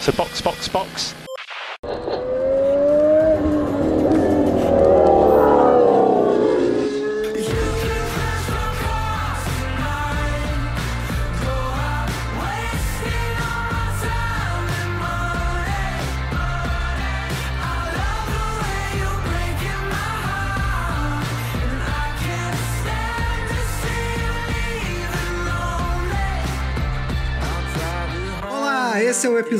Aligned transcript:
So 0.00 0.12
box, 0.12 0.40
box, 0.40 0.68
box. 0.68 1.29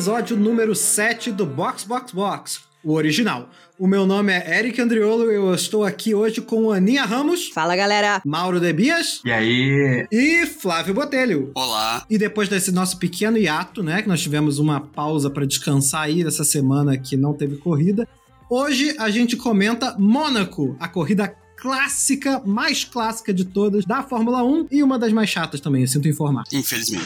Episódio 0.01 0.35
número 0.35 0.75
7 0.75 1.31
do 1.31 1.45
Box 1.45 1.85
Box 1.85 2.13
Box, 2.15 2.61
o 2.83 2.95
original. 2.95 3.51
O 3.79 3.87
meu 3.87 4.07
nome 4.07 4.33
é 4.33 4.59
Eric 4.59 4.81
Andriolo 4.81 5.31
e 5.31 5.35
eu 5.35 5.55
estou 5.55 5.85
aqui 5.85 6.15
hoje 6.15 6.41
com 6.41 6.73
Aninha 6.73 7.05
Ramos, 7.05 7.51
Fala, 7.51 7.77
galera! 7.77 8.23
Mauro 8.25 8.59
Debias 8.59 9.21
E 9.27 9.31
aí? 9.31 10.07
e 10.11 10.47
Flávio 10.47 10.95
Botelho. 10.95 11.53
Olá. 11.55 12.07
E 12.09 12.17
depois 12.17 12.49
desse 12.49 12.73
nosso 12.73 12.97
pequeno 12.97 13.37
hiato, 13.37 13.83
né, 13.83 14.01
que 14.01 14.09
nós 14.09 14.23
tivemos 14.23 14.59
uma 14.59 14.81
pausa 14.81 15.29
para 15.29 15.45
descansar 15.45 16.05
aí 16.05 16.25
dessa 16.25 16.45
semana 16.45 16.97
que 16.97 17.15
não 17.15 17.35
teve 17.35 17.57
corrida, 17.59 18.09
hoje 18.49 18.97
a 18.99 19.11
gente 19.11 19.37
comenta 19.37 19.95
Mônaco, 19.99 20.77
a 20.81 20.89
corrida 20.89 21.29
clássica, 21.61 22.41
mais 22.45 22.85
clássica 22.85 23.33
de 23.33 23.45
todas 23.45 23.85
da 23.85 24.03
Fórmula 24.03 24.43
1 24.43 24.69
e 24.71 24.83
uma 24.83 24.99
das 24.99 25.13
mais 25.13 25.29
chatas 25.29 25.61
também, 25.61 25.83
eu 25.83 25.89
sinto 25.89 26.09
informar. 26.09 26.45
Infelizmente. 26.53 27.05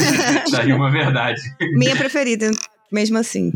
Daí 0.50 0.72
uma 0.72 0.90
verdade. 0.90 1.40
Minha 1.74 1.96
preferida, 1.96 2.50
mesmo 2.90 3.18
assim. 3.18 3.52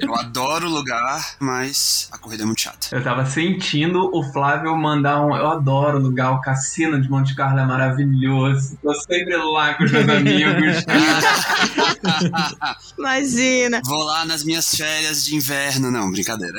Eu 0.00 0.14
adoro 0.14 0.66
o 0.66 0.70
lugar, 0.70 1.36
mas 1.40 2.08
a 2.12 2.18
corrida 2.18 2.42
é 2.42 2.46
muito 2.46 2.60
chata. 2.60 2.88
Eu 2.92 3.02
tava 3.02 3.26
sentindo 3.26 4.10
o 4.14 4.22
Flávio 4.32 4.76
mandar 4.76 5.24
um. 5.24 5.34
Eu 5.34 5.48
adoro 5.48 5.98
o 5.98 6.00
lugar, 6.00 6.32
o 6.32 6.40
cassino 6.40 7.00
de 7.00 7.08
Monte 7.08 7.34
Carlo 7.34 7.58
é 7.58 7.66
maravilhoso. 7.66 8.78
Tô 8.82 8.94
sempre 8.94 9.36
lá 9.36 9.74
com 9.74 9.84
os 9.84 9.92
meus 9.92 10.08
amigos. 10.08 10.84
Imagina! 12.98 13.80
Vou 13.84 14.04
lá 14.04 14.24
nas 14.24 14.44
minhas 14.44 14.74
férias 14.74 15.24
de 15.24 15.34
inverno. 15.34 15.90
Não, 15.90 16.10
brincadeira. 16.10 16.58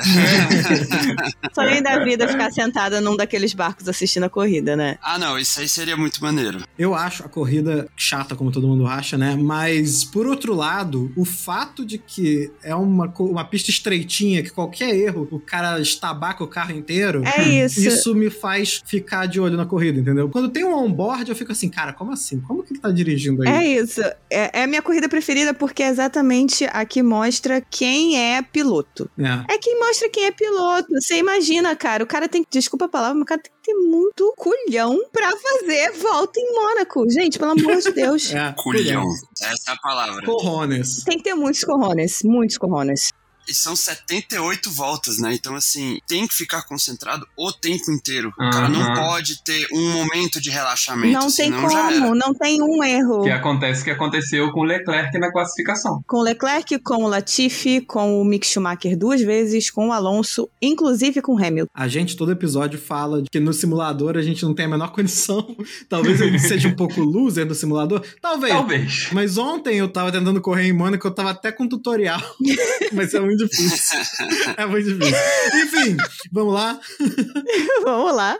Sonho 1.54 1.82
da 1.82 2.04
vida 2.04 2.28
ficar 2.28 2.52
sentada 2.52 3.00
num 3.00 3.16
daqueles 3.16 3.54
barcos 3.54 3.88
assistindo 3.88 4.24
a 4.24 4.30
corrida, 4.30 4.76
né? 4.76 4.98
Ah, 5.02 5.18
não, 5.18 5.38
isso 5.38 5.60
aí 5.60 5.68
seria 5.68 5.96
muito 5.96 6.22
maneiro. 6.22 6.62
Eu 6.78 6.94
acho 6.94 7.24
a 7.24 7.28
corrida 7.28 7.88
chata, 7.96 8.34
como 8.34 8.52
todo 8.52 8.66
mundo 8.66 8.86
acha, 8.86 9.16
né? 9.16 9.36
Mas, 9.36 10.04
por 10.04 10.26
outro 10.26 10.54
lado, 10.54 11.12
o 11.16 11.24
fato 11.24 11.85
de 11.86 11.98
que 11.98 12.50
é 12.62 12.74
uma, 12.74 13.12
uma 13.18 13.44
pista 13.44 13.70
estreitinha, 13.70 14.42
que 14.42 14.50
qualquer 14.50 14.94
erro, 14.94 15.26
o 15.30 15.40
cara 15.40 15.80
estabaca 15.80 16.42
o 16.42 16.48
carro 16.48 16.72
inteiro. 16.72 17.22
É 17.24 17.42
isso. 17.42 17.80
Isso 17.80 18.14
me 18.14 18.28
faz 18.28 18.82
ficar 18.84 19.26
de 19.26 19.40
olho 19.40 19.56
na 19.56 19.64
corrida, 19.64 20.00
entendeu? 20.00 20.28
Quando 20.28 20.50
tem 20.50 20.64
um 20.64 20.74
onboard, 20.74 21.30
eu 21.30 21.36
fico 21.36 21.52
assim, 21.52 21.68
cara, 21.68 21.92
como 21.92 22.12
assim? 22.12 22.40
Como 22.40 22.62
que 22.62 22.72
ele 22.72 22.80
tá 22.80 22.90
dirigindo 22.90 23.42
aí? 23.42 23.48
É 23.48 23.80
isso. 23.80 24.00
É, 24.30 24.60
é 24.60 24.62
a 24.64 24.66
minha 24.66 24.82
corrida 24.82 25.08
preferida 25.08 25.54
porque 25.54 25.82
é 25.82 25.88
exatamente 25.88 26.64
a 26.72 26.84
que 26.84 27.02
mostra 27.02 27.60
quem 27.60 28.18
é 28.20 28.42
piloto. 28.42 29.08
É. 29.18 29.54
É 29.54 29.58
quem 29.58 29.78
mostra 29.78 30.08
quem 30.10 30.24
é 30.24 30.30
piloto. 30.30 30.88
Você 31.00 31.16
imagina, 31.16 31.74
cara, 31.76 32.02
o 32.02 32.06
cara 32.06 32.28
tem 32.28 32.42
que. 32.42 32.56
Desculpa 32.56 32.86
a 32.86 32.88
palavra, 32.88 33.14
mas 33.14 33.22
o 33.22 33.26
cara 33.26 33.40
tem 33.40 33.52
que 33.52 33.72
ter 33.72 33.74
muito 33.74 34.34
culhão 34.36 34.98
pra 35.12 35.30
fazer 35.30 35.92
volta 35.92 36.40
em 36.40 36.52
Mônaco. 36.52 37.08
Gente, 37.10 37.38
pelo 37.38 37.52
amor 37.52 37.76
de 37.80 37.92
Deus. 37.92 38.32
É, 38.32 38.52
Culhão. 38.56 39.04
Essa 39.42 39.70
é 39.70 39.74
a 39.74 39.76
palavra. 39.76 40.24
Corrones. 40.24 41.02
Tem 41.04 41.18
que 41.18 41.24
ter 41.24 41.34
muitos 41.34 41.62
corrones, 41.62 42.22
muitos 42.22 42.56
corrones. 42.56 43.12
E 43.48 43.54
são 43.54 43.76
78 43.76 44.70
voltas, 44.70 45.18
né? 45.18 45.34
Então, 45.34 45.54
assim, 45.54 45.98
tem 46.06 46.26
que 46.26 46.34
ficar 46.34 46.62
concentrado 46.62 47.26
o 47.36 47.52
tempo 47.52 47.90
inteiro. 47.90 48.30
O 48.30 48.50
cara 48.50 48.68
não 48.68 48.80
Aham. 48.82 48.94
pode 48.94 49.42
ter 49.44 49.66
um 49.72 49.92
momento 49.92 50.40
de 50.40 50.50
relaxamento. 50.50 51.12
Não 51.12 51.30
tem 51.30 51.52
como, 51.52 52.14
não 52.14 52.34
tem 52.34 52.60
um 52.62 52.82
erro. 52.82 53.22
que 53.22 53.30
acontece 53.30 53.82
o 53.82 53.84
que 53.84 53.90
aconteceu 53.90 54.50
com 54.52 54.60
o 54.60 54.64
Leclerc 54.64 55.16
na 55.18 55.30
classificação. 55.30 56.02
Com 56.06 56.18
o 56.18 56.22
Leclerc, 56.22 56.78
com 56.80 57.04
o 57.04 57.08
Latifi, 57.08 57.80
com 57.80 58.20
o 58.20 58.24
Mick 58.24 58.46
Schumacher 58.46 58.96
duas 58.96 59.20
vezes, 59.20 59.70
com 59.70 59.88
o 59.88 59.92
Alonso, 59.92 60.48
inclusive 60.60 61.20
com 61.22 61.34
o 61.34 61.38
Hamilton. 61.44 61.70
A 61.74 61.88
gente, 61.88 62.16
todo 62.16 62.32
episódio, 62.32 62.78
fala 62.78 63.22
de 63.22 63.30
que 63.30 63.38
no 63.40 63.52
simulador 63.52 64.16
a 64.16 64.22
gente 64.22 64.44
não 64.44 64.54
tem 64.54 64.66
a 64.66 64.68
menor 64.68 64.90
condição. 64.92 65.56
Talvez 65.88 66.20
ele 66.20 66.38
seja 66.38 66.68
um 66.68 66.74
pouco 66.74 67.00
loser 67.00 67.46
no 67.46 67.54
simulador. 67.54 68.02
Talvez. 68.20 68.52
Talvez. 68.52 69.08
Mas 69.12 69.38
ontem 69.38 69.76
eu 69.78 69.88
tava 69.88 70.10
tentando 70.10 70.40
correr 70.40 70.66
em 70.66 70.72
Mônaco, 70.72 71.06
eu 71.06 71.10
tava 71.14 71.30
até 71.30 71.52
com 71.52 71.68
tutorial. 71.68 72.20
Mas 72.92 73.14
é 73.14 73.20
muito 73.36 73.48
difícil. 73.48 73.98
É 74.56 74.66
muito 74.66 74.88
difícil. 74.88 75.16
Enfim, 75.54 75.96
vamos 76.32 76.54
lá. 76.54 76.80
Vamos 77.84 78.16
lá. 78.16 78.38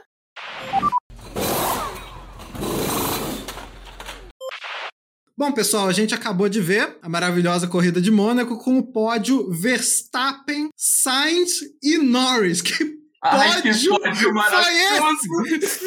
Bom, 5.37 5.51
pessoal, 5.51 5.87
a 5.87 5.93
gente 5.93 6.15
acabou 6.15 6.49
de 6.49 6.59
ver 6.59 6.97
a 6.99 7.07
maravilhosa 7.07 7.67
corrida 7.67 8.01
de 8.01 8.09
Mônaco 8.09 8.57
com 8.57 8.79
o 8.79 8.91
pódio 8.91 9.51
Verstappen, 9.51 10.69
Sainz 10.75 11.59
e 11.83 11.99
Norris. 11.99 12.61
Que 12.61 12.97
pódio 13.29 13.89
pódio 13.89 14.33
foi 14.33 14.73
esse? 14.73 15.77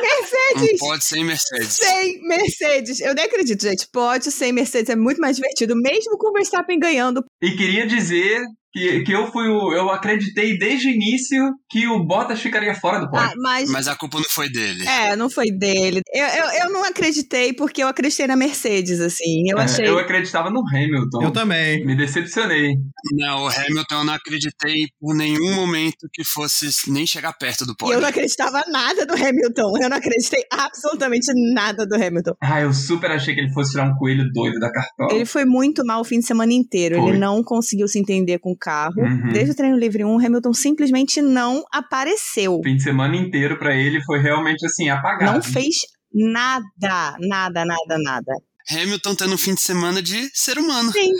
Mercedes! 0.00 0.78
pode 0.78 1.04
ser 1.04 1.18
em 1.18 1.24
Mercedes. 1.24 1.72
Sem 1.72 2.20
Mercedes. 2.22 3.00
Eu 3.00 3.14
nem 3.14 3.24
acredito, 3.24 3.62
gente. 3.62 3.86
Pode 3.92 4.30
sem 4.30 4.52
Mercedes 4.52 4.90
é 4.90 4.96
muito 4.96 5.20
mais 5.20 5.36
divertido, 5.36 5.74
mesmo 5.76 6.16
com 6.18 6.30
o 6.30 6.32
Verstappen 6.32 6.78
ganhando. 6.78 7.24
E 7.42 7.50
queria 7.52 7.86
dizer 7.86 8.44
que, 8.72 9.00
que 9.02 9.12
eu 9.12 9.30
fui 9.30 9.48
o. 9.48 9.72
Eu 9.72 9.90
acreditei 9.90 10.58
desde 10.58 10.88
o 10.88 10.90
início 10.92 11.42
que 11.70 11.86
o 11.86 12.04
Bottas 12.04 12.40
ficaria 12.40 12.74
fora 12.74 12.98
do 13.00 13.06
Ah, 13.06 13.10
pódio. 13.10 13.42
mas. 13.42 13.70
Mas 13.70 13.88
a 13.88 13.96
culpa 13.96 14.18
não 14.18 14.24
foi 14.28 14.48
dele. 14.50 14.86
É, 14.86 15.16
não 15.16 15.30
foi 15.30 15.46
dele. 15.50 16.00
Eu, 16.12 16.24
eu, 16.26 16.44
eu 16.66 16.72
não 16.72 16.84
acreditei 16.84 17.52
porque 17.52 17.82
eu 17.82 17.88
acreditei 17.88 18.26
na 18.26 18.36
Mercedes, 18.36 19.00
assim. 19.00 19.48
Eu 19.50 19.58
É, 19.58 19.62
achei. 19.64 19.86
eu 19.88 19.98
acreditava 19.98 20.50
no 20.50 20.60
Hamilton. 20.68 21.22
Eu 21.22 21.30
também. 21.30 21.84
Me 21.84 21.96
decepcionei. 21.96 22.74
Não, 23.14 23.44
o 23.44 23.48
Hamilton 23.48 23.94
eu 24.00 24.04
não 24.04 24.14
acreditei 24.14 24.86
por 25.00 25.14
nenhum 25.14 25.54
momento 25.54 26.08
que 26.12 26.24
fosse 26.24 26.68
nem 26.90 27.06
chegar 27.06 27.32
perto 27.34 27.64
do 27.64 27.76
pódio. 27.76 27.94
eu 27.94 28.00
não 28.00 28.08
acreditava 28.08 28.62
nada 28.68 29.06
do 29.06 29.14
Hamilton. 29.14 29.72
Eu 29.80 29.88
não 29.88 29.96
acreditei 29.96 30.42
absolutamente 30.52 31.26
nada 31.54 31.86
do 31.86 31.94
Hamilton. 31.94 32.32
Ah, 32.42 32.60
eu 32.60 32.72
super 32.72 33.10
achei 33.10 33.34
que 33.34 33.40
ele 33.40 33.52
fosse 33.52 33.72
tirar 33.72 33.88
um 33.88 33.94
coelho 33.96 34.24
doido 34.32 34.58
da 34.58 34.70
cartola. 34.70 35.14
Ele 35.14 35.24
foi 35.24 35.44
muito 35.44 35.84
mal 35.84 36.00
o 36.00 36.04
fim 36.04 36.20
de 36.20 36.26
semana 36.26 36.52
inteiro. 36.52 36.96
Foi. 36.96 37.10
Ele 37.10 37.18
não 37.18 37.42
conseguiu 37.42 37.88
se 37.88 37.98
entender 37.98 38.38
com 38.38 38.52
o 38.52 38.56
carro. 38.58 39.00
Uhum. 39.00 39.32
Desde 39.32 39.52
o 39.52 39.56
treino 39.56 39.78
livre 39.78 40.04
1, 40.04 40.08
o 40.08 40.18
Hamilton 40.18 40.52
simplesmente 40.52 41.22
não 41.22 41.64
apareceu. 41.72 42.58
O 42.58 42.62
fim 42.62 42.76
de 42.76 42.82
semana 42.82 43.16
inteiro 43.16 43.58
pra 43.58 43.74
ele 43.74 44.02
foi 44.02 44.20
realmente 44.20 44.66
assim, 44.66 44.88
apagado. 44.88 45.32
Não 45.32 45.42
fez 45.42 45.76
nada, 46.12 47.16
nada, 47.20 47.64
nada, 47.64 47.98
nada. 48.02 48.32
Hamilton 48.70 49.14
tendo 49.14 49.34
um 49.34 49.38
fim 49.38 49.54
de 49.54 49.60
semana 49.60 50.02
de 50.02 50.30
ser 50.32 50.58
humano, 50.58 50.92
Sim. 50.92 51.12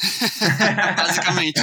basicamente. 0.97 1.61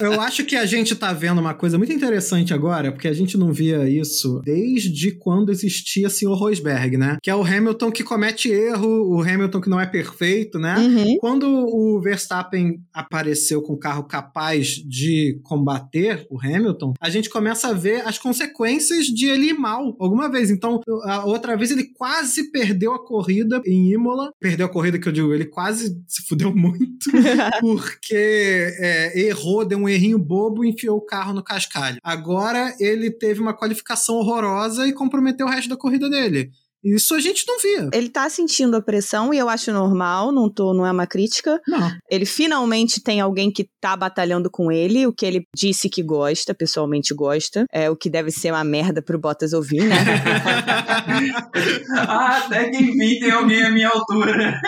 Eu 0.00 0.20
acho 0.20 0.44
que 0.44 0.56
a 0.56 0.66
gente 0.66 0.94
tá 0.94 1.12
vendo 1.12 1.40
uma 1.40 1.54
coisa 1.54 1.78
muito 1.78 1.92
interessante 1.92 2.52
agora, 2.52 2.92
porque 2.92 3.08
a 3.08 3.12
gente 3.12 3.36
não 3.36 3.52
via 3.52 3.88
isso 3.88 4.40
desde 4.44 5.12
quando 5.12 5.50
existia 5.50 6.10
Sr. 6.10 6.34
Rosberg, 6.34 6.96
né? 6.96 7.16
Que 7.22 7.30
é 7.30 7.34
o 7.34 7.42
Hamilton 7.42 7.90
que 7.90 8.04
comete 8.04 8.50
erro, 8.50 9.16
o 9.16 9.22
Hamilton 9.22 9.60
que 9.60 9.70
não 9.70 9.80
é 9.80 9.86
perfeito, 9.86 10.58
né? 10.58 10.76
Uhum. 10.78 11.16
Quando 11.18 11.46
o 11.48 12.00
Verstappen 12.00 12.80
apareceu 12.92 13.62
com 13.62 13.74
um 13.74 13.78
carro 13.78 14.04
capaz 14.04 14.68
de 14.68 15.40
combater 15.42 16.26
o 16.30 16.38
Hamilton, 16.38 16.94
a 17.00 17.08
gente 17.08 17.30
começa 17.30 17.68
a 17.68 17.72
ver 17.72 18.06
as 18.06 18.18
consequências 18.18 19.06
de 19.06 19.26
ele 19.26 19.50
ir 19.50 19.54
mal 19.54 19.96
alguma 19.98 20.28
vez. 20.28 20.50
Então, 20.50 20.80
a 21.04 21.24
outra 21.24 21.56
vez 21.56 21.70
ele 21.70 21.84
quase 21.94 22.50
perdeu 22.50 22.92
a 22.92 23.04
corrida 23.04 23.62
em 23.66 23.92
Imola. 23.92 24.30
Perdeu 24.40 24.66
a 24.66 24.68
corrida 24.68 24.98
que 24.98 25.08
eu 25.08 25.13
digo, 25.14 25.32
ele 25.32 25.46
quase 25.46 25.98
se 26.06 26.26
fudeu 26.26 26.52
muito 26.54 27.10
porque 27.60 28.74
é, 28.78 29.18
errou, 29.18 29.64
deu 29.64 29.78
um 29.78 29.88
errinho 29.88 30.18
bobo 30.18 30.64
e 30.64 30.68
enfiou 30.68 30.98
o 30.98 31.06
carro 31.06 31.32
no 31.32 31.42
cascalho. 31.42 31.98
Agora 32.02 32.74
ele 32.78 33.10
teve 33.10 33.40
uma 33.40 33.54
qualificação 33.54 34.16
horrorosa 34.16 34.86
e 34.86 34.92
comprometeu 34.92 35.46
o 35.46 35.50
resto 35.50 35.70
da 35.70 35.76
corrida 35.76 36.10
dele. 36.10 36.50
Isso 36.84 37.14
a 37.14 37.20
gente 37.20 37.46
não 37.48 37.58
via. 37.58 37.88
Ele 37.94 38.10
tá 38.10 38.28
sentindo 38.28 38.76
a 38.76 38.82
pressão 38.82 39.32
e 39.32 39.38
eu 39.38 39.48
acho 39.48 39.72
normal, 39.72 40.30
não, 40.30 40.52
tô, 40.52 40.74
não 40.74 40.86
é 40.86 40.92
uma 40.92 41.06
crítica. 41.06 41.58
Não. 41.66 41.90
Ele 42.10 42.26
finalmente 42.26 43.02
tem 43.02 43.22
alguém 43.22 43.50
que 43.50 43.66
tá 43.80 43.96
batalhando 43.96 44.50
com 44.50 44.70
ele, 44.70 45.06
o 45.06 45.12
que 45.12 45.24
ele 45.24 45.44
disse 45.56 45.88
que 45.88 46.02
gosta, 46.02 46.54
pessoalmente 46.54 47.14
gosta. 47.14 47.64
É 47.72 47.88
o 47.88 47.96
que 47.96 48.10
deve 48.10 48.30
ser 48.30 48.50
uma 48.50 48.62
merda 48.62 49.00
pro 49.00 49.18
Bottas 49.18 49.54
ouvir, 49.54 49.84
né? 49.84 49.96
ah, 52.06 52.42
até 52.44 52.68
que 52.68 52.76
enfim 52.76 53.18
tem 53.18 53.30
alguém 53.30 53.62
à 53.62 53.70
minha 53.70 53.88
altura. 53.88 54.60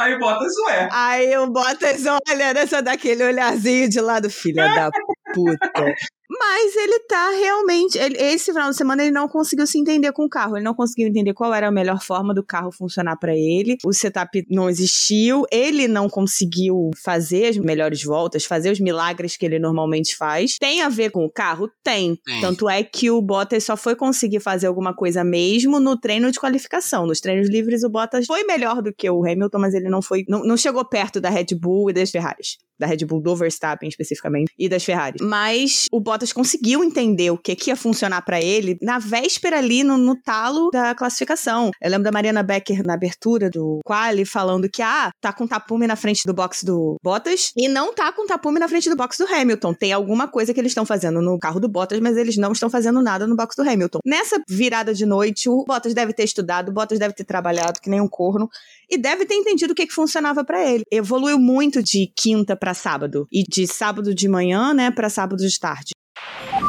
Aí 0.00 0.18
bota 0.18 0.44
ué. 0.66 0.88
Aí 0.90 1.38
o 1.38 1.48
Bottas 1.50 2.02
olha 2.06 2.54
nessa 2.54 2.82
daquele 2.82 3.22
olharzinho 3.22 3.88
de 3.88 4.00
lado, 4.00 4.28
filha 4.28 4.66
da 4.74 4.90
puta. 5.32 5.94
Mas 6.38 6.76
ele 6.76 6.98
tá 7.00 7.30
realmente. 7.30 7.98
ele- 7.98 8.16
esse 8.16 8.52
final 8.52 8.70
de 8.70 8.76
semana 8.76 9.02
ele 9.02 9.10
não 9.10 9.28
conseguiu 9.28 9.66
se 9.66 9.78
entender 9.78 10.12
com 10.12 10.24
o 10.24 10.28
carro. 10.28 10.56
Ele 10.56 10.64
não 10.64 10.74
conseguiu 10.74 11.08
entender 11.08 11.34
qual 11.34 11.52
era 11.52 11.68
a 11.68 11.72
melhor 11.72 12.02
forma 12.02 12.32
do 12.34 12.44
carro 12.44 12.70
funcionar 12.72 13.16
pra 13.16 13.34
ele. 13.36 13.76
O 13.84 13.92
setup 13.92 14.44
não 14.50 14.68
existiu. 14.70 15.44
Ele 15.50 15.86
não 15.88 16.08
conseguiu 16.08 16.90
fazer 17.02 17.46
as 17.46 17.56
melhores 17.58 18.02
voltas, 18.02 18.44
fazer 18.44 18.70
os 18.70 18.80
milagres 18.80 19.36
que 19.36 19.44
ele 19.44 19.58
normalmente 19.58 20.16
faz. 20.16 20.56
Tem 20.58 20.82
a 20.82 20.88
ver 20.88 21.10
com 21.10 21.24
o 21.24 21.30
carro? 21.30 21.68
Tem. 21.82 22.16
Tem. 22.24 22.40
Tanto 22.40 22.68
é 22.68 22.82
que 22.82 23.10
o 23.10 23.20
Bottas 23.20 23.64
só 23.64 23.76
foi 23.76 23.94
conseguir 23.94 24.40
fazer 24.40 24.66
alguma 24.66 24.94
coisa 24.94 25.22
mesmo 25.24 25.78
no 25.80 25.98
treino 25.98 26.30
de 26.30 26.38
qualificação. 26.40 27.06
Nos 27.06 27.20
treinos 27.20 27.48
livres, 27.48 27.82
o 27.82 27.90
Bottas 27.90 28.26
foi 28.26 28.44
melhor 28.44 28.80
do 28.82 28.92
que 28.92 29.08
o 29.10 29.24
Hamilton, 29.24 29.58
mas 29.58 29.74
ele 29.74 29.88
não 29.88 30.00
foi. 30.02 30.24
Não, 30.28 30.42
não 30.44 30.56
chegou 30.56 30.84
perto 30.84 31.20
da 31.20 31.30
Red 31.30 31.46
Bull 31.58 31.90
e 31.90 31.92
das 31.92 32.10
Ferraris 32.10 32.56
da 32.78 32.86
Red 32.88 33.04
Bull, 33.06 33.22
do 33.22 33.36
Verstappen 33.36 33.88
especificamente, 33.88 34.52
e 34.58 34.68
das 34.68 34.82
Ferraris. 34.82 35.20
Mas 35.22 35.86
o 35.92 36.00
Bottas 36.00 36.21
conseguiu 36.30 36.84
entender 36.84 37.30
o 37.30 37.38
que, 37.38 37.56
que 37.56 37.70
ia 37.70 37.76
funcionar 37.76 38.20
pra 38.20 38.38
ele 38.38 38.76
na 38.82 38.98
véspera 38.98 39.56
ali, 39.56 39.82
no, 39.82 39.96
no 39.96 40.14
talo 40.14 40.70
da 40.70 40.94
classificação. 40.94 41.70
Eu 41.80 41.90
lembro 41.90 42.04
da 42.04 42.12
Mariana 42.12 42.42
Becker 42.42 42.86
na 42.86 42.92
abertura 42.92 43.48
do 43.48 43.80
quali 43.82 44.26
falando 44.26 44.68
que, 44.68 44.82
ah, 44.82 45.10
tá 45.20 45.32
com 45.32 45.46
tapume 45.46 45.86
na 45.86 45.96
frente 45.96 46.24
do 46.26 46.34
box 46.34 46.64
do 46.64 46.96
Bottas 47.02 47.52
e 47.56 47.66
não 47.66 47.94
tá 47.94 48.12
com 48.12 48.26
tapume 48.26 48.58
na 48.58 48.68
frente 48.68 48.90
do 48.90 48.96
box 48.96 49.16
do 49.16 49.26
Hamilton. 49.26 49.72
Tem 49.72 49.92
alguma 49.92 50.28
coisa 50.28 50.52
que 50.52 50.60
eles 50.60 50.72
estão 50.72 50.84
fazendo 50.84 51.22
no 51.22 51.38
carro 51.38 51.58
do 51.58 51.68
Bottas, 51.68 52.00
mas 52.00 52.16
eles 52.18 52.36
não 52.36 52.52
estão 52.52 52.68
fazendo 52.68 53.00
nada 53.00 53.26
no 53.26 53.34
box 53.34 53.56
do 53.56 53.62
Hamilton. 53.62 54.00
Nessa 54.04 54.38
virada 54.46 54.92
de 54.92 55.06
noite, 55.06 55.48
o 55.48 55.64
Bottas 55.64 55.94
deve 55.94 56.12
ter 56.12 56.24
estudado, 56.24 56.68
o 56.68 56.72
Bottas 56.72 56.98
deve 56.98 57.14
ter 57.14 57.24
trabalhado 57.24 57.80
que 57.80 57.88
nem 57.88 58.00
um 58.00 58.08
corno 58.08 58.50
e 58.90 58.98
deve 58.98 59.24
ter 59.24 59.34
entendido 59.34 59.72
o 59.72 59.74
que, 59.74 59.86
que 59.86 59.94
funcionava 59.94 60.44
pra 60.44 60.62
ele. 60.68 60.84
Evoluiu 60.90 61.38
muito 61.38 61.82
de 61.82 62.12
quinta 62.14 62.54
pra 62.54 62.74
sábado 62.74 63.26
e 63.32 63.42
de 63.42 63.66
sábado 63.66 64.14
de 64.14 64.28
manhã, 64.28 64.74
né, 64.74 64.90
para 64.90 65.08
sábado 65.08 65.46
de 65.46 65.58
tarde. 65.58 65.92
you 66.16 66.61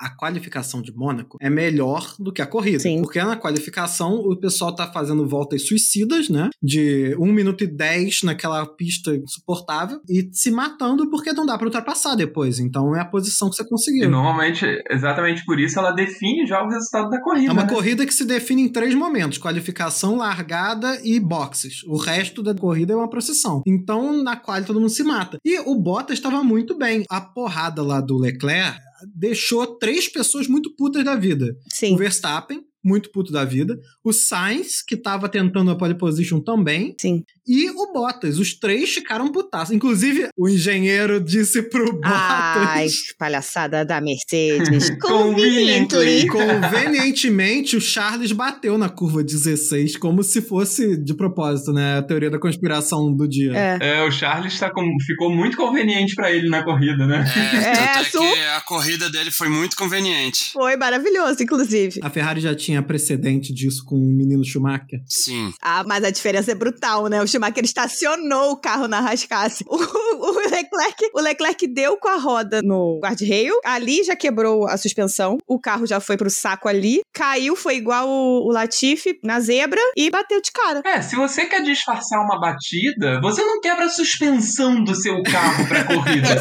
a 0.00 0.08
qualificação 0.10 0.80
de 0.80 0.92
Mônaco 0.92 1.36
é 1.40 1.50
melhor 1.50 2.14
do 2.18 2.32
que 2.32 2.40
a 2.40 2.46
corrida. 2.46 2.80
Sim. 2.80 3.02
Porque 3.02 3.22
na 3.22 3.36
qualificação 3.36 4.14
o 4.14 4.36
pessoal 4.36 4.74
tá 4.74 4.90
fazendo 4.90 5.28
voltas 5.28 5.66
suicidas, 5.66 6.28
né? 6.28 6.48
De 6.62 7.14
1 7.18 7.26
minuto 7.32 7.64
e 7.64 7.66
10 7.66 8.22
naquela 8.22 8.64
pista 8.66 9.14
insuportável 9.14 10.00
e 10.08 10.28
se 10.32 10.50
matando 10.50 11.10
porque 11.10 11.32
não 11.32 11.44
dá 11.44 11.56
pra 11.58 11.66
ultrapassar 11.66 12.14
depois. 12.14 12.58
Então 12.58 12.96
é 12.96 13.00
a 13.00 13.04
posição 13.04 13.50
que 13.50 13.56
você 13.56 13.62
E 13.62 13.68
conseguiu. 13.68 14.10
normalmente, 14.10 14.64
exatamente 14.90 15.44
por 15.44 15.60
isso, 15.60 15.78
ela 15.78 15.92
define 15.92 16.46
já 16.46 16.62
o 16.62 16.68
resultado 16.68 17.10
da 17.10 17.20
corrida. 17.20 17.48
É 17.48 17.52
uma 17.52 17.64
né? 17.64 17.68
corrida 17.68 18.06
que 18.06 18.14
se 18.14 18.24
define 18.24 18.62
em 18.62 18.68
três 18.68 18.94
momentos: 18.94 19.38
qualificação, 19.38 20.16
largada 20.16 20.98
e 21.04 21.20
boxes. 21.20 21.82
O 21.84 21.96
resto 21.96 22.42
da 22.42 22.54
corrida 22.54 22.92
é 22.92 22.96
uma 22.96 23.10
procissão. 23.10 23.62
Então, 23.66 24.22
na 24.22 24.36
quali 24.36 24.64
todo 24.64 24.80
mundo 24.80 24.90
se 24.90 25.02
mata. 25.02 25.38
E 25.44 25.58
o 25.60 25.74
Bottas 25.74 26.16
estava 26.16 26.42
muito 26.42 26.76
bem. 26.76 27.04
A 27.10 27.20
porrada 27.20 27.82
lá 27.82 28.00
do 28.00 28.16
Leclerc 28.16 28.78
deixou 29.14 29.66
três 29.78 30.08
pessoas 30.08 30.48
muito 30.48 30.74
putas 30.76 31.04
da 31.04 31.16
vida. 31.16 31.56
Sim. 31.72 31.94
O 31.94 31.96
Verstappen, 31.96 32.62
muito 32.82 33.10
puto 33.10 33.32
da 33.32 33.44
vida. 33.44 33.78
O 34.02 34.12
Sainz, 34.12 34.82
que 34.82 34.96
tava 34.96 35.28
tentando 35.28 35.70
a 35.70 35.76
pole 35.76 35.94
position 35.94 36.40
também. 36.40 36.94
Sim. 36.98 37.24
E 37.52 37.68
o 37.70 37.92
Bottas. 37.92 38.38
Os 38.38 38.54
três 38.54 38.90
ficaram 38.94 39.32
putaços. 39.32 39.74
Inclusive, 39.74 40.28
o 40.36 40.48
engenheiro 40.48 41.20
disse 41.20 41.62
pro 41.62 41.92
Bottas. 41.94 42.08
Ai, 42.12 42.86
palhaçada 43.18 43.84
da 43.84 44.00
Mercedes. 44.00 44.90
Conveniently. 45.02 46.28
Convenientemente, 46.28 47.76
o 47.76 47.80
Charles 47.80 48.30
bateu 48.30 48.78
na 48.78 48.88
curva 48.88 49.24
16, 49.24 49.96
como 49.96 50.22
se 50.22 50.40
fosse 50.40 50.96
de 50.96 51.12
propósito, 51.12 51.72
né? 51.72 51.98
A 51.98 52.02
teoria 52.02 52.30
da 52.30 52.38
conspiração 52.38 53.12
do 53.12 53.26
dia. 53.28 53.52
É. 53.52 53.78
É, 53.98 54.02
o 54.04 54.12
Charles 54.12 54.56
tá 54.58 54.70
com- 54.70 54.86
ficou 55.04 55.34
muito 55.34 55.56
conveniente 55.56 56.14
pra 56.14 56.30
ele 56.30 56.48
na 56.48 56.62
corrida, 56.62 57.04
né? 57.04 57.24
É, 57.36 57.80
É, 57.90 58.02
tanto 58.04 58.22
é 58.22 58.54
a 58.56 58.60
corrida 58.60 59.10
dele 59.10 59.30
foi 59.32 59.48
muito 59.48 59.76
conveniente. 59.76 60.52
Foi 60.52 60.76
maravilhoso, 60.76 61.42
inclusive. 61.42 61.98
A 62.02 62.10
Ferrari 62.10 62.40
já 62.40 62.54
tinha 62.54 62.80
precedente 62.82 63.52
disso 63.52 63.84
com 63.84 63.96
o 63.96 64.12
menino 64.12 64.44
Schumacher. 64.44 65.00
Sim. 65.06 65.52
Ah, 65.60 65.82
mas 65.84 66.04
a 66.04 66.10
diferença 66.10 66.52
é 66.52 66.54
brutal, 66.54 67.08
né? 67.08 67.20
O 67.20 67.26
Schumacher 67.26 67.39
estacionou 67.64 68.52
o 68.52 68.56
carro 68.56 68.86
na 68.88 69.00
rascasse. 69.00 69.64
O, 69.68 69.76
o 69.76 70.38
Leclerc, 70.50 71.10
o 71.14 71.20
Leclerc 71.20 71.66
deu 71.66 71.96
com 71.96 72.08
a 72.08 72.16
roda 72.16 72.60
no 72.62 72.98
guardrail, 73.02 73.54
ali 73.64 74.02
já 74.04 74.14
quebrou 74.14 74.68
a 74.68 74.76
suspensão, 74.76 75.38
o 75.46 75.58
carro 75.58 75.86
já 75.86 76.00
foi 76.00 76.16
pro 76.16 76.28
saco 76.28 76.68
ali, 76.68 77.00
caiu, 77.12 77.56
foi 77.56 77.76
igual 77.76 78.08
o, 78.08 78.48
o 78.48 78.52
Latifi 78.52 79.18
na 79.24 79.40
zebra 79.40 79.80
e 79.96 80.10
bateu 80.10 80.40
de 80.40 80.50
cara. 80.52 80.82
É, 80.84 81.00
se 81.00 81.16
você 81.16 81.46
quer 81.46 81.62
disfarçar 81.62 82.22
uma 82.22 82.38
batida, 82.38 83.20
você 83.22 83.42
não 83.44 83.60
quebra 83.60 83.86
a 83.86 83.88
suspensão 83.88 84.82
do 84.82 84.94
seu 84.94 85.22
carro 85.22 85.66
pra 85.66 85.84
corrida. 85.84 86.28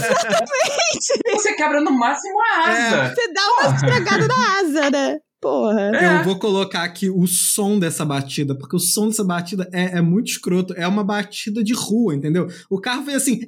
Você 1.31 1.53
quebra 1.53 1.79
no 1.81 1.91
máximo 1.91 2.35
a 2.41 2.69
asa. 2.69 3.13
Você 3.13 3.31
dá 3.31 3.41
uma 3.41 3.75
estragada 3.75 4.27
na 4.27 4.59
asa, 4.59 4.89
né? 4.89 5.19
Porra. 5.41 5.91
É. 5.95 6.19
Eu 6.19 6.23
vou 6.23 6.37
colocar 6.37 6.83
aqui 6.83 7.09
o 7.09 7.25
som 7.25 7.79
dessa 7.79 8.05
batida, 8.05 8.55
porque 8.55 8.75
o 8.75 8.79
som 8.79 9.07
dessa 9.07 9.23
batida 9.23 9.67
é, 9.71 9.97
é 9.97 10.01
muito 10.01 10.27
escroto. 10.27 10.75
É 10.75 10.87
uma 10.87 11.03
batida 11.03 11.63
de 11.63 11.73
rua, 11.73 12.13
entendeu? 12.13 12.47
O 12.69 12.79
carro 12.79 13.05
fez 13.05 13.17
assim. 13.17 13.39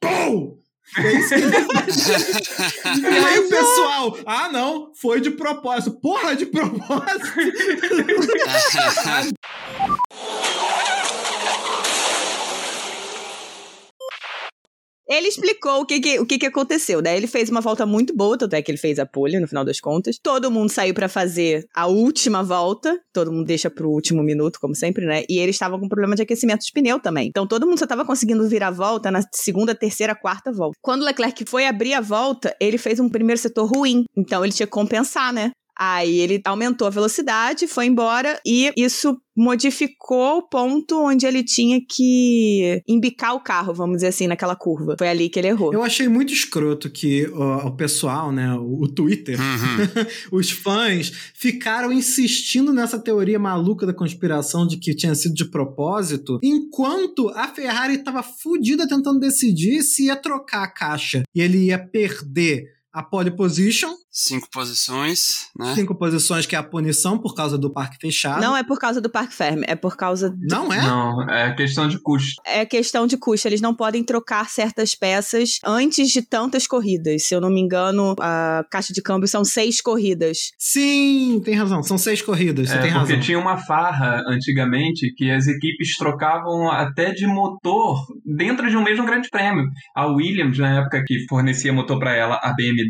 Pum! 0.00 0.58
É 0.96 1.12
isso 1.12 1.30
que 1.30 1.40
E 3.00 3.06
aí 3.06 3.38
o 3.40 3.48
pessoal, 3.48 4.16
ah 4.26 4.48
não, 4.52 4.92
foi 4.94 5.20
de 5.20 5.30
propósito. 5.30 5.98
Porra, 6.00 6.36
de 6.36 6.46
propósito. 6.46 7.26
Ele 15.08 15.28
explicou 15.28 15.80
o 15.80 15.86
que 15.86 16.00
que, 16.00 16.18
o 16.18 16.26
que 16.26 16.38
que 16.38 16.46
aconteceu, 16.46 17.02
né? 17.02 17.16
Ele 17.16 17.26
fez 17.26 17.50
uma 17.50 17.60
volta 17.60 17.84
muito 17.84 18.16
boa, 18.16 18.38
tanto 18.38 18.54
é 18.54 18.62
que 18.62 18.70
ele 18.70 18.78
fez 18.78 18.98
a 18.98 19.04
pole 19.04 19.38
no 19.38 19.46
final 19.46 19.64
das 19.64 19.80
contas. 19.80 20.18
Todo 20.22 20.50
mundo 20.50 20.70
saiu 20.70 20.94
pra 20.94 21.08
fazer 21.08 21.66
a 21.74 21.86
última 21.86 22.42
volta, 22.42 22.98
todo 23.12 23.30
mundo 23.30 23.44
deixa 23.44 23.68
pro 23.68 23.90
último 23.90 24.22
minuto, 24.22 24.58
como 24.58 24.74
sempre, 24.74 25.04
né? 25.04 25.24
E 25.28 25.38
eles 25.38 25.56
estavam 25.56 25.78
com 25.78 25.88
problema 25.88 26.16
de 26.16 26.22
aquecimento 26.22 26.64
de 26.64 26.72
pneu 26.72 26.98
também. 26.98 27.28
Então 27.28 27.46
todo 27.46 27.66
mundo 27.66 27.78
só 27.78 27.86
tava 27.86 28.04
conseguindo 28.04 28.48
virar 28.48 28.68
a 28.68 28.70
volta 28.70 29.10
na 29.10 29.20
segunda, 29.32 29.74
terceira, 29.74 30.14
quarta 30.14 30.50
volta. 30.50 30.78
Quando 30.80 31.02
o 31.02 31.04
Leclerc 31.04 31.44
foi 31.46 31.66
abrir 31.66 31.94
a 31.94 32.00
volta, 32.00 32.56
ele 32.58 32.78
fez 32.78 32.98
um 32.98 33.08
primeiro 33.08 33.40
setor 33.40 33.66
ruim. 33.70 34.04
Então 34.16 34.42
ele 34.42 34.52
tinha 34.52 34.66
que 34.66 34.72
compensar, 34.72 35.32
né? 35.32 35.50
Aí 35.76 36.18
ele 36.18 36.40
aumentou 36.44 36.86
a 36.86 36.90
velocidade, 36.90 37.66
foi 37.66 37.86
embora 37.86 38.40
e 38.46 38.72
isso 38.76 39.16
modificou 39.36 40.38
o 40.38 40.48
ponto 40.48 41.02
onde 41.02 41.26
ele 41.26 41.42
tinha 41.42 41.80
que 41.80 42.80
embicar 42.86 43.34
o 43.34 43.40
carro, 43.40 43.74
vamos 43.74 43.96
dizer 43.96 44.08
assim, 44.08 44.26
naquela 44.26 44.54
curva. 44.54 44.94
Foi 44.96 45.08
ali 45.08 45.28
que 45.28 45.38
ele 45.38 45.48
errou. 45.48 45.72
Eu 45.72 45.82
achei 45.82 46.06
muito 46.08 46.32
escroto 46.32 46.88
que 46.88 47.28
ó, 47.32 47.66
o 47.66 47.76
pessoal, 47.76 48.30
né, 48.30 48.54
o, 48.54 48.82
o 48.82 48.88
Twitter, 48.88 49.38
Uhum. 49.40 50.06
os 50.38 50.50
fãs, 50.50 51.12
ficaram 51.34 51.92
insistindo 51.92 52.72
nessa 52.72 52.98
teoria 52.98 53.38
maluca 53.38 53.84
da 53.84 53.92
conspiração 53.92 54.66
de 54.66 54.76
que 54.76 54.94
tinha 54.94 55.14
sido 55.14 55.34
de 55.34 55.44
propósito, 55.44 56.38
enquanto 56.42 57.28
a 57.30 57.48
Ferrari 57.48 57.94
estava 57.94 58.22
fodida 58.22 58.86
tentando 58.86 59.18
decidir 59.18 59.82
se 59.82 60.06
ia 60.06 60.16
trocar 60.16 60.62
a 60.62 60.68
caixa 60.70 61.22
e 61.34 61.40
ele 61.40 61.66
ia 61.66 61.78
perder 61.78 62.73
a 62.94 63.02
pole 63.02 63.30
position, 63.34 63.90
Cinco 64.16 64.48
posições, 64.52 65.48
né? 65.58 65.74
cinco 65.74 65.92
posições 65.98 66.46
que 66.46 66.54
é 66.54 66.58
a 66.58 66.62
punição 66.62 67.18
por 67.18 67.34
causa 67.34 67.58
do 67.58 67.68
parque 67.72 67.96
fechado. 68.00 68.40
Não 68.40 68.56
é 68.56 68.62
por 68.62 68.78
causa 68.78 69.00
do 69.00 69.10
parque 69.10 69.34
ferme, 69.34 69.64
é 69.66 69.74
por 69.74 69.96
causa. 69.96 70.32
Não 70.38 70.72
é? 70.72 70.80
Não, 70.82 71.28
é 71.28 71.52
questão 71.54 71.88
de 71.88 71.98
custo. 72.00 72.40
É 72.46 72.64
questão 72.64 73.08
de 73.08 73.16
custo. 73.16 73.48
Eles 73.48 73.60
não 73.60 73.74
podem 73.74 74.04
trocar 74.04 74.48
certas 74.48 74.94
peças 74.94 75.58
antes 75.64 76.10
de 76.10 76.22
tantas 76.22 76.64
corridas. 76.68 77.24
Se 77.26 77.34
eu 77.34 77.40
não 77.40 77.50
me 77.50 77.60
engano, 77.60 78.14
a 78.20 78.64
caixa 78.70 78.92
de 78.92 79.02
câmbio 79.02 79.26
são 79.26 79.44
seis 79.44 79.80
corridas. 79.80 80.52
Sim, 80.56 81.40
tem 81.44 81.54
razão. 81.56 81.82
São 81.82 81.98
seis 81.98 82.22
corridas, 82.22 82.68
você 82.68 82.76
É, 82.76 82.82
tem 82.82 82.92
porque 82.92 83.12
razão. 83.14 83.20
tinha 83.20 83.38
uma 83.38 83.56
farra 83.56 84.22
antigamente 84.28 85.12
que 85.16 85.28
as 85.30 85.48
equipes 85.48 85.96
trocavam 85.96 86.70
até 86.70 87.10
de 87.12 87.26
motor 87.26 87.98
dentro 88.24 88.70
de 88.70 88.76
um 88.76 88.84
mesmo 88.84 89.04
grande 89.04 89.28
prêmio. 89.28 89.64
A 89.96 90.06
Williams, 90.06 90.56
na 90.58 90.78
época 90.82 91.02
que 91.04 91.26
fornecia 91.28 91.72
motor 91.72 91.98
para 91.98 92.14
ela, 92.14 92.36
a 92.40 92.52
BMW, 92.54 92.83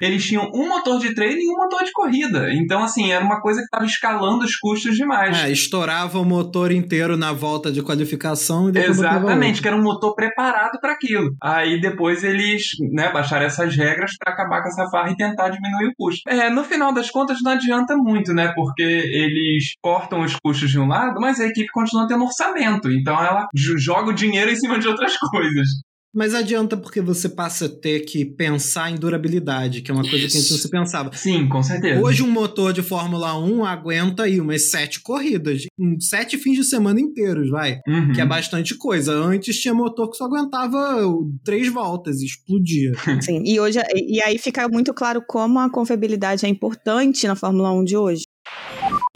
eles 0.00 0.24
tinham 0.24 0.50
um 0.54 0.68
motor 0.68 0.98
de 0.98 1.14
treino 1.14 1.40
e 1.40 1.50
um 1.50 1.56
motor 1.56 1.84
de 1.84 1.92
corrida. 1.92 2.52
Então, 2.52 2.82
assim, 2.82 3.12
era 3.12 3.24
uma 3.24 3.40
coisa 3.40 3.60
que 3.60 3.66
estava 3.66 3.84
escalando 3.84 4.44
os 4.44 4.56
custos 4.56 4.96
demais. 4.96 5.36
É, 5.38 5.50
estourava 5.50 6.18
o 6.18 6.24
motor 6.24 6.70
inteiro 6.70 7.16
na 7.16 7.32
volta 7.32 7.70
de 7.70 7.82
qualificação 7.82 8.68
e 8.68 8.72
depois 8.72 8.98
Exatamente, 8.98 9.60
que 9.60 9.68
era 9.68 9.76
um 9.76 9.82
motor 9.82 10.14
preparado 10.14 10.78
para 10.80 10.92
aquilo. 10.92 11.34
Aí 11.42 11.80
depois 11.80 12.24
eles 12.24 12.62
né, 12.92 13.12
baixaram 13.12 13.46
essas 13.46 13.76
regras 13.76 14.12
para 14.18 14.32
acabar 14.32 14.62
com 14.62 14.68
essa 14.68 14.88
farra 14.90 15.10
e 15.10 15.16
tentar 15.16 15.48
diminuir 15.48 15.88
o 15.88 15.92
custo. 15.96 16.22
É, 16.28 16.50
no 16.50 16.64
final 16.64 16.92
das 16.92 17.10
contas 17.10 17.38
não 17.42 17.52
adianta 17.52 17.96
muito, 17.96 18.32
né? 18.32 18.52
Porque 18.54 18.82
eles 18.82 19.74
cortam 19.82 20.20
os 20.22 20.36
custos 20.36 20.70
de 20.70 20.78
um 20.78 20.86
lado, 20.86 21.20
mas 21.20 21.40
a 21.40 21.46
equipe 21.46 21.68
continua 21.72 22.06
tendo 22.06 22.24
orçamento. 22.24 22.90
Então 22.90 23.14
ela 23.22 23.46
joga 23.54 24.10
o 24.10 24.14
dinheiro 24.14 24.50
em 24.50 24.56
cima 24.56 24.78
de 24.78 24.88
outras 24.88 25.16
coisas. 25.30 25.68
Mas 26.14 26.34
adianta 26.34 26.76
porque 26.76 27.00
você 27.00 27.28
passa 27.28 27.66
a 27.66 27.68
ter 27.68 28.00
que 28.00 28.24
pensar 28.24 28.90
em 28.90 28.94
durabilidade, 28.94 29.82
que 29.82 29.90
é 29.90 29.94
uma 29.94 30.02
coisa 30.02 30.28
que 30.28 30.36
a 30.36 30.40
gente 30.40 30.50
não 30.50 30.58
se 30.58 30.70
pensava. 30.70 31.10
Sim, 31.14 31.48
com 31.48 31.62
certeza. 31.62 32.00
Hoje 32.00 32.22
um 32.22 32.30
motor 32.30 32.72
de 32.72 32.82
Fórmula 32.82 33.36
1 33.38 33.64
aguenta 33.64 34.22
aí 34.24 34.40
umas 34.40 34.70
sete 34.70 35.00
corridas, 35.00 35.64
sete 35.98 36.38
fins 36.38 36.56
de 36.56 36.64
semana 36.64 37.00
inteiros, 37.00 37.50
vai. 37.50 37.80
Uhum. 37.86 38.12
Que 38.12 38.20
é 38.20 38.26
bastante 38.26 38.76
coisa. 38.76 39.12
Antes 39.12 39.60
tinha 39.60 39.74
motor 39.74 40.10
que 40.10 40.16
só 40.16 40.24
aguentava 40.26 41.02
três 41.44 41.68
voltas 41.68 42.20
e 42.20 42.26
explodia. 42.26 42.92
Sim, 43.20 43.42
e 43.44 43.58
hoje 43.58 43.80
e 43.94 44.22
aí 44.22 44.38
fica 44.38 44.68
muito 44.68 44.94
claro 44.94 45.22
como 45.26 45.58
a 45.58 45.70
confiabilidade 45.70 46.46
é 46.46 46.48
importante 46.48 47.26
na 47.26 47.34
Fórmula 47.34 47.72
1 47.72 47.84
de 47.84 47.96
hoje. 47.96 48.22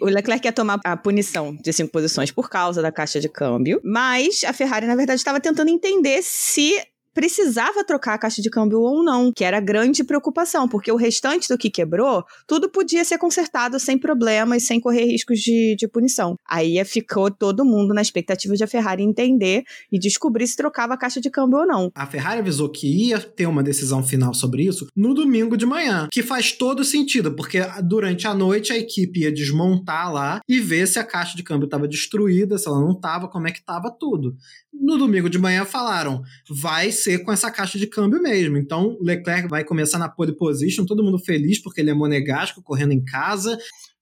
O 0.01 0.07
Leclerc 0.07 0.43
quer 0.43 0.53
tomar 0.53 0.79
a 0.85 0.97
punição 0.97 1.57
de 1.57 1.73
cinco 1.73 1.91
posições 1.91 2.31
por 2.31 2.49
causa 2.49 2.81
da 2.81 2.93
caixa 2.93 3.19
de 3.19 3.29
câmbio, 3.29 3.81
mas 3.85 4.45
a 4.45 4.53
Ferrari, 4.53 4.87
na 4.87 4.95
verdade, 4.95 5.19
estava 5.19 5.41
tentando 5.41 5.71
entender 5.71 6.23
se 6.23 6.81
precisava 7.19 7.83
trocar 7.83 8.15
a 8.15 8.19
caixa 8.19 8.41
de 8.41 8.49
câmbio 8.49 8.79
ou 8.79 9.03
não, 9.03 9.33
que 9.33 9.43
era 9.43 9.59
grande 9.59 10.05
preocupação, 10.05 10.69
porque 10.69 10.93
o 10.93 10.95
restante 10.95 11.49
do 11.49 11.59
que 11.59 11.69
quebrou, 11.69 12.23
tudo 12.47 12.71
podia 12.71 13.05
ser 13.05 13.19
consertado 13.19 13.81
sem 13.81 13.99
problemas, 13.99 14.63
sem 14.63 14.79
correr 14.79 15.05
riscos 15.05 15.41
de, 15.41 15.75
de 15.77 15.89
punição. 15.89 16.37
Aí 16.49 16.81
ficou 16.85 17.29
todo 17.29 17.65
mundo 17.65 17.93
na 17.93 18.01
expectativa 18.01 18.55
de 18.55 18.63
a 18.63 18.69
Ferrari 18.69 19.03
entender 19.03 19.65
e 19.91 19.99
descobrir 19.99 20.47
se 20.47 20.55
trocava 20.55 20.95
a 20.95 20.97
caixa 20.97 21.21
de 21.21 21.29
câmbio 21.29 21.59
ou 21.59 21.67
não. 21.67 21.91
A 21.93 22.07
Ferrari 22.07 22.39
avisou 22.39 22.69
que 22.69 22.87
ia 22.87 23.19
ter 23.19 23.47
uma 23.47 23.65
decisão 23.65 24.01
final 24.01 24.33
sobre 24.33 24.63
isso 24.63 24.87
no 24.95 25.13
domingo 25.13 25.57
de 25.57 25.67
manhã, 25.67 26.07
que 26.13 26.23
faz 26.23 26.53
todo 26.53 26.85
sentido, 26.85 27.35
porque 27.35 27.59
durante 27.83 28.29
a 28.29 28.35
noite 28.35 28.73
a 28.73 28.79
equipe 28.79 29.23
ia 29.23 29.33
desmontar 29.33 30.13
lá 30.13 30.41
e 30.49 30.61
ver 30.61 30.87
se 30.87 31.01
a 31.01 31.05
caixa 31.05 31.37
de 31.37 31.43
câmbio 31.43 31.65
estava 31.65 31.89
destruída, 31.89 32.57
se 32.59 32.69
ela 32.69 32.79
não 32.79 32.93
estava, 32.93 33.27
como 33.27 33.49
é 33.49 33.51
que 33.51 33.59
estava 33.59 33.91
tudo. 33.91 34.37
No 34.73 34.97
domingo 34.97 35.29
de 35.29 35.39
manhã 35.39 35.65
falaram, 35.65 36.23
vai 36.49 36.93
ser 36.93 37.08
com 37.17 37.33
essa 37.33 37.51
caixa 37.51 37.79
de 37.79 37.87
câmbio 37.87 38.21
mesmo. 38.21 38.59
Então, 38.59 38.99
Leclerc 39.01 39.49
vai 39.49 39.65
começar 39.65 39.99
na 39.99 40.09
pole 40.09 40.37
position, 40.37 40.85
todo 40.85 41.03
mundo 41.03 41.19
feliz 41.19 41.63
porque 41.63 41.81
ele 41.81 41.91
é 41.91 41.95
monegasco, 41.95 42.63
correndo 42.63 42.93
em 42.93 43.03
casa. 43.03 43.57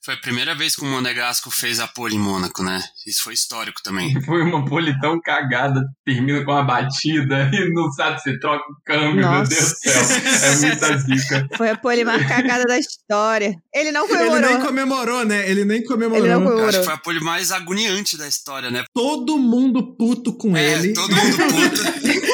Foi 0.06 0.14
a 0.14 0.18
primeira 0.18 0.54
vez 0.54 0.76
que 0.76 0.82
o 0.82 0.86
Monegasco 0.86 1.50
fez 1.50 1.80
a 1.80 1.88
pole 1.88 2.14
em 2.14 2.18
Mônaco, 2.20 2.62
né? 2.62 2.80
Isso 3.04 3.24
foi 3.24 3.34
histórico 3.34 3.82
também. 3.82 4.14
Foi 4.24 4.40
uma 4.40 4.64
pole 4.64 4.96
tão 5.00 5.20
cagada, 5.20 5.82
termina 6.04 6.44
com 6.44 6.52
uma 6.52 6.62
batida 6.62 7.50
e 7.52 7.72
não 7.72 7.90
sabe 7.90 8.20
se 8.22 8.38
troca 8.38 8.64
o 8.70 8.76
câmbio, 8.84 9.22
Nossa. 9.22 9.38
meu 9.38 9.48
Deus 9.48 9.68
do 9.72 9.76
céu. 9.78 10.02
É 10.42 10.56
muita 10.58 10.98
zica. 11.02 11.48
Foi 11.56 11.70
a 11.70 11.76
pole 11.76 12.04
mais 12.04 12.24
cagada 12.26 12.64
da 12.66 12.78
história. 12.78 13.52
Ele 13.74 13.90
não 13.90 14.04
Ele 14.04 14.14
comemorou. 14.16 14.48
nem 14.50 14.60
comemorou, 14.60 15.24
né? 15.24 15.50
Ele 15.50 15.64
nem 15.64 15.82
comemorou. 15.82 16.24
Ele 16.24 16.34
não 16.34 16.40
Eu 16.42 16.46
acho 16.46 16.52
comemorou. 16.54 16.80
que 16.80 16.84
foi 16.84 16.94
a 16.94 16.98
pole 16.98 17.20
mais 17.20 17.50
agoniante 17.50 18.16
da 18.16 18.28
história, 18.28 18.70
né? 18.70 18.84
Todo 18.94 19.36
mundo 19.38 19.96
puto 19.96 20.32
com 20.36 20.56
É, 20.56 20.72
ele. 20.74 20.92
todo 20.92 21.10
mundo 21.14 21.36
puto. 21.36 21.82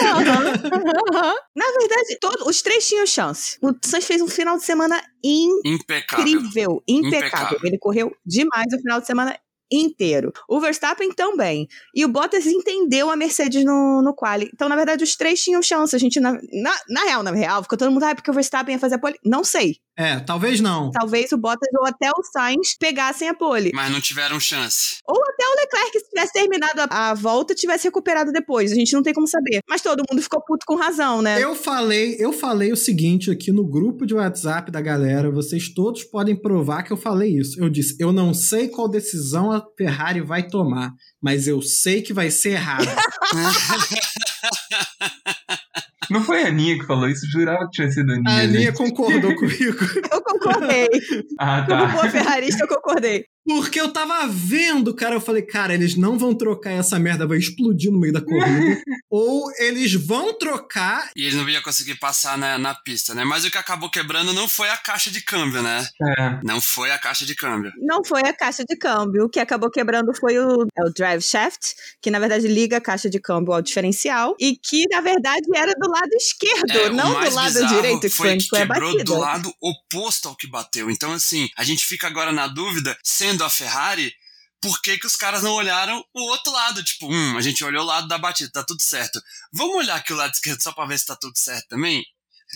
Na 1.56 1.66
verdade, 1.78 2.18
todo- 2.20 2.48
os 2.48 2.60
três 2.62 2.86
tinham 2.86 3.06
chance. 3.06 3.56
O 3.62 3.72
Sainz 3.82 4.04
fez 4.06 4.20
um 4.22 4.28
final 4.28 4.56
de 4.58 4.64
semana 4.64 5.02
Impecável. 5.24 6.26
incrível, 6.26 6.82
impecável. 6.86 7.18
Impecável. 7.18 7.60
Ele 7.64 7.78
correu 7.78 8.16
demais 8.24 8.72
o 8.72 8.78
final 8.78 9.00
de 9.00 9.06
semana 9.06 9.38
inteiro. 9.72 10.32
O 10.48 10.60
Verstappen 10.60 11.12
também. 11.12 11.66
E 11.94 12.04
o 12.04 12.08
Bottas 12.08 12.46
entendeu 12.46 13.10
a 13.10 13.16
Mercedes 13.16 13.64
no, 13.64 14.02
no 14.02 14.14
quali. 14.14 14.50
Então, 14.52 14.68
na 14.68 14.76
verdade, 14.76 15.02
os 15.02 15.16
três 15.16 15.40
tinham 15.40 15.62
chance. 15.62 15.94
A 15.94 15.98
gente, 15.98 16.20
na, 16.20 16.32
na, 16.32 16.74
na 16.88 17.04
real, 17.04 17.22
na 17.22 17.32
real, 17.32 17.62
ficou 17.62 17.78
todo 17.78 17.90
mundo, 17.90 18.04
ah, 18.04 18.14
porque 18.14 18.30
o 18.30 18.34
Verstappen 18.34 18.74
ia 18.74 18.78
fazer 18.78 18.96
a 18.96 18.98
pole. 18.98 19.18
Não 19.24 19.42
sei. 19.44 19.76
É, 19.96 20.18
talvez 20.20 20.60
não. 20.60 20.90
Talvez 20.90 21.32
o 21.32 21.38
Bottas 21.38 21.68
ou 21.78 21.86
até 21.86 22.10
o 22.10 22.22
Sainz 22.32 22.74
pegassem 22.78 23.28
a 23.28 23.34
pole. 23.34 23.72
Mas 23.74 23.92
não 23.92 24.00
tiveram 24.00 24.40
chance. 24.40 24.96
Ou 25.06 25.22
até 25.22 25.44
o 25.46 25.60
Leclerc, 25.60 25.98
se 25.98 26.08
tivesse 26.08 26.32
terminado 26.32 26.80
a, 26.80 27.10
a 27.10 27.14
volta, 27.14 27.54
tivesse 27.54 27.84
recuperado 27.84 28.32
depois. 28.32 28.72
A 28.72 28.74
gente 28.74 28.92
não 28.94 29.02
tem 29.02 29.12
como 29.12 29.26
saber. 29.28 29.60
Mas 29.68 29.82
todo 29.82 30.02
mundo 30.10 30.22
ficou 30.22 30.40
puto 30.40 30.64
com 30.66 30.76
razão, 30.76 31.20
né? 31.20 31.42
Eu 31.42 31.54
falei, 31.54 32.16
eu 32.18 32.32
falei 32.32 32.72
o 32.72 32.76
seguinte 32.76 33.30
aqui 33.30 33.52
no 33.52 33.66
grupo 33.66 34.06
de 34.06 34.14
WhatsApp 34.14 34.70
da 34.70 34.80
galera, 34.80 35.30
vocês 35.30 35.68
todos 35.68 36.04
podem 36.04 36.34
provar 36.34 36.82
que 36.82 36.92
eu 36.92 36.96
falei 36.96 37.36
isso. 37.36 37.60
Eu 37.62 37.68
disse, 37.68 37.96
eu 37.98 38.12
não 38.12 38.32
sei 38.32 38.68
qual 38.68 38.88
decisão 38.88 39.52
a 39.62 39.76
Ferrari 39.76 40.20
vai 40.20 40.42
tomar, 40.42 40.92
mas 41.20 41.46
eu 41.46 41.60
sei 41.62 42.02
que 42.02 42.12
vai 42.12 42.30
ser 42.30 42.50
errada. 42.50 42.84
Não 46.10 46.22
foi 46.22 46.42
a 46.42 46.48
Aninha 46.48 46.78
que 46.78 46.84
falou 46.84 47.08
isso? 47.08 47.26
Jurava 47.30 47.64
que 47.64 47.70
tinha 47.70 47.90
sido 47.90 48.10
a 48.10 48.14
Aninha. 48.16 48.30
A 48.30 48.40
Aninha 48.40 48.60
gente. 48.66 48.76
concordou 48.76 49.34
comigo. 49.34 49.78
Eu 50.12 50.22
concordei. 50.22 50.88
Ah, 51.38 51.64
Como 51.66 51.86
boa 51.92 52.02
tá. 52.02 52.10
ferrarista, 52.10 52.64
eu 52.64 52.68
concordei. 52.68 53.24
Porque 53.44 53.80
eu 53.80 53.92
tava 53.92 54.26
vendo, 54.28 54.94
cara, 54.94 55.16
eu 55.16 55.20
falei, 55.20 55.42
cara, 55.42 55.74
eles 55.74 55.96
não 55.96 56.16
vão 56.18 56.34
trocar 56.34 56.70
essa 56.72 56.98
merda, 56.98 57.26
vai 57.26 57.38
explodir 57.38 57.90
no 57.90 57.98
meio 57.98 58.12
da 58.12 58.20
corrida. 58.20 58.80
ou 59.10 59.50
eles 59.58 59.92
vão 59.94 60.32
trocar 60.38 61.10
E 61.16 61.26
ele 61.26 61.36
não 61.36 61.48
ia 61.48 61.60
conseguir 61.60 61.96
passar 61.96 62.38
na, 62.38 62.58
na 62.58 62.74
pista, 62.74 63.14
né? 63.14 63.24
Mas 63.24 63.44
o 63.44 63.50
que 63.50 63.58
acabou 63.58 63.90
quebrando 63.90 64.32
não 64.32 64.48
foi 64.48 64.68
a 64.70 64.76
caixa 64.76 65.10
de 65.10 65.20
câmbio, 65.20 65.62
né? 65.62 65.86
É. 66.18 66.40
Não 66.44 66.60
foi 66.60 66.90
a 66.90 66.98
caixa 66.98 67.26
de 67.26 67.34
câmbio. 67.34 67.72
Não 67.78 68.04
foi 68.04 68.22
a 68.22 68.32
caixa 68.32 68.64
de 68.64 68.76
câmbio. 68.76 69.24
O 69.24 69.28
que 69.28 69.40
acabou 69.40 69.70
quebrando 69.70 70.14
foi 70.14 70.38
o, 70.38 70.66
é 70.76 70.84
o 70.84 70.92
drive 70.92 71.22
shaft, 71.22 71.74
que 72.00 72.10
na 72.10 72.18
verdade 72.18 72.46
liga 72.46 72.76
a 72.76 72.80
caixa 72.80 73.10
de 73.10 73.20
câmbio 73.20 73.52
ao 73.52 73.62
diferencial 73.62 74.34
e 74.40 74.56
que 74.56 74.86
na 74.90 75.00
verdade 75.00 75.46
era 75.54 75.72
do 75.72 75.90
lado 75.90 76.12
esquerdo, 76.14 76.70
É, 76.70 76.88
não 76.90 77.20
do 77.20 77.34
lado 77.34 77.66
direito, 77.66 78.00
que 78.00 78.10
foi 78.10 78.36
que 78.36 78.48
quebrou 78.48 78.92
batida. 78.92 79.04
do 79.04 79.18
lado 79.18 79.54
oposto 79.60 80.28
ao 80.28 80.36
que 80.36 80.46
bateu. 80.46 80.90
Então, 80.90 81.12
assim, 81.12 81.48
a 81.56 81.64
gente 81.64 81.84
fica 81.84 82.06
agora 82.06 82.32
na 82.32 82.46
dúvida, 82.46 82.96
sendo 83.02 83.31
a 83.40 83.50
Ferrari, 83.50 84.12
por 84.60 84.80
que, 84.80 84.98
que 84.98 85.06
os 85.06 85.16
caras 85.16 85.42
não 85.42 85.52
olharam 85.52 86.04
o 86.14 86.20
outro 86.30 86.52
lado? 86.52 86.82
Tipo, 86.84 87.12
hum, 87.12 87.36
a 87.36 87.40
gente 87.40 87.64
olhou 87.64 87.82
o 87.82 87.86
lado 87.86 88.06
da 88.06 88.18
batida, 88.18 88.50
tá 88.52 88.62
tudo 88.62 88.80
certo. 88.80 89.20
Vamos 89.52 89.76
olhar 89.76 89.96
aqui 89.96 90.12
o 90.12 90.16
lado 90.16 90.32
esquerdo 90.32 90.62
só 90.62 90.72
pra 90.72 90.86
ver 90.86 90.98
se 90.98 91.06
tá 91.06 91.16
tudo 91.16 91.36
certo 91.36 91.66
também? 91.68 92.04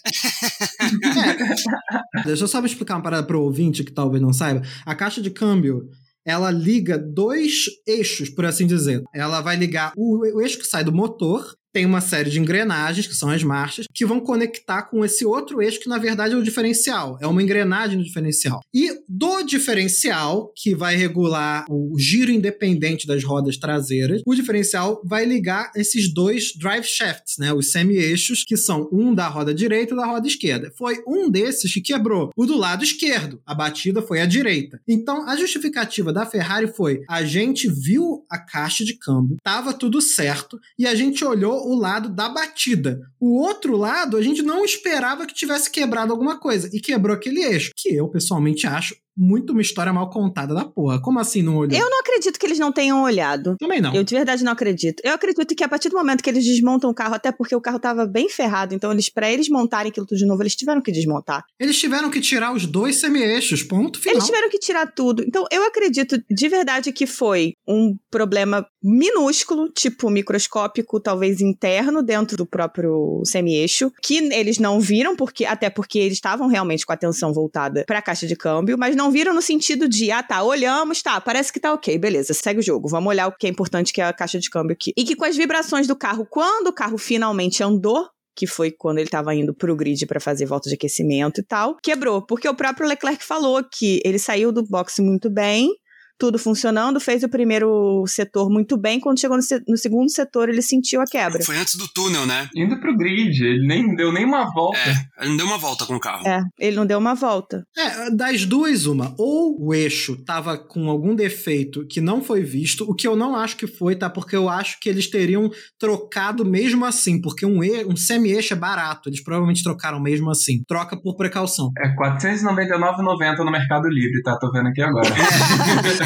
Deixa 2.25 2.45
eu 2.45 2.49
só 2.49 2.65
explicar 2.65 2.97
uma 2.97 3.03
parada 3.03 3.27
pro 3.27 3.43
ouvinte 3.43 3.83
que 3.83 3.93
talvez 3.93 4.23
não 4.23 4.33
saiba. 4.33 4.63
A 4.85 4.95
caixa 4.95 5.21
de 5.21 5.31
câmbio, 5.31 5.89
ela 6.25 6.51
liga 6.51 6.99
dois 6.99 7.65
eixos, 7.87 8.29
por 8.29 8.45
assim 8.45 8.67
dizer. 8.67 9.03
Ela 9.15 9.41
vai 9.41 9.57
ligar 9.57 9.93
o, 9.97 10.19
o 10.19 10.41
eixo 10.41 10.59
que 10.59 10.67
sai 10.67 10.85
do 10.85 10.93
motor, 10.93 11.57
tem 11.77 11.85
uma 11.85 12.01
série 12.01 12.31
de 12.31 12.41
engrenagens, 12.41 13.07
que 13.07 13.15
são 13.15 13.29
as 13.29 13.43
marchas, 13.43 13.85
que 13.93 14.07
vão 14.07 14.19
conectar 14.19 14.85
com 14.85 15.05
esse 15.05 15.27
outro 15.27 15.61
eixo, 15.61 15.79
que 15.79 15.91
na 15.91 15.99
verdade 15.99 16.33
é 16.33 16.37
o 16.39 16.43
diferencial. 16.43 17.19
É 17.21 17.27
uma 17.27 17.43
engrenagem 17.43 17.99
do 17.99 18.05
diferencial. 18.05 18.63
E 18.73 18.89
do 19.07 19.43
diferencial, 19.43 20.51
que 20.57 20.75
vai 20.75 20.97
regular 20.97 21.67
o 21.69 21.99
giro 21.99 22.31
independente 22.31 23.07
das 23.07 23.23
rodas 23.23 23.59
traseiras, 23.59 24.23
o 24.25 24.35
diferencial 24.35 25.03
vai 25.05 25.27
ligar 25.27 25.71
esses 25.77 26.11
dois 26.11 26.55
drive 26.57 26.85
shafts, 26.85 27.35
né? 27.39 27.53
Os 27.53 27.71
semi-eixos, 27.71 28.43
que 28.43 28.57
são 28.57 28.89
um 28.91 29.15
da 29.15 29.29
roda 29.29 29.53
direita 29.53 29.93
e 29.93 29.97
da 29.99 30.07
roda 30.07 30.27
esquerda. 30.27 30.73
Foi 30.79 31.03
um 31.07 31.31
desses 31.31 31.75
que 31.75 31.83
quebrou. 31.83 32.31
O 32.35 32.47
do 32.47 32.57
lado 32.57 32.85
esquerdo. 32.85 33.39
A 33.45 33.55
batida 33.55 34.01
foi 34.01 34.23
à 34.23 34.25
direita. 34.25 34.81
Então, 34.89 35.29
a 35.29 35.37
justificativa 35.37 36.11
da 36.11 36.25
Ferrari 36.25 36.69
foi: 36.69 37.03
a 37.07 37.23
gente 37.23 37.69
viu 37.69 38.25
a 38.31 38.39
caixa 38.39 38.83
de 38.83 38.95
câmbio, 38.95 39.37
tava 39.45 39.75
tudo 39.75 40.01
certo, 40.01 40.59
e 40.79 40.87
a 40.87 40.95
gente 40.95 41.23
olhou 41.23 41.66
o 41.67 41.75
lado 41.75 42.09
da 42.09 42.29
batida. 42.29 43.01
O 43.21 43.41
outro 43.41 43.77
lado, 43.77 44.17
a 44.17 44.23
gente 44.23 44.43
não 44.43 44.65
esperava 44.65 45.27
que 45.27 45.35
tivesse 45.35 45.71
quebrado 45.71 46.13
alguma 46.13 46.39
coisa. 46.39 46.71
E 46.73 46.81
quebrou 46.81 47.17
aquele 47.17 47.43
eixo, 47.43 47.73
que 47.77 47.95
eu 47.95 48.09
pessoalmente 48.09 48.67
acho 48.67 48.95
muito 49.17 49.53
uma 49.53 49.63
história 49.63 49.93
mal 49.93 50.11
contada 50.11 50.55
da 50.55 50.65
porra. 50.65 51.01
Como 51.01 51.19
assim 51.19 51.43
não 51.43 51.57
olhou? 51.57 51.79
Eu 51.79 51.89
não 51.89 52.01
acredito 52.01 52.39
que 52.39 52.47
eles 52.47 52.59
não 52.59 52.73
tenham 52.73 53.03
olhado. 53.03 53.57
Também 53.59 53.81
não. 53.81 53.95
Eu 53.95 54.05
de 54.05 54.15
verdade 54.15 54.45
não 54.45 54.53
acredito. 54.53 55.01
Eu 55.05 55.15
acredito 55.15 55.55
que 55.55 55.65
a 55.65 55.69
partir 55.69 55.89
do 55.89 55.97
momento 55.97 56.23
que 56.23 56.31
eles 56.31 56.45
desmontam 56.45 56.91
o 56.91 56.95
carro, 56.95 57.15
até 57.15 57.33
porque 57.33 57.55
o 57.55 57.61
carro 57.61 57.79
tava 57.79 58.07
bem 58.07 58.29
ferrado, 58.29 58.75
então 58.75 58.93
eles 58.93 59.09
para 59.09 59.31
eles 59.31 59.49
montarem 59.49 59.91
aquilo 59.91 60.07
tudo 60.07 60.19
de 60.19 60.27
novo, 60.27 60.43
eles 60.43 60.55
tiveram 60.55 60.83
que 60.83 60.93
desmontar. 60.93 61.45
Eles 61.59 61.79
tiveram 61.79 62.11
que 62.11 62.21
tirar 62.21 62.53
os 62.53 62.67
dois 62.67 62.97
semi-eixos, 62.97 63.63
ponto 63.63 63.99
final. 63.99 64.17
Eles 64.17 64.27
tiveram 64.27 64.51
que 64.51 64.59
tirar 64.59 64.87
tudo. 64.87 65.23
Então, 65.27 65.47
eu 65.51 65.65
acredito 65.65 66.23
de 66.31 66.49
verdade 66.49 66.93
que 66.93 67.07
foi 67.07 67.55
um 67.67 67.97
problema 68.11 68.67
minúsculo, 68.83 69.69
tipo 69.71 70.11
microscópico, 70.11 71.01
talvez 71.01 71.41
interno 71.41 72.03
dentro 72.03 72.37
do 72.37 72.47
próprio 72.47 73.23
semi-eixo, 73.25 73.93
que 74.03 74.19
eles 74.33 74.59
não 74.59 74.81
viram, 74.81 75.17
porque 75.17 75.45
até 75.45 75.69
porque 75.69 75.99
eles 75.99 76.15
estavam 76.15 76.47
realmente 76.47 76.87
com 76.87 76.93
a 76.93 76.95
atenção 76.95 77.33
voltada 77.33 77.85
para 77.87 77.99
a 77.99 78.03
caixa 78.03 78.27
de 78.27 78.37
câmbio, 78.37 78.79
mas 78.79 78.95
não 78.95 79.06
viram 79.11 79.35
no 79.35 79.43
sentido 79.43 79.89
de, 79.89 80.11
ah, 80.11 80.23
tá, 80.23 80.43
olhamos, 80.43 81.03
tá, 81.03 81.21
parece 81.21 81.53
que 81.53 81.61
tá 81.61 81.73
ok, 81.73 81.99
beleza, 81.99 82.35
segue 82.35 82.61
o 82.61 82.63
jogo. 82.63 82.89
Vamos 82.89 83.09
olhar 83.09 83.27
o 83.27 83.33
que 83.33 83.47
é 83.47 83.51
importante, 83.51 83.93
que 83.93 84.01
é 84.01 84.05
a 84.05 84.13
caixa 84.13 84.39
de 84.39 84.51
câmbio 84.51 84.75
aqui. 84.75 84.93
E 84.97 85.05
que 85.05 85.17
com 85.17 85.25
as 85.25 85.37
vibrações 85.37 85.87
do 85.87 85.97
carro, 85.97 86.27
quando 86.29 86.69
o 86.69 86.73
carro 86.73 86.99
finalmente 86.99 87.63
andou, 87.63 88.07
que 88.37 88.47
foi 88.47 88.71
quando 88.71 88.99
ele 88.99 89.07
estava 89.07 89.35
indo 89.35 89.55
pro 89.55 89.75
grid 89.75 90.05
para 90.07 90.21
fazer 90.21 90.45
volta 90.45 90.69
de 90.69 90.75
aquecimento 90.75 91.41
e 91.41 91.45
tal, 91.45 91.77
quebrou, 91.83 92.21
porque 92.21 92.49
o 92.49 92.55
próprio 92.55 92.87
Leclerc 92.87 93.25
falou 93.25 93.65
que 93.65 94.01
ele 94.05 94.19
saiu 94.19 94.53
do 94.53 94.63
boxe 94.63 95.01
muito 95.01 95.31
bem, 95.31 95.71
tudo 96.19 96.39
funcionando, 96.39 96.99
fez 96.99 97.23
o 97.23 97.29
primeiro 97.29 98.05
setor 98.07 98.51
muito 98.51 98.77
bem. 98.77 98.99
Quando 98.99 99.21
chegou 99.21 99.37
no, 99.37 99.43
se 99.43 99.63
no 99.69 99.77
segundo 99.77 100.11
setor, 100.11 100.49
ele 100.49 100.63
sentiu 100.63 101.01
a 101.01 101.05
quebra. 101.05 101.43
Foi 101.45 101.57
antes 101.57 101.77
do 101.77 101.87
túnel, 101.89 102.27
né? 102.27 102.49
Indo 102.55 102.79
pro 102.81 102.97
grid, 102.97 103.43
ele 103.45 103.67
nem 103.67 103.95
deu 103.95 104.13
nem 104.13 104.25
uma 104.25 104.51
volta. 104.53 104.79
É, 104.79 104.95
ele 105.21 105.31
não 105.31 105.37
deu 105.37 105.47
uma 105.47 105.59
volta 105.59 105.87
com 105.87 105.95
o 105.95 106.01
carro. 106.01 106.27
É, 106.27 106.43
ele 106.59 106.77
não 106.77 106.87
deu 106.87 106.99
uma 106.99 107.15
volta. 107.15 107.67
É, 107.77 108.11
das 108.11 108.45
duas, 108.45 108.87
uma. 108.87 109.15
Ou 109.19 109.57
o 109.61 109.75
eixo 109.75 110.17
tava 110.25 110.57
com 110.57 110.89
algum 110.89 111.15
defeito 111.15 111.87
que 111.87 112.01
não 112.01 112.23
foi 112.23 112.43
visto, 112.43 112.89
o 112.89 112.95
que 112.95 113.07
eu 113.07 113.17
não 113.17 113.37
acho 113.37 113.57
que 113.57 113.67
foi, 113.67 113.95
tá? 113.95 114.09
Porque 114.09 114.37
eu 114.37 114.49
acho 114.49 114.79
que 114.81 114.89
eles 114.89 115.11
teriam 115.11 115.51
trocado 115.79 116.45
mesmo 116.45 116.85
assim, 116.85 117.21
porque 117.21 117.45
um, 117.45 117.63
e, 117.63 117.85
um 117.85 117.97
semi-eixo 117.97 118.55
é 118.55 118.57
barato. 118.57 119.09
Eles 119.09 119.23
provavelmente 119.23 119.63
trocaram 119.63 120.01
mesmo 120.01 120.31
assim. 120.31 120.63
Troca 120.67 121.01
por 121.01 121.17
precaução. 121.17 121.71
É 121.79 121.95
499,90 121.95 123.39
no 123.39 123.51
Mercado 123.51 123.89
Livre, 123.89 124.23
tá? 124.23 124.39
Tô 124.39 124.51
vendo 124.51 124.69
aqui 124.69 124.81
agora. 124.81 125.07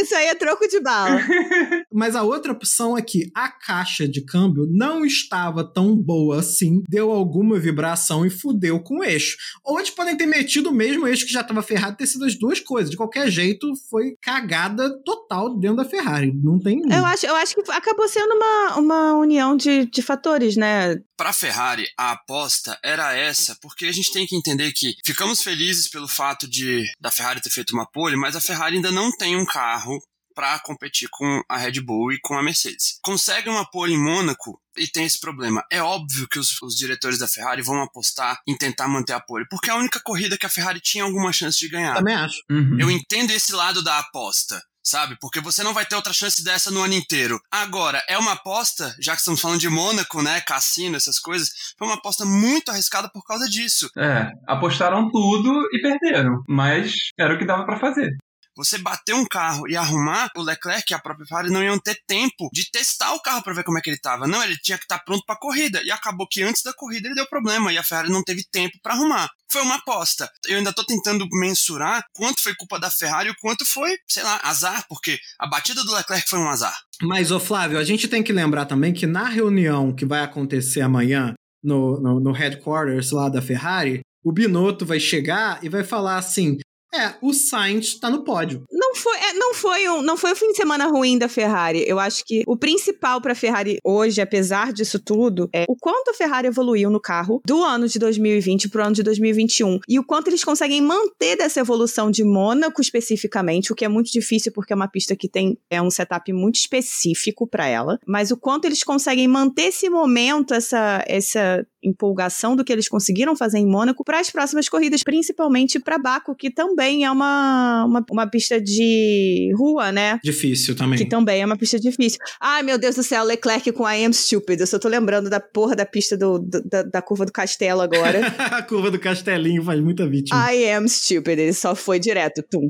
isso 0.00 0.14
aí 0.14 0.26
é 0.26 0.34
troco 0.34 0.66
de 0.66 0.80
bala. 0.80 1.20
Mas 1.92 2.14
a 2.16 2.22
outra 2.22 2.52
opção 2.52 2.96
é 2.96 3.02
que 3.02 3.30
a 3.34 3.48
caixa 3.48 4.08
de 4.08 4.24
câmbio 4.24 4.66
não 4.70 5.04
estava 5.04 5.64
tão 5.64 5.96
boa 5.96 6.40
assim, 6.40 6.82
deu 6.88 7.10
alguma 7.10 7.58
vibração 7.58 8.24
e 8.24 8.30
fudeu 8.30 8.80
com 8.80 8.98
o 8.98 9.04
eixo. 9.04 9.36
Ou 9.64 9.78
eles 9.78 9.90
podem 9.90 10.16
ter 10.16 10.26
metido 10.26 10.70
o 10.70 10.74
mesmo 10.74 11.06
eixo 11.06 11.26
que 11.26 11.32
já 11.32 11.40
estava 11.40 11.62
ferrado, 11.62 11.96
ter 11.96 12.06
sido 12.06 12.24
as 12.24 12.38
duas 12.38 12.60
coisas. 12.60 12.90
De 12.90 12.96
qualquer 12.96 13.30
jeito, 13.30 13.68
foi 13.88 14.14
cagada 14.22 14.90
total 15.04 15.58
dentro 15.58 15.78
da 15.78 15.84
Ferrari. 15.84 16.32
Não 16.42 16.58
tem. 16.58 16.80
Eu 16.90 17.04
acho, 17.04 17.26
eu 17.26 17.36
acho 17.36 17.54
que 17.54 17.70
acabou 17.70 18.08
sendo 18.08 18.34
uma, 18.34 18.76
uma 18.78 19.14
união 19.14 19.56
de, 19.56 19.86
de 19.86 20.02
fatores, 20.02 20.56
né? 20.56 20.96
Para 21.16 21.30
a 21.30 21.34
Ferrari, 21.34 21.84
a 21.98 22.12
aposta 22.12 22.78
era 22.82 23.14
essa, 23.14 23.56
porque 23.60 23.84
a 23.84 23.92
gente 23.92 24.12
tem 24.12 24.26
que 24.26 24.34
entender 24.34 24.72
que 24.72 24.94
ficamos 25.04 25.42
felizes 25.42 25.88
pelo 25.88 26.08
fato 26.08 26.48
de 26.48 26.82
da 26.98 27.10
Ferrari 27.10 27.42
ter 27.42 27.50
feito 27.50 27.74
uma 27.74 27.86
pole, 27.86 28.16
mas 28.16 28.34
a 28.36 28.40
Ferrari 28.40 28.76
ainda 28.76 28.90
não 28.90 29.10
tem 29.12 29.36
um 29.36 29.44
carro 29.44 29.99
para 30.40 30.58
competir 30.60 31.06
com 31.10 31.42
a 31.46 31.58
Red 31.58 31.82
Bull 31.82 32.12
e 32.12 32.18
com 32.18 32.34
a 32.34 32.42
Mercedes. 32.42 32.98
Consegue 33.02 33.50
uma 33.50 33.70
pole 33.70 33.92
em 33.92 34.02
Mônaco 34.02 34.58
e 34.74 34.88
tem 34.88 35.04
esse 35.04 35.20
problema. 35.20 35.62
É 35.70 35.82
óbvio 35.82 36.26
que 36.26 36.38
os, 36.38 36.62
os, 36.62 36.74
diretores 36.74 37.18
da 37.18 37.28
Ferrari 37.28 37.60
vão 37.60 37.82
apostar 37.82 38.40
em 38.48 38.56
tentar 38.56 38.88
manter 38.88 39.12
a 39.12 39.20
pole, 39.20 39.44
porque 39.50 39.68
é 39.68 39.74
a 39.74 39.76
única 39.76 40.00
corrida 40.00 40.38
que 40.38 40.46
a 40.46 40.48
Ferrari 40.48 40.80
tinha 40.80 41.04
alguma 41.04 41.30
chance 41.30 41.58
de 41.58 41.68
ganhar. 41.68 41.94
Também 41.94 42.14
acho. 42.14 42.42
Uhum. 42.50 42.78
Eu 42.80 42.90
entendo 42.90 43.32
esse 43.32 43.52
lado 43.52 43.84
da 43.84 43.98
aposta 43.98 44.62
sabe? 44.82 45.14
Porque 45.20 45.40
você 45.40 45.62
não 45.62 45.74
vai 45.74 45.84
ter 45.84 45.94
outra 45.94 46.12
chance 46.12 46.42
dessa 46.42 46.70
no 46.70 46.82
ano 46.82 46.94
inteiro. 46.94 47.38
Agora, 47.52 48.02
é 48.08 48.16
uma 48.16 48.32
aposta, 48.32 48.96
já 48.98 49.12
que 49.12 49.18
estamos 49.18 49.40
falando 49.40 49.60
de 49.60 49.68
Mônaco, 49.68 50.22
né, 50.22 50.40
cassino, 50.40 50.96
essas 50.96 51.18
coisas, 51.18 51.50
foi 51.78 51.86
uma 51.86 51.96
aposta 51.96 52.24
muito 52.24 52.70
arriscada 52.70 53.08
por 53.08 53.22
causa 53.22 53.46
disso. 53.46 53.88
É, 53.96 54.32
apostaram 54.48 55.10
tudo 55.10 55.68
e 55.72 55.82
perderam, 55.82 56.42
mas 56.48 56.94
era 57.16 57.34
o 57.34 57.38
que 57.38 57.44
dava 57.44 57.64
para 57.66 57.78
fazer 57.78 58.16
você 58.56 58.78
bater 58.78 59.14
um 59.14 59.24
carro 59.26 59.68
e 59.68 59.76
arrumar, 59.76 60.30
o 60.36 60.42
Leclerc 60.42 60.84
e 60.90 60.94
a 60.94 60.98
própria 60.98 61.26
Ferrari 61.26 61.50
não 61.50 61.62
iam 61.62 61.78
ter 61.78 61.98
tempo 62.06 62.48
de 62.52 62.70
testar 62.70 63.14
o 63.14 63.22
carro 63.22 63.42
para 63.42 63.54
ver 63.54 63.64
como 63.64 63.78
é 63.78 63.80
que 63.80 63.90
ele 63.90 63.96
estava. 63.96 64.26
Não, 64.26 64.42
ele 64.42 64.56
tinha 64.58 64.78
que 64.78 64.84
estar 64.84 64.98
tá 64.98 65.04
pronto 65.04 65.24
para 65.24 65.34
a 65.34 65.38
corrida. 65.38 65.82
E 65.84 65.90
acabou 65.90 66.26
que 66.28 66.42
antes 66.42 66.62
da 66.62 66.72
corrida 66.72 67.08
ele 67.08 67.14
deu 67.14 67.26
problema 67.26 67.72
e 67.72 67.78
a 67.78 67.82
Ferrari 67.82 68.10
não 68.10 68.22
teve 68.22 68.44
tempo 68.50 68.78
para 68.82 68.94
arrumar. 68.94 69.28
Foi 69.50 69.62
uma 69.62 69.76
aposta. 69.76 70.30
Eu 70.46 70.58
ainda 70.58 70.70
estou 70.70 70.84
tentando 70.84 71.26
mensurar 71.32 72.04
quanto 72.12 72.42
foi 72.42 72.54
culpa 72.54 72.78
da 72.78 72.90
Ferrari 72.90 73.30
e 73.30 73.36
quanto 73.40 73.64
foi, 73.64 73.96
sei 74.08 74.22
lá, 74.22 74.40
azar, 74.44 74.84
porque 74.88 75.18
a 75.38 75.46
batida 75.46 75.82
do 75.84 75.94
Leclerc 75.94 76.28
foi 76.28 76.38
um 76.38 76.48
azar. 76.48 76.76
Mas, 77.02 77.30
ô 77.30 77.40
Flávio, 77.40 77.78
a 77.78 77.84
gente 77.84 78.08
tem 78.08 78.22
que 78.22 78.32
lembrar 78.32 78.66
também 78.66 78.92
que 78.92 79.06
na 79.06 79.28
reunião 79.28 79.94
que 79.94 80.04
vai 80.04 80.20
acontecer 80.20 80.82
amanhã 80.82 81.34
no, 81.62 82.00
no, 82.00 82.20
no 82.20 82.32
headquarters 82.32 83.10
lá 83.10 83.28
da 83.28 83.42
Ferrari, 83.42 84.00
o 84.24 84.32
Binotto 84.32 84.84
vai 84.84 85.00
chegar 85.00 85.62
e 85.62 85.68
vai 85.68 85.82
falar 85.82 86.16
assim: 86.16 86.58
é, 86.92 87.14
o 87.22 87.32
Sainz 87.32 87.94
tá 87.94 88.10
no 88.10 88.24
pódio. 88.24 88.64
Não 88.70 88.94
foi, 88.94 89.16
é, 89.16 89.32
não 89.34 89.54
foi 89.54 89.88
um, 89.88 90.02
não 90.02 90.16
foi 90.16 90.32
um 90.32 90.36
fim 90.36 90.48
de 90.48 90.56
semana 90.56 90.86
ruim 90.86 91.16
da 91.16 91.28
Ferrari. 91.28 91.84
Eu 91.86 91.98
acho 91.98 92.24
que 92.24 92.42
o 92.46 92.56
principal 92.56 93.20
para 93.20 93.34
Ferrari 93.34 93.78
hoje, 93.84 94.20
apesar 94.20 94.72
disso 94.72 94.98
tudo, 94.98 95.48
é 95.52 95.64
o 95.68 95.76
quanto 95.76 96.10
a 96.10 96.14
Ferrari 96.14 96.48
evoluiu 96.48 96.90
no 96.90 97.00
carro 97.00 97.40
do 97.44 97.62
ano 97.62 97.86
de 97.86 97.98
2020 97.98 98.68
pro 98.68 98.82
ano 98.82 98.94
de 98.94 99.02
2021 99.02 99.78
e 99.88 99.98
o 99.98 100.04
quanto 100.04 100.28
eles 100.28 100.44
conseguem 100.44 100.82
manter 100.82 101.36
dessa 101.36 101.60
evolução 101.60 102.10
de 102.10 102.24
Mônaco 102.24 102.80
especificamente, 102.80 103.72
o 103.72 103.76
que 103.76 103.84
é 103.84 103.88
muito 103.88 104.10
difícil 104.10 104.52
porque 104.52 104.72
é 104.72 104.76
uma 104.76 104.88
pista 104.88 105.14
que 105.14 105.28
tem 105.28 105.56
é 105.70 105.80
um 105.80 105.90
setup 105.90 106.32
muito 106.32 106.56
específico 106.56 107.46
para 107.46 107.66
ela, 107.66 107.98
mas 108.06 108.30
o 108.30 108.36
quanto 108.36 108.64
eles 108.64 108.82
conseguem 108.82 109.28
manter 109.28 109.68
esse 109.68 109.88
momento, 109.88 110.54
essa 110.54 111.04
essa 111.06 111.64
empolgação 111.82 112.54
do 112.54 112.64
que 112.64 112.72
eles 112.72 112.88
conseguiram 112.88 113.34
fazer 113.34 113.58
em 113.58 113.66
Mônaco 113.66 114.04
para 114.04 114.20
as 114.20 114.30
próximas 114.30 114.68
corridas, 114.68 115.02
principalmente 115.02 115.78
para 115.78 115.98
Baku, 115.98 116.34
que 116.34 116.50
também 116.50 117.04
é 117.04 117.10
uma, 117.10 117.84
uma, 117.84 118.04
uma, 118.10 118.26
pista 118.26 118.60
de 118.60 119.52
rua, 119.56 119.90
né? 119.90 120.18
Difícil 120.22 120.76
também. 120.76 120.98
Que 120.98 121.06
também 121.06 121.42
é 121.42 121.46
uma 121.46 121.56
pista 121.56 121.78
difícil. 121.78 122.18
Ai, 122.40 122.62
meu 122.62 122.78
Deus 122.78 122.96
do 122.96 123.02
céu, 123.02 123.24
Leclerc 123.24 123.72
com 123.72 123.88
I 123.88 124.04
Am 124.04 124.12
Stupid. 124.12 124.60
Eu 124.60 124.66
só 124.66 124.78
tô 124.78 124.88
lembrando 124.88 125.30
da 125.30 125.40
porra 125.40 125.74
da 125.74 125.86
pista 125.86 126.16
do, 126.16 126.38
do 126.38 126.62
da, 126.64 126.82
da, 126.82 127.02
curva 127.02 127.24
do 127.24 127.32
castelo 127.32 127.80
agora. 127.80 128.20
A 128.50 128.62
curva 128.62 128.90
do 128.90 128.98
castelinho 128.98 129.62
faz 129.62 129.80
muita 129.80 130.06
vítima. 130.06 130.52
I 130.52 130.70
Am 130.72 130.88
Stupid. 130.88 131.38
Ele 131.38 131.52
só 131.52 131.74
foi 131.74 131.98
direto, 131.98 132.42
tum. 132.42 132.68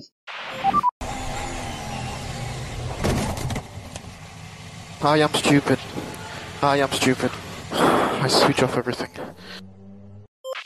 I 5.03 5.23
am 5.23 5.31
stupid. 5.33 5.79
I 6.63 6.83
am 6.83 6.93
stupid. 6.93 7.31
I 7.73 8.29
switch 8.29 8.63
off 8.63 8.77
everything. 8.77 9.11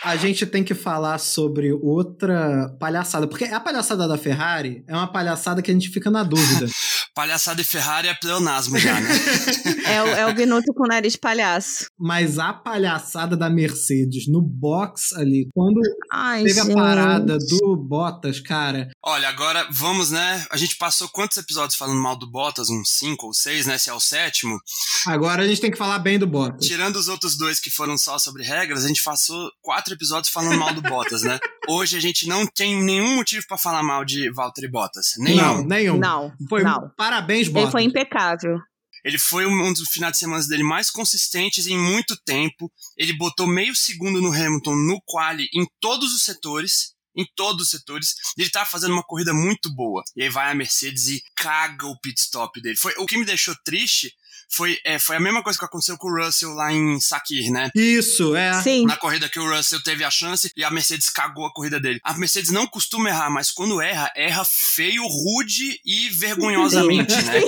A 0.04 0.16
gente 0.16 0.44
tem 0.44 0.62
que 0.62 0.74
falar 0.74 1.16
sobre 1.16 1.72
outra 1.72 2.68
palhaçada, 2.78 3.26
porque 3.26 3.44
a 3.46 3.58
palhaçada 3.58 4.06
da 4.06 4.18
Ferrari 4.18 4.84
é 4.86 4.94
uma 4.94 5.10
palhaçada 5.10 5.62
que 5.62 5.70
a 5.70 5.74
gente 5.74 5.88
fica 5.88 6.10
na 6.10 6.22
dúvida. 6.22 6.66
palhaçada 7.14 7.62
e 7.62 7.64
Ferrari 7.64 8.08
é 8.08 8.14
pleonasmo 8.14 8.76
já, 8.76 9.00
né? 9.00 9.08
é, 9.86 10.02
o, 10.02 10.06
é 10.08 10.26
o 10.26 10.34
Binotto 10.34 10.74
com 10.74 10.84
o 10.84 10.88
nariz 10.88 11.16
palhaço. 11.16 11.86
Mas 11.98 12.38
a 12.38 12.52
palhaçada 12.52 13.36
da 13.36 13.48
Mercedes 13.48 14.26
no 14.28 14.42
box 14.42 15.14
ali, 15.14 15.48
quando 15.54 15.80
Ai, 16.12 16.42
teve 16.42 16.60
gente. 16.60 16.72
a 16.72 16.74
parada 16.74 17.38
do 17.38 17.76
Bottas, 17.76 18.40
cara. 18.40 18.88
Olha, 19.02 19.28
agora 19.28 19.66
vamos, 19.70 20.10
né? 20.10 20.44
A 20.50 20.56
gente 20.56 20.76
passou 20.76 21.08
quantos 21.08 21.36
episódios 21.36 21.76
falando 21.76 22.02
mal 22.02 22.18
do 22.18 22.30
Bottas? 22.30 22.68
Uns 22.68 22.90
cinco 22.98 23.28
ou 23.28 23.32
seis, 23.32 23.64
né? 23.64 23.78
Se 23.78 23.88
é 23.88 23.94
o 23.94 24.00
sétimo. 24.00 24.58
Agora 25.06 25.44
a 25.44 25.46
gente 25.46 25.60
tem 25.60 25.70
que 25.70 25.78
falar 25.78 26.00
bem 26.00 26.18
do 26.18 26.26
Bottas. 26.26 26.66
Tirando 26.66 26.96
os 26.96 27.08
outros 27.08 27.38
dois 27.38 27.60
que 27.60 27.70
foram 27.70 27.96
só 27.96 28.18
sobre 28.18 28.42
regras, 28.42 28.84
a 28.84 28.88
gente 28.88 29.02
passou 29.02 29.50
quatro 29.62 29.93
episódios 29.94 30.32
falando 30.32 30.58
mal 30.58 30.74
do 30.74 30.82
Bottas, 30.82 31.22
né? 31.22 31.38
Hoje 31.68 31.96
a 31.96 32.00
gente 32.00 32.26
não 32.26 32.46
tem 32.46 32.82
nenhum 32.82 33.16
motivo 33.16 33.46
para 33.46 33.56
falar 33.56 33.82
mal 33.82 34.04
de 34.04 34.30
Valtteri 34.30 34.68
Bottas. 34.68 35.12
Nenhum. 35.18 35.36
Não, 35.36 35.64
nenhum. 35.64 35.98
Não. 35.98 36.32
Foi 36.48 36.62
não. 36.62 36.90
parabéns, 36.96 37.48
Bottas. 37.48 37.62
Ele 37.62 37.72
foi 37.72 37.82
impecável. 37.82 38.58
Ele 39.04 39.18
foi 39.18 39.46
um 39.46 39.72
dos 39.72 39.88
finais 39.90 40.14
de 40.14 40.18
semana 40.18 40.42
dele 40.46 40.62
mais 40.62 40.90
consistentes 40.90 41.66
em 41.66 41.78
muito 41.78 42.16
tempo. 42.24 42.72
Ele 42.96 43.12
botou 43.12 43.46
meio 43.46 43.76
segundo 43.76 44.20
no 44.20 44.32
Hamilton 44.32 44.74
no 44.74 45.00
quali 45.04 45.46
em 45.54 45.66
todos 45.78 46.14
os 46.14 46.22
setores. 46.22 46.94
Em 47.16 47.26
todos 47.36 47.64
os 47.64 47.70
setores. 47.70 48.14
Ele 48.36 48.50
tava 48.50 48.66
fazendo 48.66 48.92
uma 48.92 49.04
corrida 49.04 49.32
muito 49.32 49.72
boa. 49.72 50.02
E 50.16 50.22
aí 50.22 50.30
vai 50.30 50.50
a 50.50 50.54
Mercedes 50.54 51.08
e 51.08 51.22
caga 51.36 51.86
o 51.86 52.00
pit 52.00 52.18
stop 52.18 52.60
dele. 52.60 52.76
Foi 52.76 52.92
o 52.98 53.06
que 53.06 53.18
me 53.18 53.24
deixou 53.24 53.54
triste 53.64 54.12
foi, 54.48 54.78
é, 54.84 54.98
foi 54.98 55.16
a 55.16 55.20
mesma 55.20 55.42
coisa 55.42 55.58
que 55.58 55.64
aconteceu 55.64 55.96
com 55.96 56.08
o 56.08 56.24
Russell 56.24 56.50
lá 56.50 56.72
em 56.72 57.00
Sakir, 57.00 57.50
né? 57.50 57.70
Isso, 57.74 58.34
é. 58.34 58.52
Sim. 58.62 58.86
Na 58.86 58.96
corrida 58.96 59.28
que 59.28 59.38
o 59.38 59.56
Russell 59.56 59.82
teve 59.82 60.04
a 60.04 60.10
chance 60.10 60.50
e 60.56 60.64
a 60.64 60.70
Mercedes 60.70 61.10
cagou 61.10 61.46
a 61.46 61.52
corrida 61.52 61.80
dele. 61.80 62.00
A 62.02 62.14
Mercedes 62.14 62.50
não 62.50 62.66
costuma 62.66 63.08
errar, 63.08 63.30
mas 63.30 63.50
quando 63.50 63.80
erra, 63.80 64.10
erra 64.16 64.44
feio, 64.46 65.02
rude 65.06 65.80
e 65.84 66.08
vergonhosamente, 66.10 67.14
né? 67.22 67.40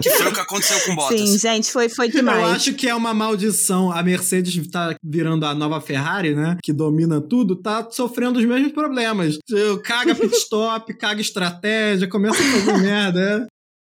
que 0.00 0.10
foi 0.10 0.28
o 0.28 0.32
que 0.32 0.40
aconteceu 0.40 0.80
com 0.80 0.92
o 0.92 0.96
Bottas. 0.96 1.20
Sim, 1.20 1.38
gente, 1.38 1.70
foi, 1.70 1.88
foi 1.88 2.08
demais. 2.08 2.38
Eu 2.38 2.46
acho 2.46 2.74
que 2.74 2.88
é 2.88 2.94
uma 2.94 3.14
maldição. 3.14 3.92
A 3.92 4.02
Mercedes 4.02 4.66
tá 4.68 4.94
virando 5.02 5.46
a 5.46 5.54
nova 5.54 5.80
Ferrari, 5.80 6.34
né? 6.34 6.56
Que 6.62 6.72
domina 6.72 7.20
tudo, 7.20 7.56
tá 7.56 7.88
sofrendo 7.90 8.38
os 8.38 8.44
mesmos 8.44 8.72
problemas. 8.72 9.38
Caga 9.84 10.14
pit 10.14 10.34
stop, 10.36 10.92
caga 10.94 11.20
estratégia, 11.20 12.08
começa 12.08 12.42
a 12.42 12.46
fazer 12.46 12.78
merda, 12.82 13.46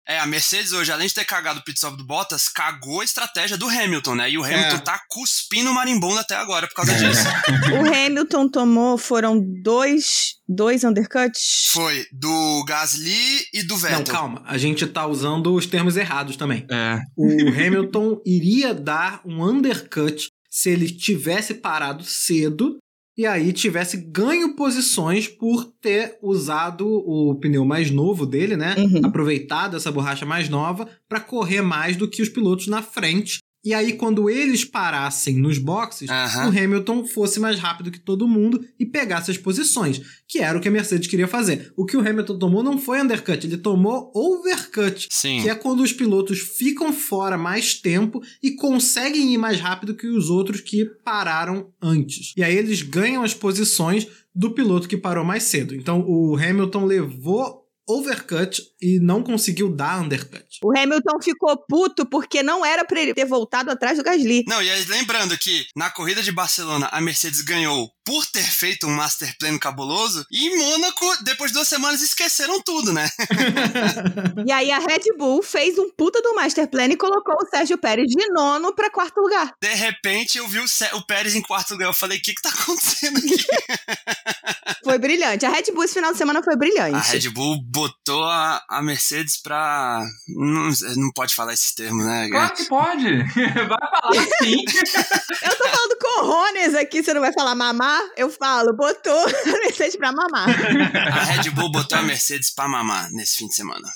é. 0.07 0.15
É, 0.15 0.21
a 0.21 0.27
Mercedes 0.27 0.73
hoje, 0.73 0.93
além 0.93 1.09
de 1.09 1.15
ter 1.15 1.25
cagado 1.25 1.61
o 1.61 1.65
pit 1.65 1.77
stop 1.77 1.97
do 1.97 2.05
Bottas, 2.05 2.49
cagou 2.49 3.01
a 3.01 3.05
estratégia 3.05 3.57
do 3.57 3.69
Hamilton, 3.69 4.15
né? 4.15 4.31
E 4.31 4.39
o 4.39 4.45
Hamilton 4.45 4.77
é. 4.77 4.81
tá 4.81 5.01
cuspindo 5.09 5.71
o 5.71 5.75
marimbondo 5.75 6.19
até 6.19 6.37
agora 6.37 6.69
por 6.69 6.75
causa 6.75 6.93
é. 6.93 6.99
disso. 6.99 7.25
o 7.75 7.95
Hamilton 7.95 8.49
tomou, 8.49 8.97
foram 8.97 9.41
dois, 9.41 10.37
dois 10.49 10.85
undercuts? 10.85 11.69
Foi, 11.73 12.07
do 12.13 12.65
Gasly 12.67 13.47
e 13.53 13.63
do 13.65 13.77
Vettel. 13.77 13.99
Não, 13.99 14.05
calma, 14.05 14.43
a 14.47 14.57
gente 14.57 14.87
tá 14.87 15.07
usando 15.07 15.53
os 15.55 15.67
termos 15.67 15.97
errados 15.97 16.37
também. 16.37 16.67
É. 16.71 17.01
O 17.17 17.49
Hamilton 17.49 18.21
iria 18.25 18.73
dar 18.73 19.21
um 19.25 19.43
undercut 19.43 20.29
se 20.49 20.71
ele 20.71 20.89
tivesse 20.89 21.55
parado 21.55 22.05
cedo 22.05 22.79
e 23.17 23.27
aí 23.27 23.53
tivesse 23.53 23.97
ganho 23.97 24.57
posições 24.57 25.29
por 25.29 25.65
ter 25.81 26.19
usado 26.23 26.87
o 26.87 27.35
pneu 27.37 27.65
mais 27.65 27.91
novo 27.91 28.27
dele, 28.27 28.57
né? 28.57 28.75
Uhum. 28.77 29.01
Aproveitado 29.05 29.77
essa 29.77 29.93
borracha 29.93 30.27
mais 30.27 30.49
nova 30.49 30.89
para 31.09 31.21
correr 31.21 31.63
mais 31.63 31.97
do 31.97 32.09
que 32.09 32.23
os 32.23 32.29
pilotos 32.29 32.67
na 32.67 32.83
frente 32.83 33.39
e 33.65 33.73
aí 33.73 33.95
quando 33.95 34.29
eles 34.29 34.65
parassem 34.65 35.37
nos 35.37 35.59
boxes, 35.59 36.09
Aham. 36.11 36.47
o 36.47 36.49
Hamilton 36.49 37.05
fosse 37.05 37.41
mais 37.41 37.59
rápido 37.59 37.91
que 37.91 37.99
todo 37.99 38.29
mundo 38.29 38.65
e 38.79 38.85
pegasse 38.85 39.31
as 39.31 39.39
posições, 39.39 40.01
que 40.29 40.39
era 40.39 40.59
o 40.59 40.61
que 40.61 40.69
a 40.69 40.71
Mercedes 40.71 41.09
queria 41.09 41.27
fazer. 41.27 41.73
O 41.77 41.85
que 41.87 41.97
o 41.97 42.01
Hamilton 42.01 42.39
tomou 42.39 42.63
não 42.63 42.79
foi 42.79 43.01
undercut, 43.01 43.47
ele 43.47 43.57
tomou 43.57 44.13
overcut, 44.15 45.09
Sim. 45.11 45.41
que 45.43 45.49
é 45.49 45.55
quando 45.55 45.83
os 45.83 45.93
pilotos 45.93 46.41
ficam 46.41 46.93
fora 46.93 47.39
mais 47.39 47.75
tempo 47.75 48.23
e 48.43 48.53
conseguem 48.53 49.33
ir 49.33 49.39
mais 49.39 49.59
rápido 49.61 49.95
que 49.95 50.07
os 50.07 50.29
outros 50.31 50.61
que 50.61 50.85
pararam 51.05 51.73
antes. 51.81 52.33
E 52.37 52.43
aí 52.43 52.57
eles 52.57 52.83
ganham 52.83 53.23
as 53.23 53.35
posições 53.35 54.07
do 54.35 54.51
piloto 54.51 54.89
que 54.89 54.97
parou 54.97 55.25
mais 55.25 55.45
cedo. 55.45 55.75
Então 55.75 56.05
o 56.07 56.37
Hamilton 56.37 56.85
levou 56.85 57.64
overcut 57.89 58.63
e 58.81 58.99
não 59.01 59.23
conseguiu 59.23 59.75
dar 59.75 60.01
undercut. 60.01 60.45
O 60.63 60.77
Hamilton 60.77 61.21
ficou 61.23 61.57
puto 61.69 62.07
porque 62.07 62.43
não 62.43 62.65
era 62.65 62.85
pra 62.85 63.01
ele 63.01 63.15
ter 63.15 63.25
voltado 63.25 63.71
atrás 63.71 63.99
do 63.99 64.05
Gasly. 64.05 64.45
Não, 64.47 64.63
e 64.63 64.71
aí, 64.71 64.85
lembrando 64.87 65.37
que 65.39 65.67
na 65.77 65.91
corrida 65.91 66.23
de 66.23 66.33
Barcelona 66.33 66.89
a 66.91 67.01
Mercedes 67.01 67.43
ganhou 67.43 67.91
por 68.05 68.27
ter 68.27 68.45
feito 68.45 68.87
um 68.87 68.91
master 68.91 69.35
plan 69.39 69.59
cabuloso 69.59 70.25
e 70.31 70.47
em 70.47 70.59
Mônaco, 70.59 71.25
depois 71.25 71.51
de 71.51 71.55
duas 71.55 71.69
semanas, 71.69 72.03
esqueceram 72.03 72.61
tudo, 72.63 72.93
né? 72.93 73.09
E 74.47 74.53
aí 74.53 74.71
a 74.71 74.79
Red 74.79 75.17
Bull 75.17 75.43
fez 75.43 75.79
um 75.79 75.91
puta 75.91 76.21
do 76.21 76.35
master 76.35 76.69
plan 76.69 76.87
e 76.87 76.97
colocou 76.97 77.35
o 77.35 77.47
Sérgio 77.49 77.79
Pérez 77.79 78.09
de 78.09 78.29
nono 78.31 78.75
pra 78.75 78.91
quarto 78.91 79.21
lugar. 79.21 79.55
De 79.61 79.75
repente 79.75 80.39
eu 80.39 80.47
vi 80.47 80.59
o 80.59 81.07
Pérez 81.07 81.35
em 81.35 81.43
quarto 81.43 81.73
lugar. 81.73 81.87
Eu 81.87 81.95
falei, 81.95 82.19
o 82.19 82.23
que 82.23 82.35
que 82.35 82.43
tá 82.43 82.51
acontecendo 82.51 83.19
aqui? 83.19 83.35
Foi 84.85 84.99
brilhante. 84.99 85.47
A 85.47 85.51
Red 85.51 85.73
Bull 85.73 85.85
esse 85.85 85.95
final 85.95 86.13
de 86.13 86.19
semana 86.19 86.43
foi 86.43 86.57
brilhante. 86.57 86.95
A 86.95 87.01
Red 87.01 87.31
Bull 87.31 87.63
botou 87.65 88.23
a, 88.25 88.63
a 88.69 88.83
Mercedes 88.83 89.41
pra. 89.41 90.05
Não, 90.29 90.69
não 90.97 91.11
pode 91.15 91.35
falar 91.35 91.55
esses 91.55 91.75
termos, 91.75 92.05
né? 92.05 92.29
Claro 92.29 92.55
que 92.55 92.65
pode. 92.67 93.25
Vai 93.35 93.67
falar 93.67 94.27
sim. 94.43 94.57
Eu 95.43 95.57
tô 95.57 95.69
falando 95.69 95.99
corrones 96.01 96.75
aqui, 96.75 97.03
você 97.03 97.15
não 97.15 97.21
vai 97.21 97.33
falar 97.33 97.55
mamar? 97.55 98.01
Eu 98.17 98.31
falo, 98.31 98.75
botou 98.77 99.13
a 99.27 99.59
Mercedes 99.61 99.97
pra 99.97 100.13
mamar. 100.13 100.49
A 100.49 101.25
Red 101.25 101.51
Bull 101.51 101.71
botou 101.73 101.99
a 101.99 102.03
Mercedes 102.03 102.53
pra 102.55 102.69
mamar 102.69 103.11
nesse 103.11 103.37
fim 103.37 103.47
de 103.47 103.55
semana. 103.55 103.89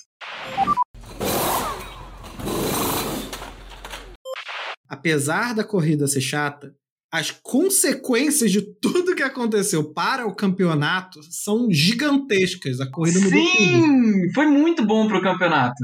Apesar 4.89 5.55
da 5.55 5.63
corrida 5.65 6.07
ser 6.07 6.21
chata, 6.23 6.75
as 7.11 7.31
consequências 7.31 8.51
de 8.53 8.63
tudo 8.63 9.15
que 9.15 9.23
aconteceu 9.23 9.93
para 9.93 10.27
o 10.27 10.35
campeonato 10.35 11.21
são 11.31 11.71
gigantescas. 11.71 12.81
A 12.81 12.91
corrida 12.91 13.21
mudou 13.21 13.41
tudo. 13.41 13.57
Sim, 13.57 14.33
foi 14.35 14.47
muito 14.47 14.87
bom 14.87 15.09
pro 15.09 15.23
campeonato. 15.23 15.83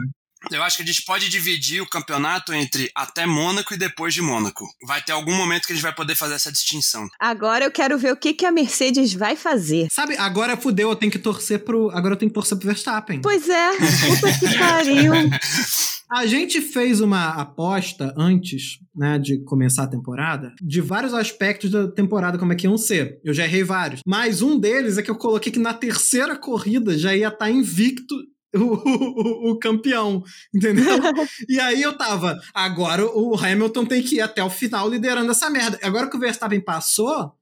Eu 0.50 0.62
acho 0.62 0.76
que 0.76 0.82
a 0.82 0.86
gente 0.86 1.02
pode 1.04 1.28
dividir 1.30 1.80
o 1.80 1.88
campeonato 1.88 2.52
entre 2.52 2.90
até 2.94 3.24
Mônaco 3.24 3.72
e 3.72 3.78
depois 3.78 4.12
de 4.12 4.20
Mônaco. 4.20 4.66
Vai 4.86 5.02
ter 5.02 5.12
algum 5.12 5.34
momento 5.34 5.66
que 5.66 5.72
a 5.72 5.76
gente 5.76 5.82
vai 5.82 5.94
poder 5.94 6.14
fazer 6.14 6.34
essa 6.34 6.52
distinção. 6.52 7.08
Agora 7.18 7.64
eu 7.64 7.70
quero 7.70 7.98
ver 7.98 8.12
o 8.12 8.16
que, 8.16 8.34
que 8.34 8.44
a 8.44 8.52
Mercedes 8.52 9.14
vai 9.14 9.36
fazer. 9.36 9.88
Sabe, 9.90 10.16
agora 10.18 10.56
fudeu, 10.56 10.90
eu 10.90 10.96
tenho 10.96 11.12
que 11.12 11.18
torcer 11.18 11.64
pro. 11.64 11.90
Agora 11.90 12.14
eu 12.14 12.18
tenho 12.18 12.30
que 12.30 12.34
torcer 12.34 12.58
pro 12.58 12.66
Verstappen. 12.66 13.22
Pois 13.22 13.48
é, 13.48 13.70
puta 13.70 14.38
que 14.38 14.58
pariu. 14.58 15.12
A 16.10 16.26
gente 16.26 16.60
fez 16.60 17.00
uma 17.00 17.30
aposta 17.40 18.14
antes, 18.16 18.78
né, 18.94 19.18
de 19.18 19.38
começar 19.44 19.84
a 19.84 19.88
temporada, 19.88 20.52
de 20.62 20.80
vários 20.80 21.14
aspectos 21.14 21.70
da 21.70 21.88
temporada, 21.90 22.38
como 22.38 22.52
é 22.52 22.56
que 22.56 22.66
iam 22.66 22.76
ser. 22.76 23.18
Eu 23.24 23.32
já 23.34 23.44
errei 23.44 23.64
vários. 23.64 24.00
Mas 24.06 24.42
um 24.42 24.58
deles 24.58 24.98
é 24.98 25.02
que 25.02 25.10
eu 25.10 25.16
coloquei 25.16 25.50
que 25.50 25.58
na 25.58 25.74
terceira 25.74 26.36
corrida 26.36 26.96
já 26.98 27.14
ia 27.16 27.28
estar 27.28 27.50
invicto. 27.50 28.14
O, 28.56 28.60
o- 28.60 29.50
o 29.50 29.58
campeão, 29.58 30.22
entendeu? 30.54 30.84
e 31.48 31.58
aí 31.58 31.82
eu 31.82 31.98
tava, 31.98 32.38
agora 32.54 33.04
o 33.04 33.34
Hamilton 33.36 33.84
tem 33.84 34.00
que 34.00 34.14
ir 34.16 34.20
até 34.20 34.44
o 34.44 34.48
final 34.48 34.88
liderando 34.88 35.28
essa 35.32 35.50
merda. 35.50 35.76
Agora 35.82 36.08
que 36.08 36.16
o 36.16 36.20
Verstappen 36.20 36.60
passou, 36.60 37.32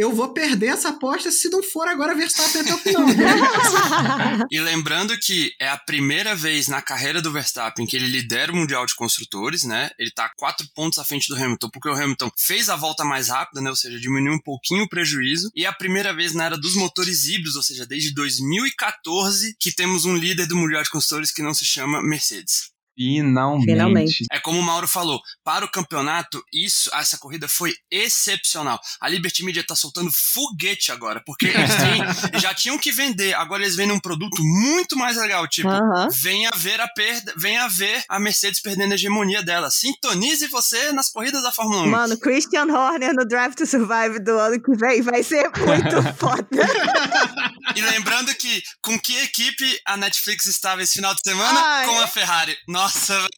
eu 0.00 0.14
vou 0.14 0.32
perder 0.32 0.68
essa 0.68 0.88
aposta 0.88 1.30
se 1.30 1.50
não 1.50 1.62
for 1.62 1.86
agora 1.86 2.14
Verstappen 2.14 2.62
até 2.62 2.72
o 2.72 2.78
final. 2.78 3.06
E 4.50 4.58
lembrando 4.58 5.16
que 5.18 5.52
é 5.60 5.68
a 5.68 5.76
primeira 5.76 6.34
vez 6.34 6.68
na 6.68 6.80
carreira 6.80 7.20
do 7.20 7.30
Verstappen 7.30 7.86
que 7.86 7.96
ele 7.96 8.06
lidera 8.06 8.50
o 8.50 8.56
Mundial 8.56 8.86
de 8.86 8.94
Construtores, 8.94 9.62
né? 9.62 9.90
Ele 9.98 10.10
tá 10.10 10.30
quatro 10.38 10.66
pontos 10.74 10.98
à 10.98 11.04
frente 11.04 11.28
do 11.28 11.36
Hamilton, 11.36 11.68
porque 11.68 11.88
o 11.90 11.92
Hamilton 11.92 12.30
fez 12.34 12.70
a 12.70 12.76
volta 12.76 13.04
mais 13.04 13.28
rápida, 13.28 13.60
né? 13.60 13.68
Ou 13.68 13.76
seja, 13.76 14.00
diminuiu 14.00 14.36
um 14.36 14.42
pouquinho 14.42 14.84
o 14.84 14.88
prejuízo. 14.88 15.50
E 15.54 15.66
é 15.66 15.68
a 15.68 15.72
primeira 15.72 16.14
vez 16.14 16.32
na 16.32 16.46
era 16.46 16.56
dos 16.56 16.74
motores 16.76 17.26
híbridos, 17.26 17.56
ou 17.56 17.62
seja, 17.62 17.84
desde 17.84 18.14
2014, 18.14 19.54
que 19.60 19.70
temos 19.70 20.06
um 20.06 20.16
líder 20.16 20.46
do 20.46 20.56
Mundial 20.56 20.82
de 20.82 20.88
Construtores 20.88 21.30
que 21.30 21.42
não 21.42 21.52
se 21.52 21.66
chama 21.66 22.02
Mercedes. 22.02 22.69
Finalmente. 23.00 23.64
Finalmente. 23.64 24.24
É 24.30 24.38
como 24.38 24.58
o 24.58 24.62
Mauro 24.62 24.86
falou, 24.86 25.20
para 25.42 25.64
o 25.64 25.70
campeonato, 25.70 26.42
isso, 26.52 26.90
essa 26.94 27.16
corrida 27.18 27.48
foi 27.48 27.72
excepcional. 27.90 28.78
A 29.00 29.08
Liberty 29.08 29.44
Media 29.44 29.64
tá 29.66 29.74
soltando 29.74 30.10
foguete 30.12 30.92
agora, 30.92 31.22
porque 31.24 31.46
eles 31.48 31.70
têm, 31.74 32.40
já 32.40 32.52
tinham 32.54 32.78
que 32.78 32.92
vender, 32.92 33.34
agora 33.34 33.62
eles 33.62 33.76
vendem 33.76 33.96
um 33.96 34.00
produto 34.00 34.42
muito 34.42 34.96
mais 34.96 35.16
legal, 35.16 35.48
tipo, 35.48 35.68
Aham. 35.68 36.08
venha 36.12 36.50
ver 36.56 36.80
a 36.80 36.88
perda, 36.88 37.32
venha 37.36 37.68
ver 37.68 38.02
a 38.08 38.20
Mercedes 38.20 38.60
perdendo 38.60 38.92
a 38.92 38.94
hegemonia 38.94 39.42
dela. 39.42 39.70
Sintonize 39.70 40.46
você 40.48 40.92
nas 40.92 41.10
corridas 41.10 41.42
da 41.42 41.52
Fórmula 41.52 41.82
1. 41.82 41.90
Mano, 41.90 42.18
Christian 42.18 42.66
Horner 42.66 43.14
no 43.14 43.26
Drive 43.26 43.54
to 43.54 43.66
Survive 43.66 44.18
do 44.20 44.38
ano 44.38 44.60
que 44.60 44.76
vem 44.76 45.00
vai 45.02 45.22
ser 45.22 45.50
muito 45.58 46.02
foda. 46.18 46.46
E 47.76 47.80
lembrando 47.82 48.34
que 48.34 48.62
com 48.82 48.98
que 48.98 49.16
equipe 49.18 49.80
a 49.86 49.96
Netflix 49.96 50.46
estava 50.46 50.82
esse 50.82 50.94
final 50.94 51.14
de 51.14 51.20
semana? 51.22 51.60
Ai. 51.62 51.86
Com 51.86 52.00
a 52.00 52.06
Ferrari. 52.08 52.56
Nossa, 52.66 52.89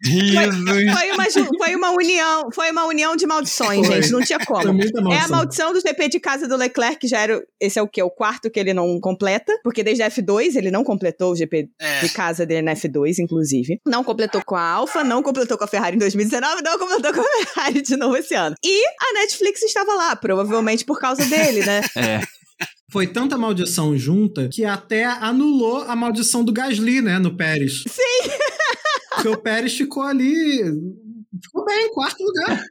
Jesus. 0.02 0.92
Foi 0.92 1.10
uma, 1.12 1.30
ju- 1.30 1.48
foi 1.58 1.74
uma 1.76 1.90
união, 1.90 2.48
foi 2.54 2.70
uma 2.70 2.84
união 2.86 3.16
de 3.16 3.26
maldições, 3.26 3.86
Foi. 3.86 3.96
gente, 4.02 4.10
não 4.12 4.20
tinha 4.22 4.38
Foi 4.38 4.46
como. 4.64 4.82
É 4.82 4.86
a 4.88 5.02
maldição. 5.02 5.28
maldição 5.36 5.72
do 5.72 5.80
GP 5.80 6.08
de 6.08 6.20
casa 6.20 6.48
do 6.48 6.56
Leclerc, 6.56 6.98
que 6.98 7.08
já 7.08 7.18
era. 7.20 7.38
o- 7.38 7.42
Esse 7.60 7.78
é 7.78 7.82
o 7.82 7.88
quê? 7.88 8.02
O 8.02 8.10
quarto 8.10 8.50
que 8.50 8.58
ele 8.58 8.72
não 8.74 8.98
completa. 9.00 9.52
Porque 9.62 9.82
desde 9.82 10.02
a 10.02 10.10
F2 10.10 10.56
ele 10.56 10.70
não 10.70 10.82
completou 10.84 11.32
o 11.32 11.36
GP 11.36 11.68
é. 11.80 12.00
de 12.00 12.08
casa 12.10 12.44
dele 12.46 12.62
na 12.62 12.72
F2, 12.74 13.18
inclusive. 13.18 13.80
Não 13.86 14.02
completou 14.04 14.42
com 14.44 14.56
a 14.56 14.62
Alfa, 14.62 15.02
não 15.04 15.22
completou 15.22 15.56
com 15.58 15.64
a 15.64 15.68
Ferrari 15.68 15.96
em 15.96 15.98
2019, 15.98 16.62
não 16.62 16.78
completou 16.78 17.12
com 17.14 17.20
a 17.20 17.46
Ferrari 17.46 17.82
de 17.82 17.96
novo 17.96 18.16
esse 18.16 18.34
ano. 18.34 18.54
E 18.64 18.84
a 18.86 19.20
Netflix 19.20 19.62
estava 19.62 19.94
lá, 19.94 20.16
provavelmente 20.16 20.84
por 20.84 20.98
causa 21.00 21.24
dele, 21.24 21.64
né? 21.64 21.80
É. 21.96 22.20
Foi 22.92 23.06
tanta 23.06 23.38
maldição 23.38 23.96
junta 23.96 24.48
que 24.52 24.64
até 24.66 25.04
anulou 25.04 25.82
a 25.88 25.96
maldição 25.96 26.44
do 26.44 26.52
Gasly, 26.52 27.00
né, 27.00 27.18
no 27.18 27.34
Pérez. 27.36 27.84
Sim! 27.88 28.30
Porque 29.14 29.28
o 29.28 29.40
Pérez 29.40 29.76
ficou 29.76 30.02
ali. 30.02 30.62
Ficou 31.42 31.64
bem, 31.64 31.86
em 31.86 31.92
quarto 31.92 32.22
lugar. 32.22 32.62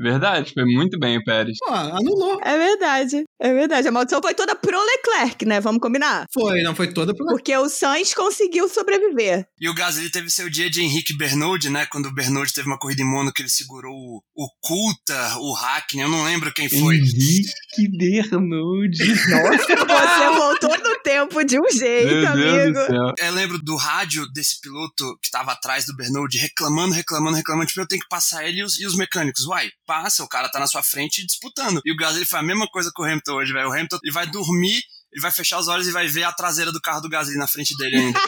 Verdade, 0.00 0.52
foi 0.52 0.64
muito 0.64 0.98
bem 0.98 1.18
o 1.18 1.24
Pérez. 1.24 1.56
Pô, 1.58 1.72
anulou. 1.72 2.40
É 2.42 2.56
verdade, 2.56 3.24
é 3.40 3.52
verdade. 3.54 3.88
A 3.88 3.92
maldição 3.92 4.20
foi 4.20 4.34
toda 4.34 4.54
pro 4.54 4.78
Leclerc, 4.78 5.44
né? 5.44 5.60
Vamos 5.60 5.80
combinar? 5.80 6.26
Foi, 6.32 6.62
não 6.62 6.74
foi 6.74 6.92
toda 6.92 7.14
pro. 7.14 7.26
Porque 7.26 7.56
o 7.56 7.68
Sainz 7.68 8.12
conseguiu 8.14 8.68
sobreviver. 8.68 9.46
E 9.60 9.68
o 9.68 9.74
Gasly 9.74 10.10
teve 10.10 10.30
seu 10.30 10.50
dia 10.50 10.68
de 10.68 10.82
Henrique 10.82 11.16
Bernold, 11.16 11.70
né? 11.70 11.86
Quando 11.86 12.06
o 12.06 12.14
Bernold 12.14 12.52
teve 12.52 12.66
uma 12.66 12.78
corrida 12.78 13.02
em 13.02 13.04
Mônaco, 13.04 13.40
ele 13.40 13.48
segurou 13.48 13.94
o, 13.94 14.22
o 14.34 14.48
Coulter, 14.60 15.38
o 15.38 15.52
Hackney, 15.52 16.02
eu 16.02 16.08
não 16.08 16.24
lembro 16.24 16.52
quem 16.52 16.68
foi. 16.68 16.96
Henrique 16.96 17.88
Bernold. 17.96 18.98
Você 18.98 20.30
voltou 20.36 20.76
no 20.78 21.00
tempo 21.02 21.44
de 21.44 21.60
um 21.60 21.70
jeito, 21.70 22.12
Meu 22.12 22.32
Deus 22.32 22.54
amigo. 22.54 22.78
do 22.80 22.86
céu. 22.86 23.14
Eu 23.18 23.32
lembro 23.32 23.58
do 23.58 23.76
rádio 23.76 24.26
desse 24.32 24.60
piloto 24.60 25.18
que 25.22 25.30
tava 25.30 25.52
atrás 25.52 25.84
do 25.86 25.94
Bernold 25.96 26.36
reclamando, 26.36 26.94
reclamando, 26.94 27.36
reclamando. 27.36 27.68
Tipo, 27.68 27.80
eu 27.82 27.88
tenho 27.88 28.02
que 28.02 28.08
passar 28.08 28.46
ele 28.46 28.60
e 28.60 28.64
os, 28.64 28.78
e 28.80 28.86
os 28.86 28.96
mecânicos. 28.96 29.46
Uai, 29.46 29.70
passa, 29.86 30.24
o 30.24 30.28
cara 30.28 30.48
tá 30.48 30.58
na 30.58 30.66
sua 30.66 30.82
frente 30.82 31.24
disputando. 31.24 31.80
E 31.84 31.92
o 31.92 31.96
Gasly 31.96 32.24
foi 32.24 32.40
a 32.40 32.42
mesma 32.42 32.66
coisa 32.66 32.90
com 32.94 33.02
o 33.02 33.06
Hamilton 33.06 33.27
hoje, 33.28 33.52
velho. 33.52 33.68
O 33.68 33.72
Hamilton 33.72 33.98
ele 34.02 34.12
vai 34.12 34.26
dormir, 34.26 34.80
ele 35.12 35.22
vai 35.22 35.30
fechar 35.30 35.58
os 35.58 35.68
olhos 35.68 35.86
e 35.88 35.92
vai 35.92 36.06
ver 36.06 36.24
a 36.24 36.32
traseira 36.32 36.70
do 36.72 36.80
carro 36.80 37.00
do 37.00 37.08
Gasly 37.08 37.36
na 37.36 37.46
frente 37.46 37.74
dele 37.76 37.96
ainda. 37.96 38.20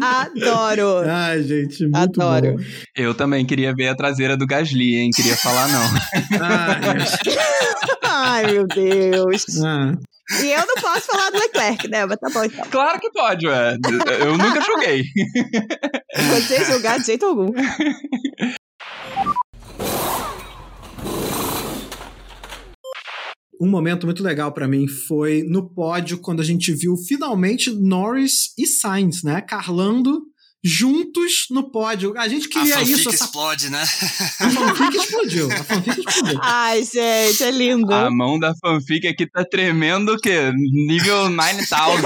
Adoro. 0.02 1.08
Ai, 1.08 1.42
gente, 1.42 1.82
muito 1.84 1.96
Adoro. 1.96 2.56
bom. 2.56 2.62
Eu 2.96 3.14
também 3.14 3.46
queria 3.46 3.74
ver 3.74 3.88
a 3.88 3.94
traseira 3.94 4.36
do 4.36 4.46
Gasly, 4.46 4.96
hein? 4.96 5.10
Queria 5.14 5.36
falar 5.36 5.68
não. 5.68 5.90
Ai, 8.04 8.46
meu 8.52 8.66
Deus. 8.66 9.44
ah. 9.64 9.92
E 10.42 10.46
eu 10.52 10.64
não 10.64 10.74
posso 10.76 11.06
falar 11.08 11.28
do 11.30 11.38
Leclerc, 11.40 11.88
né? 11.88 12.06
Mas 12.06 12.16
tá 12.18 12.30
bom 12.30 12.44
então. 12.44 12.64
Claro 12.70 13.00
que 13.00 13.10
pode, 13.10 13.48
ué. 13.48 13.76
Eu 14.20 14.38
nunca 14.38 14.60
joguei. 14.60 15.02
Você 16.16 16.64
julgar 16.66 17.00
de 17.00 17.06
jeito 17.06 17.26
algum. 17.26 17.48
Um 23.60 23.68
momento 23.68 24.06
muito 24.06 24.22
legal 24.22 24.52
pra 24.52 24.66
mim 24.66 24.88
foi 24.88 25.42
no 25.42 25.68
pódio 25.68 26.16
quando 26.16 26.40
a 26.40 26.44
gente 26.44 26.72
viu 26.72 26.96
finalmente 26.96 27.70
Norris 27.70 28.54
e 28.56 28.66
Sainz, 28.66 29.22
né? 29.22 29.42
Carlando 29.42 30.29
juntos 30.62 31.46
no 31.50 31.70
pódio. 31.70 32.14
A 32.16 32.28
gente 32.28 32.48
queria 32.48 32.78
a 32.78 32.82
isso. 32.82 33.08
Essa... 33.08 33.24
explode, 33.24 33.70
né? 33.70 33.82
A 33.82 34.50
fanfic 34.50 34.96
explodiu. 34.96 35.50
A 35.50 35.64
fanfic 35.64 36.00
explodiu. 36.00 36.40
Ai, 36.42 36.84
gente, 36.84 37.42
é 37.42 37.50
lindo. 37.50 37.92
A 37.92 38.10
mão 38.10 38.38
da 38.38 38.54
fanfic 38.54 39.06
aqui 39.06 39.26
tá 39.26 39.44
tremendo 39.44 40.12
o 40.12 40.16
quê? 40.18 40.52
Nível 40.86 41.30
9000. 41.30 42.00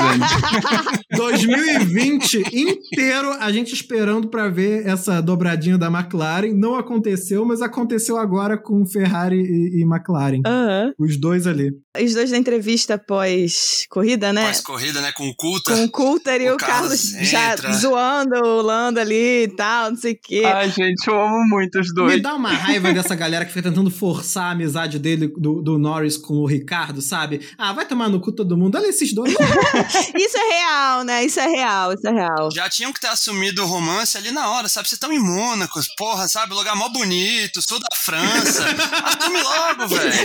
2020 1.17 2.45
inteiro 2.55 3.33
a 3.41 3.51
gente 3.51 3.75
esperando 3.75 4.29
para 4.29 4.49
ver 4.49 4.87
essa 4.87 5.21
dobradinha 5.21 5.77
da 5.77 5.89
McLaren. 5.89 6.53
Não 6.55 6.77
aconteceu, 6.77 7.45
mas 7.45 7.61
aconteceu 7.61 8.17
agora 8.17 8.57
com 8.57 8.87
Ferrari 8.87 9.41
e, 9.41 9.81
e 9.81 9.83
McLaren. 9.83 10.43
Uhum. 10.47 10.93
Os 10.99 11.17
dois 11.17 11.47
ali. 11.47 11.73
Os 12.01 12.15
dois 12.15 12.31
da 12.31 12.37
entrevista 12.37 12.99
pós-corrida, 12.99 14.33
né? 14.33 14.47
Pós-corrida, 14.47 15.01
né? 15.01 15.13
Com 15.13 15.29
o 15.29 15.35
Coulter. 15.35 15.77
Com 15.77 15.85
o 15.85 15.91
Coulter 15.91 16.41
e 16.41 16.51
o, 16.51 16.55
o 16.55 16.57
Carlos, 16.57 17.13
Carlos 17.13 17.29
já 17.29 17.57
zoando 17.73 18.44
Lando 18.63 19.01
ali 19.01 19.45
e 19.45 19.49
tal, 19.49 19.91
não 19.91 19.97
sei 19.97 20.13
o 20.13 20.19
quê. 20.21 20.43
Ai, 20.45 20.71
gente, 20.71 21.07
eu 21.07 21.21
amo 21.21 21.45
muito 21.49 21.79
os 21.79 21.93
dois. 21.95 22.15
Me 22.15 22.21
dá 22.21 22.35
uma 22.35 22.51
raiva 22.51 22.93
dessa 22.93 23.15
galera 23.15 23.45
que 23.45 23.53
fica 23.53 23.69
tentando 23.69 23.91
forçar 23.91 24.45
a 24.45 24.51
amizade 24.51 24.99
dele, 24.99 25.33
do, 25.37 25.63
do 25.63 25.79
Norris 25.79 26.17
com 26.17 26.35
o 26.35 26.47
Ricardo, 26.47 27.01
sabe? 27.01 27.41
Ah, 27.59 27.73
vai 27.73 27.87
tomar 27.87 28.09
no 28.09 28.21
cu 28.21 28.33
todo 28.33 28.57
mundo. 28.57 28.77
Olha 28.77 28.89
esses 28.89 29.15
dois. 29.15 29.33
isso 30.17 30.37
é 30.37 30.59
real, 30.59 31.05
né? 31.05 31.25
Isso 31.25 31.41
é 31.41 31.47
real, 31.47 31.93
isso 31.93 32.07
é 32.07 32.13
real. 32.13 32.51
Já 32.53 32.69
tinham 32.69 32.93
que 32.93 33.01
ter 33.01 33.09
assumido 33.09 33.63
o 33.63 33.67
romance 33.67 34.17
ali 34.17 34.31
na 34.31 34.51
hora, 34.51 34.69
sabe? 34.69 34.89
Vocês 34.89 34.97
estão 34.97 35.13
em 35.13 35.19
Mônaco, 35.19 35.81
porra, 35.97 36.29
sabe? 36.29 36.55
Lugar 36.55 36.77
mó 36.77 36.89
bonito, 36.89 37.63
sul 37.63 37.79
da 37.79 37.97
França. 37.97 38.65
Assume 38.65 39.43
logo, 39.43 39.89
velho. 39.89 40.13
É. 40.13 40.25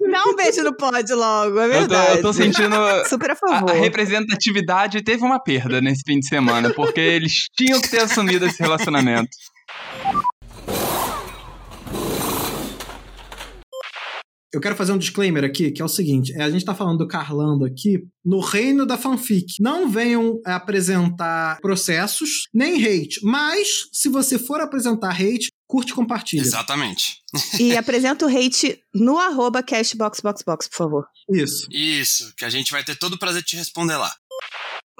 Dá 0.10 0.24
um 0.26 0.36
beijo 0.36 0.62
no 0.62 0.76
pódio 0.76 1.16
logo, 1.16 1.58
é 1.58 1.68
verdade. 1.68 2.02
Eu 2.02 2.06
tô, 2.06 2.16
eu 2.16 2.22
tô 2.22 2.32
sentindo. 2.32 2.76
Super 3.08 3.32
a 3.32 3.36
favor. 3.36 3.70
A, 3.70 3.72
a 3.72 3.76
representatividade 3.76 5.02
teve 5.02 5.24
uma 5.24 5.42
perda 5.42 5.80
nesse 5.80 5.99
fim 6.06 6.18
de 6.18 6.26
semana, 6.26 6.72
porque 6.72 7.00
eles 7.00 7.46
tinham 7.56 7.80
que 7.80 7.90
ter 7.90 8.02
assumido 8.02 8.46
esse 8.46 8.60
relacionamento. 8.62 9.30
Eu 14.52 14.60
quero 14.60 14.74
fazer 14.74 14.92
um 14.92 14.98
disclaimer 14.98 15.44
aqui, 15.44 15.70
que 15.70 15.80
é 15.80 15.84
o 15.84 15.88
seguinte: 15.88 16.32
é, 16.34 16.42
a 16.42 16.50
gente 16.50 16.64
tá 16.64 16.74
falando 16.74 16.98
do 16.98 17.08
Carlando 17.08 17.64
aqui 17.64 18.04
no 18.24 18.40
reino 18.40 18.84
da 18.84 18.98
fanfic. 18.98 19.54
Não 19.60 19.88
venham 19.88 20.40
apresentar 20.44 21.60
processos, 21.60 22.48
nem 22.52 22.84
hate. 22.84 23.20
Mas, 23.22 23.88
se 23.92 24.08
você 24.08 24.38
for 24.38 24.60
apresentar 24.60 25.10
hate, 25.10 25.52
curte 25.68 25.92
e 25.92 25.94
compartilha. 25.94 26.42
Exatamente. 26.42 27.18
E 27.60 27.76
apresenta 27.76 28.26
o 28.26 28.28
hate 28.28 28.80
no 28.92 29.18
arroba 29.18 29.62
cashboxboxbox, 29.62 30.66
por 30.66 30.76
favor. 30.76 31.04
Isso. 31.32 31.68
Isso, 31.70 32.34
que 32.36 32.44
a 32.44 32.50
gente 32.50 32.72
vai 32.72 32.82
ter 32.82 32.96
todo 32.96 33.14
o 33.14 33.18
prazer 33.18 33.42
de 33.42 33.50
te 33.50 33.56
responder 33.56 33.96
lá. 33.96 34.12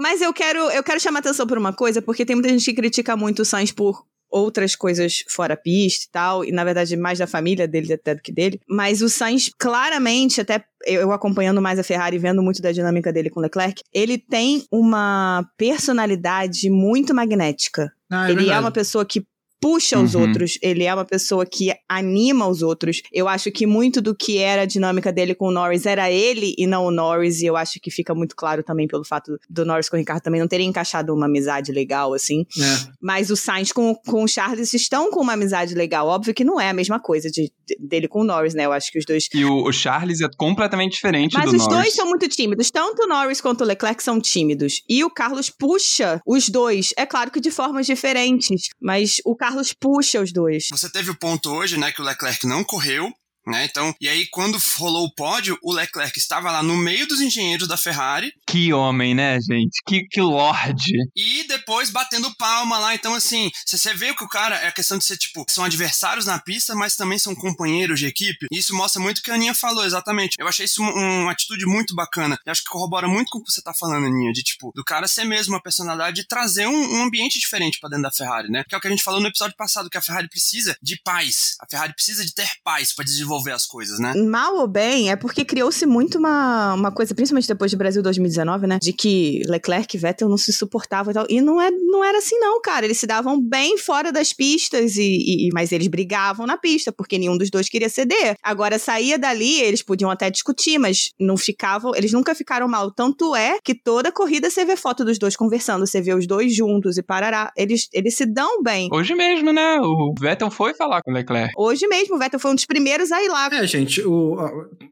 Mas 0.00 0.22
eu 0.22 0.32
quero, 0.32 0.58
eu 0.70 0.82
quero 0.82 0.98
chamar 0.98 1.18
atenção 1.18 1.46
por 1.46 1.58
uma 1.58 1.74
coisa, 1.74 2.00
porque 2.00 2.24
tem 2.24 2.34
muita 2.34 2.48
gente 2.48 2.64
que 2.64 2.72
critica 2.72 3.14
muito 3.18 3.42
o 3.42 3.44
Sainz 3.44 3.70
por 3.70 4.02
outras 4.30 4.74
coisas 4.74 5.24
fora 5.28 5.56
pista 5.56 6.06
e 6.06 6.10
tal, 6.10 6.44
e 6.44 6.52
na 6.52 6.64
verdade 6.64 6.96
mais 6.96 7.18
da 7.18 7.26
família 7.26 7.68
dele 7.68 7.92
até 7.92 8.14
do 8.14 8.22
que 8.22 8.32
dele. 8.32 8.60
Mas 8.66 9.02
o 9.02 9.10
Sainz, 9.10 9.50
claramente, 9.58 10.40
até 10.40 10.64
eu 10.86 11.12
acompanhando 11.12 11.60
mais 11.60 11.78
a 11.78 11.82
Ferrari, 11.82 12.16
vendo 12.16 12.42
muito 12.42 12.62
da 12.62 12.72
dinâmica 12.72 13.12
dele 13.12 13.28
com 13.28 13.40
o 13.40 13.42
Leclerc, 13.42 13.82
ele 13.92 14.16
tem 14.16 14.64
uma 14.70 15.46
personalidade 15.58 16.70
muito 16.70 17.12
magnética. 17.12 17.92
Ah, 18.08 18.26
é 18.26 18.30
ele 18.30 18.36
verdade. 18.36 18.56
é 18.56 18.60
uma 18.60 18.70
pessoa 18.70 19.04
que 19.04 19.22
puxa 19.60 19.98
os 19.98 20.14
Uhum. 20.14 20.22
outros, 20.22 20.58
ele 20.62 20.84
é 20.84 20.94
uma 20.94 21.04
pessoa 21.04 21.44
que 21.44 21.72
anima 21.88 22.46
os 22.48 22.62
outros. 22.62 23.02
Eu 23.12 23.28
acho 23.28 23.50
que 23.52 23.66
muito 23.66 24.00
do 24.00 24.14
que 24.14 24.38
era 24.38 24.62
a 24.62 24.66
dinâmica 24.66 25.12
dele 25.12 25.34
com 25.34 25.48
o 25.48 25.50
Norris 25.50 25.86
era 25.86 26.10
ele 26.10 26.54
e 26.56 26.66
não 26.66 26.84
o 26.86 26.90
Norris, 26.90 27.40
e 27.42 27.46
eu 27.46 27.56
acho 27.56 27.78
que 27.80 27.90
fica 27.90 28.14
muito 28.14 28.34
claro 28.34 28.62
também 28.62 28.86
pelo 28.86 29.04
fato 29.04 29.38
do 29.48 29.64
Norris 29.64 29.88
com 29.88 29.96
o 29.96 29.98
Ricardo 29.98 30.22
também 30.22 30.40
não 30.40 30.48
terem 30.48 30.68
encaixado 30.68 31.12
uma 31.14 31.26
amizade 31.26 31.72
legal, 31.72 32.14
assim. 32.14 32.46
É. 32.58 32.90
Mas 33.00 33.30
o 33.30 33.36
Sainz 33.36 33.72
com, 33.72 33.94
com 33.94 34.24
o 34.24 34.28
Charles 34.28 34.72
estão 34.72 35.10
com 35.10 35.20
uma 35.20 35.34
amizade 35.34 35.74
legal. 35.74 36.06
Óbvio 36.06 36.32
que 36.34 36.44
não 36.44 36.60
é 36.60 36.70
a 36.70 36.74
mesma 36.74 36.98
coisa 36.98 37.30
de, 37.30 37.52
de- 37.66 37.76
dele 37.78 38.08
com 38.08 38.20
o 38.20 38.24
Norris, 38.24 38.54
né? 38.54 38.64
Eu 38.66 38.72
acho 38.72 38.90
que 38.90 38.98
os 38.98 39.04
dois. 39.04 39.28
E 39.34 39.44
o, 39.44 39.64
o 39.64 39.72
Charles 39.72 40.20
é 40.20 40.28
completamente 40.36 40.92
diferente 40.94 41.34
Mas 41.34 41.50
do 41.50 41.56
os 41.56 41.66
Norris. 41.66 41.76
dois 41.84 41.94
são 41.94 42.06
muito 42.06 42.28
tímidos. 42.28 42.70
Tanto 42.70 43.02
o 43.02 43.06
Norris 43.06 43.40
quanto 43.40 43.62
o 43.62 43.66
Leclerc 43.66 44.02
são 44.02 44.20
tímidos. 44.20 44.82
E 44.88 45.04
o 45.04 45.10
Carlos 45.10 45.50
puxa 45.50 46.20
os 46.26 46.48
dois. 46.48 46.92
É 46.96 47.04
claro 47.04 47.30
que 47.30 47.40
de 47.40 47.50
formas 47.50 47.86
diferentes. 47.86 48.68
Mas 48.80 49.20
o 49.24 49.34
Carlos 49.36 49.49
puxa 49.72 50.20
os 50.20 50.32
dois. 50.32 50.68
Você 50.70 50.90
teve 50.90 51.10
o 51.10 51.14
ponto 51.14 51.50
hoje, 51.50 51.78
né, 51.78 51.92
que 51.92 52.00
o 52.00 52.04
Leclerc 52.04 52.46
não 52.46 52.64
correu, 52.64 53.12
né? 53.46 53.64
Então, 53.64 53.94
e 54.00 54.08
aí 54.08 54.26
quando 54.30 54.58
rolou 54.78 55.06
o 55.06 55.14
pódio, 55.14 55.58
o 55.62 55.72
Leclerc 55.72 56.18
estava 56.18 56.50
lá 56.50 56.62
no 56.62 56.76
meio 56.76 57.06
dos 57.06 57.20
engenheiros 57.20 57.66
da 57.68 57.76
Ferrari 57.76 58.32
Que 58.46 58.72
homem, 58.72 59.14
né, 59.14 59.38
gente? 59.40 59.80
Que, 59.86 60.06
que 60.08 60.20
lorde. 60.20 60.92
e 61.16 61.44
depois 61.48 61.90
batendo 61.90 62.34
palma 62.36 62.78
lá. 62.78 62.94
Então, 62.94 63.14
assim, 63.14 63.50
você 63.66 63.94
vê 63.94 64.14
que 64.14 64.24
o 64.24 64.28
cara 64.28 64.56
é 64.56 64.68
a 64.68 64.72
questão 64.72 64.98
de 64.98 65.04
ser 65.04 65.16
tipo, 65.16 65.44
são 65.48 65.64
adversários 65.64 66.26
na 66.26 66.38
pista, 66.38 66.74
mas 66.74 66.96
também 66.96 67.18
são 67.18 67.34
companheiros 67.34 67.98
de 68.00 68.06
equipe. 68.06 68.46
E 68.52 68.58
isso 68.58 68.74
mostra 68.74 69.00
muito 69.00 69.18
o 69.18 69.22
que 69.22 69.30
a 69.30 69.34
Aninha 69.34 69.54
falou, 69.54 69.84
exatamente. 69.84 70.34
Eu 70.38 70.46
achei 70.48 70.64
isso 70.66 70.82
um- 70.82 71.22
uma 71.22 71.32
atitude 71.32 71.64
muito 71.66 71.94
bacana. 71.94 72.38
Eu 72.44 72.52
acho 72.52 72.62
que 72.62 72.70
corrobora 72.70 73.08
muito 73.08 73.30
com 73.30 73.38
o 73.38 73.44
que 73.44 73.50
você 73.52 73.62
tá 73.62 73.72
falando, 73.74 74.06
Aninha, 74.06 74.32
de 74.32 74.42
tipo, 74.42 74.70
do 74.74 74.84
cara 74.84 75.08
ser 75.08 75.24
mesmo 75.24 75.54
uma 75.54 75.62
personalidade 75.62 76.20
e 76.20 76.26
trazer 76.26 76.66
um, 76.66 76.94
um 76.98 77.02
ambiente 77.04 77.38
diferente 77.38 77.78
pra 77.80 77.88
dentro 77.88 78.04
da 78.04 78.12
Ferrari, 78.12 78.48
né? 78.50 78.64
Que 78.68 78.74
é 78.74 78.78
o 78.78 78.80
que 78.80 78.86
a 78.86 78.90
gente 78.90 79.02
falou 79.02 79.20
no 79.20 79.28
episódio 79.28 79.56
passado, 79.56 79.88
que 79.90 79.98
a 79.98 80.02
Ferrari 80.02 80.28
precisa 80.28 80.76
de 80.82 81.00
paz. 81.02 81.54
A 81.60 81.66
Ferrari 81.68 81.94
precisa 81.94 82.24
de 82.24 82.34
ter 82.34 82.48
paz 82.62 82.94
pra 82.94 83.04
desenvolver 83.04 83.29
as 83.52 83.66
coisas, 83.66 83.98
né? 83.98 84.14
Mal 84.14 84.56
ou 84.56 84.66
bem, 84.68 85.10
é 85.10 85.16
porque 85.16 85.44
criou-se 85.44 85.84
muito 85.86 86.18
uma, 86.18 86.74
uma 86.74 86.92
coisa, 86.92 87.14
principalmente 87.14 87.48
depois 87.48 87.70
do 87.70 87.76
Brasil 87.78 88.02
2019, 88.02 88.66
né? 88.66 88.78
De 88.80 88.92
que 88.92 89.42
Leclerc 89.46 89.96
e 89.96 90.00
Vettel 90.00 90.28
não 90.28 90.36
se 90.36 90.52
suportavam 90.52 91.10
e 91.10 91.14
tal. 91.14 91.26
E 91.28 91.40
não, 91.40 91.60
é, 91.60 91.70
não 91.70 92.04
era 92.04 92.18
assim, 92.18 92.38
não, 92.38 92.60
cara. 92.60 92.84
Eles 92.84 92.98
se 92.98 93.06
davam 93.06 93.40
bem 93.40 93.76
fora 93.78 94.12
das 94.12 94.32
pistas, 94.32 94.96
e, 94.96 95.02
e- 95.02 95.48
e- 95.48 95.50
mas 95.52 95.72
eles 95.72 95.86
brigavam 95.88 96.46
na 96.46 96.56
pista, 96.56 96.92
porque 96.92 97.18
nenhum 97.18 97.36
dos 97.38 97.50
dois 97.50 97.68
queria 97.68 97.88
ceder. 97.88 98.36
Agora, 98.42 98.78
saía 98.78 99.18
dali, 99.18 99.60
eles 99.60 99.82
podiam 99.82 100.10
até 100.10 100.30
discutir, 100.30 100.78
mas 100.78 101.10
não 101.18 101.36
ficavam. 101.36 101.94
Eles 101.94 102.12
nunca 102.12 102.34
ficaram 102.34 102.68
mal. 102.68 102.90
Tanto 102.90 103.34
é 103.36 103.58
que 103.62 103.74
toda 103.74 104.12
corrida 104.12 104.50
você 104.50 104.64
vê 104.64 104.76
foto 104.76 105.04
dos 105.04 105.18
dois 105.18 105.36
conversando, 105.36 105.86
você 105.86 106.00
vê 106.00 106.14
os 106.14 106.26
dois 106.26 106.54
juntos 106.54 106.96
e 106.98 107.02
parará. 107.02 107.52
Eles, 107.56 107.88
eles 107.92 108.16
se 108.16 108.26
dão 108.26 108.62
bem. 108.62 108.88
Hoje 108.92 109.14
mesmo, 109.14 109.52
né? 109.52 109.78
O 109.80 110.14
Vettel 110.18 110.50
foi 110.50 110.74
falar 110.74 111.02
com 111.02 111.10
o 111.10 111.14
Leclerc. 111.14 111.52
Hoje 111.56 111.86
mesmo, 111.86 112.16
o 112.16 112.18
Vettel 112.18 112.40
foi 112.40 112.50
um 112.50 112.54
dos 112.54 112.64
primeiros 112.66 113.12
a 113.12 113.19
ir 113.24 113.28
lá. 113.28 113.48
É, 113.52 113.66
gente, 113.66 114.02
o, 114.02 114.36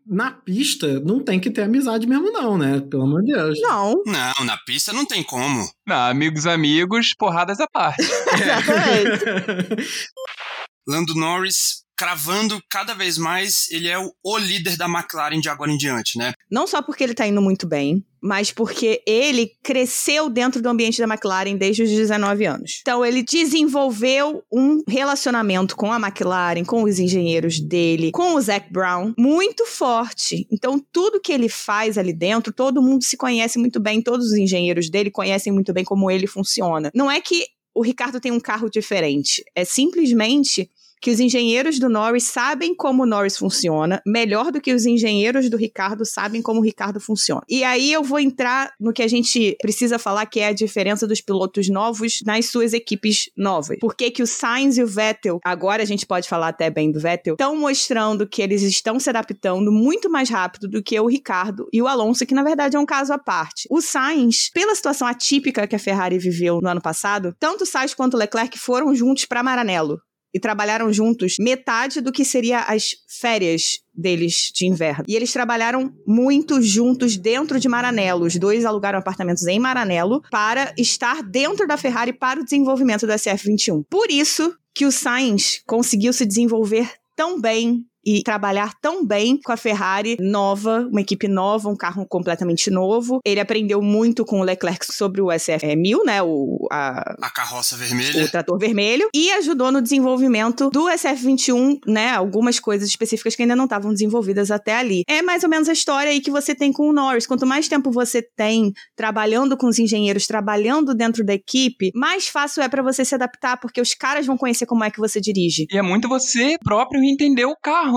na 0.06 0.30
pista 0.30 1.00
não 1.00 1.22
tem 1.22 1.38
que 1.38 1.50
ter 1.50 1.62
amizade 1.62 2.06
mesmo, 2.06 2.30
não, 2.30 2.56
né? 2.56 2.80
Pelo 2.80 3.04
amor 3.04 3.22
de 3.22 3.32
Deus. 3.32 3.60
Não, 3.60 4.02
Não, 4.06 4.44
na 4.44 4.56
pista 4.64 4.92
não 4.92 5.04
tem 5.04 5.22
como. 5.22 5.68
Não, 5.86 6.10
amigos, 6.10 6.46
amigos, 6.46 7.14
porradas 7.18 7.60
à 7.60 7.66
parte. 7.66 8.02
exatamente. 8.34 9.88
Lando 10.88 11.14
Norris 11.14 11.82
cravando 11.98 12.62
cada 12.70 12.94
vez 12.94 13.18
mais, 13.18 13.66
ele 13.72 13.88
é 13.88 13.98
o, 13.98 14.12
o 14.22 14.38
líder 14.38 14.76
da 14.76 14.86
McLaren 14.86 15.40
de 15.40 15.48
agora 15.48 15.72
em 15.72 15.76
diante, 15.76 16.16
né? 16.16 16.32
Não 16.48 16.64
só 16.64 16.80
porque 16.80 17.02
ele 17.02 17.12
tá 17.12 17.26
indo 17.26 17.42
muito 17.42 17.66
bem, 17.66 18.04
mas 18.20 18.52
porque 18.52 19.02
ele 19.04 19.50
cresceu 19.64 20.30
dentro 20.30 20.62
do 20.62 20.68
ambiente 20.68 21.00
da 21.00 21.12
McLaren 21.12 21.56
desde 21.56 21.82
os 21.82 21.90
19 21.90 22.44
anos. 22.46 22.78
Então 22.82 23.04
ele 23.04 23.24
desenvolveu 23.24 24.44
um 24.52 24.80
relacionamento 24.86 25.74
com 25.74 25.92
a 25.92 25.96
McLaren, 25.96 26.64
com 26.64 26.84
os 26.84 27.00
engenheiros 27.00 27.58
dele, 27.58 28.12
com 28.12 28.34
o 28.34 28.40
Zac 28.40 28.72
Brown, 28.72 29.12
muito 29.18 29.66
forte. 29.66 30.46
Então 30.52 30.80
tudo 30.92 31.20
que 31.20 31.32
ele 31.32 31.48
faz 31.48 31.98
ali 31.98 32.12
dentro, 32.12 32.52
todo 32.52 32.80
mundo 32.80 33.02
se 33.02 33.16
conhece 33.16 33.58
muito 33.58 33.80
bem, 33.80 34.00
todos 34.00 34.26
os 34.26 34.34
engenheiros 34.34 34.88
dele 34.88 35.10
conhecem 35.10 35.52
muito 35.52 35.72
bem 35.72 35.84
como 35.84 36.08
ele 36.08 36.28
funciona. 36.28 36.92
Não 36.94 37.10
é 37.10 37.20
que 37.20 37.44
o 37.74 37.82
Ricardo 37.82 38.20
tem 38.20 38.32
um 38.32 38.40
carro 38.40 38.68
diferente, 38.68 39.44
é 39.54 39.64
simplesmente 39.64 40.68
que 41.00 41.10
os 41.10 41.20
engenheiros 41.20 41.78
do 41.78 41.88
Norris 41.88 42.24
sabem 42.24 42.74
como 42.74 43.02
o 43.02 43.06
Norris 43.06 43.36
funciona, 43.36 44.02
melhor 44.06 44.50
do 44.50 44.60
que 44.60 44.72
os 44.72 44.86
engenheiros 44.86 45.48
do 45.48 45.56
Ricardo 45.56 46.04
sabem 46.04 46.42
como 46.42 46.60
o 46.60 46.62
Ricardo 46.62 47.00
funciona. 47.00 47.42
E 47.48 47.64
aí 47.64 47.92
eu 47.92 48.02
vou 48.02 48.18
entrar 48.18 48.72
no 48.80 48.92
que 48.92 49.02
a 49.02 49.08
gente 49.08 49.56
precisa 49.60 49.98
falar, 49.98 50.26
que 50.26 50.40
é 50.40 50.48
a 50.48 50.52
diferença 50.52 51.06
dos 51.06 51.20
pilotos 51.20 51.68
novos 51.68 52.20
nas 52.24 52.46
suas 52.46 52.72
equipes 52.72 53.30
novas. 53.36 53.78
Por 53.80 53.94
que 53.94 54.22
o 54.22 54.26
Sainz 54.26 54.78
e 54.78 54.82
o 54.82 54.86
Vettel, 54.86 55.38
agora 55.44 55.82
a 55.82 55.86
gente 55.86 56.06
pode 56.06 56.28
falar 56.28 56.48
até 56.48 56.70
bem 56.70 56.90
do 56.90 57.00
Vettel, 57.00 57.34
estão 57.34 57.56
mostrando 57.56 58.26
que 58.26 58.42
eles 58.42 58.62
estão 58.62 58.98
se 58.98 59.08
adaptando 59.08 59.70
muito 59.70 60.10
mais 60.10 60.28
rápido 60.28 60.68
do 60.68 60.82
que 60.82 60.98
o 60.98 61.06
Ricardo 61.06 61.68
e 61.72 61.80
o 61.80 61.86
Alonso, 61.86 62.26
que 62.26 62.34
na 62.34 62.42
verdade 62.42 62.76
é 62.76 62.80
um 62.80 62.86
caso 62.86 63.12
à 63.12 63.18
parte. 63.18 63.68
O 63.70 63.80
Sainz, 63.80 64.50
pela 64.52 64.74
situação 64.74 65.06
atípica 65.06 65.66
que 65.66 65.76
a 65.76 65.78
Ferrari 65.78 66.18
viveu 66.18 66.60
no 66.60 66.68
ano 66.68 66.80
passado, 66.80 67.34
tanto 67.38 67.64
o 67.64 67.66
Sainz 67.66 67.94
quanto 67.94 68.14
o 68.14 68.16
Leclerc 68.16 68.58
foram 68.58 68.94
juntos 68.94 69.24
para 69.24 69.42
Maranello 69.42 70.00
e 70.32 70.40
trabalharam 70.40 70.92
juntos 70.92 71.36
metade 71.38 72.00
do 72.00 72.12
que 72.12 72.24
seria 72.24 72.60
as 72.60 72.96
férias 73.06 73.80
deles 73.94 74.52
de 74.54 74.66
inverno. 74.66 75.04
E 75.08 75.16
eles 75.16 75.32
trabalharam 75.32 75.92
muito 76.06 76.62
juntos 76.62 77.16
dentro 77.16 77.58
de 77.58 77.68
Maranello. 77.68 78.26
Os 78.26 78.36
dois 78.36 78.64
alugaram 78.64 78.98
apartamentos 78.98 79.46
em 79.46 79.58
Maranello 79.58 80.22
para 80.30 80.72
estar 80.76 81.22
dentro 81.22 81.66
da 81.66 81.76
Ferrari 81.76 82.12
para 82.12 82.40
o 82.40 82.44
desenvolvimento 82.44 83.06
do 83.06 83.12
SF21. 83.12 83.84
Por 83.88 84.10
isso 84.10 84.54
que 84.74 84.86
o 84.86 84.92
Sainz 84.92 85.60
conseguiu 85.66 86.12
se 86.12 86.24
desenvolver 86.24 86.88
tão 87.16 87.40
bem 87.40 87.84
e 88.08 88.22
trabalhar 88.22 88.72
tão 88.80 89.04
bem 89.04 89.38
com 89.44 89.52
a 89.52 89.56
Ferrari 89.56 90.16
nova, 90.18 90.88
uma 90.90 91.02
equipe 91.02 91.28
nova, 91.28 91.68
um 91.68 91.76
carro 91.76 92.06
completamente 92.06 92.70
novo. 92.70 93.20
Ele 93.22 93.38
aprendeu 93.38 93.82
muito 93.82 94.24
com 94.24 94.40
o 94.40 94.42
Leclerc 94.42 94.86
sobre 94.90 95.20
o 95.20 95.26
SF1000, 95.26 96.04
né? 96.06 96.22
O, 96.22 96.66
a, 96.72 97.14
A 97.20 97.30
carroça 97.30 97.76
vermelha. 97.76 98.24
o 98.24 98.30
trator 98.30 98.58
vermelho 98.58 99.10
e 99.14 99.30
ajudou 99.32 99.70
no 99.70 99.82
desenvolvimento 99.82 100.70
do 100.70 100.84
SF21, 100.86 101.80
né? 101.86 102.10
Algumas 102.14 102.58
coisas 102.58 102.88
específicas 102.88 103.36
que 103.36 103.42
ainda 103.42 103.54
não 103.54 103.64
estavam 103.64 103.92
desenvolvidas 103.92 104.50
até 104.50 104.76
ali. 104.76 105.02
É 105.06 105.20
mais 105.20 105.44
ou 105.44 105.50
menos 105.50 105.68
a 105.68 105.72
história 105.72 106.10
aí 106.10 106.20
que 106.20 106.30
você 106.30 106.54
tem 106.54 106.72
com 106.72 106.88
o 106.88 106.92
Norris. 106.94 107.26
Quanto 107.26 107.46
mais 107.46 107.68
tempo 107.68 107.90
você 107.90 108.22
tem 108.22 108.72
trabalhando 108.96 109.54
com 109.54 109.66
os 109.66 109.78
engenheiros, 109.78 110.26
trabalhando 110.26 110.94
dentro 110.94 111.22
da 111.22 111.34
equipe, 111.34 111.90
mais 111.94 112.26
fácil 112.26 112.62
é 112.62 112.68
para 112.70 112.82
você 112.82 113.04
se 113.04 113.14
adaptar, 113.14 113.58
porque 113.60 113.82
os 113.82 113.92
caras 113.92 114.24
vão 114.24 114.38
conhecer 114.38 114.64
como 114.64 114.82
é 114.82 114.90
que 114.90 114.98
você 114.98 115.20
dirige. 115.20 115.66
E 115.70 115.76
é 115.76 115.82
muito 115.82 116.08
você 116.08 116.56
próprio 116.64 117.04
entender 117.04 117.44
o 117.44 117.54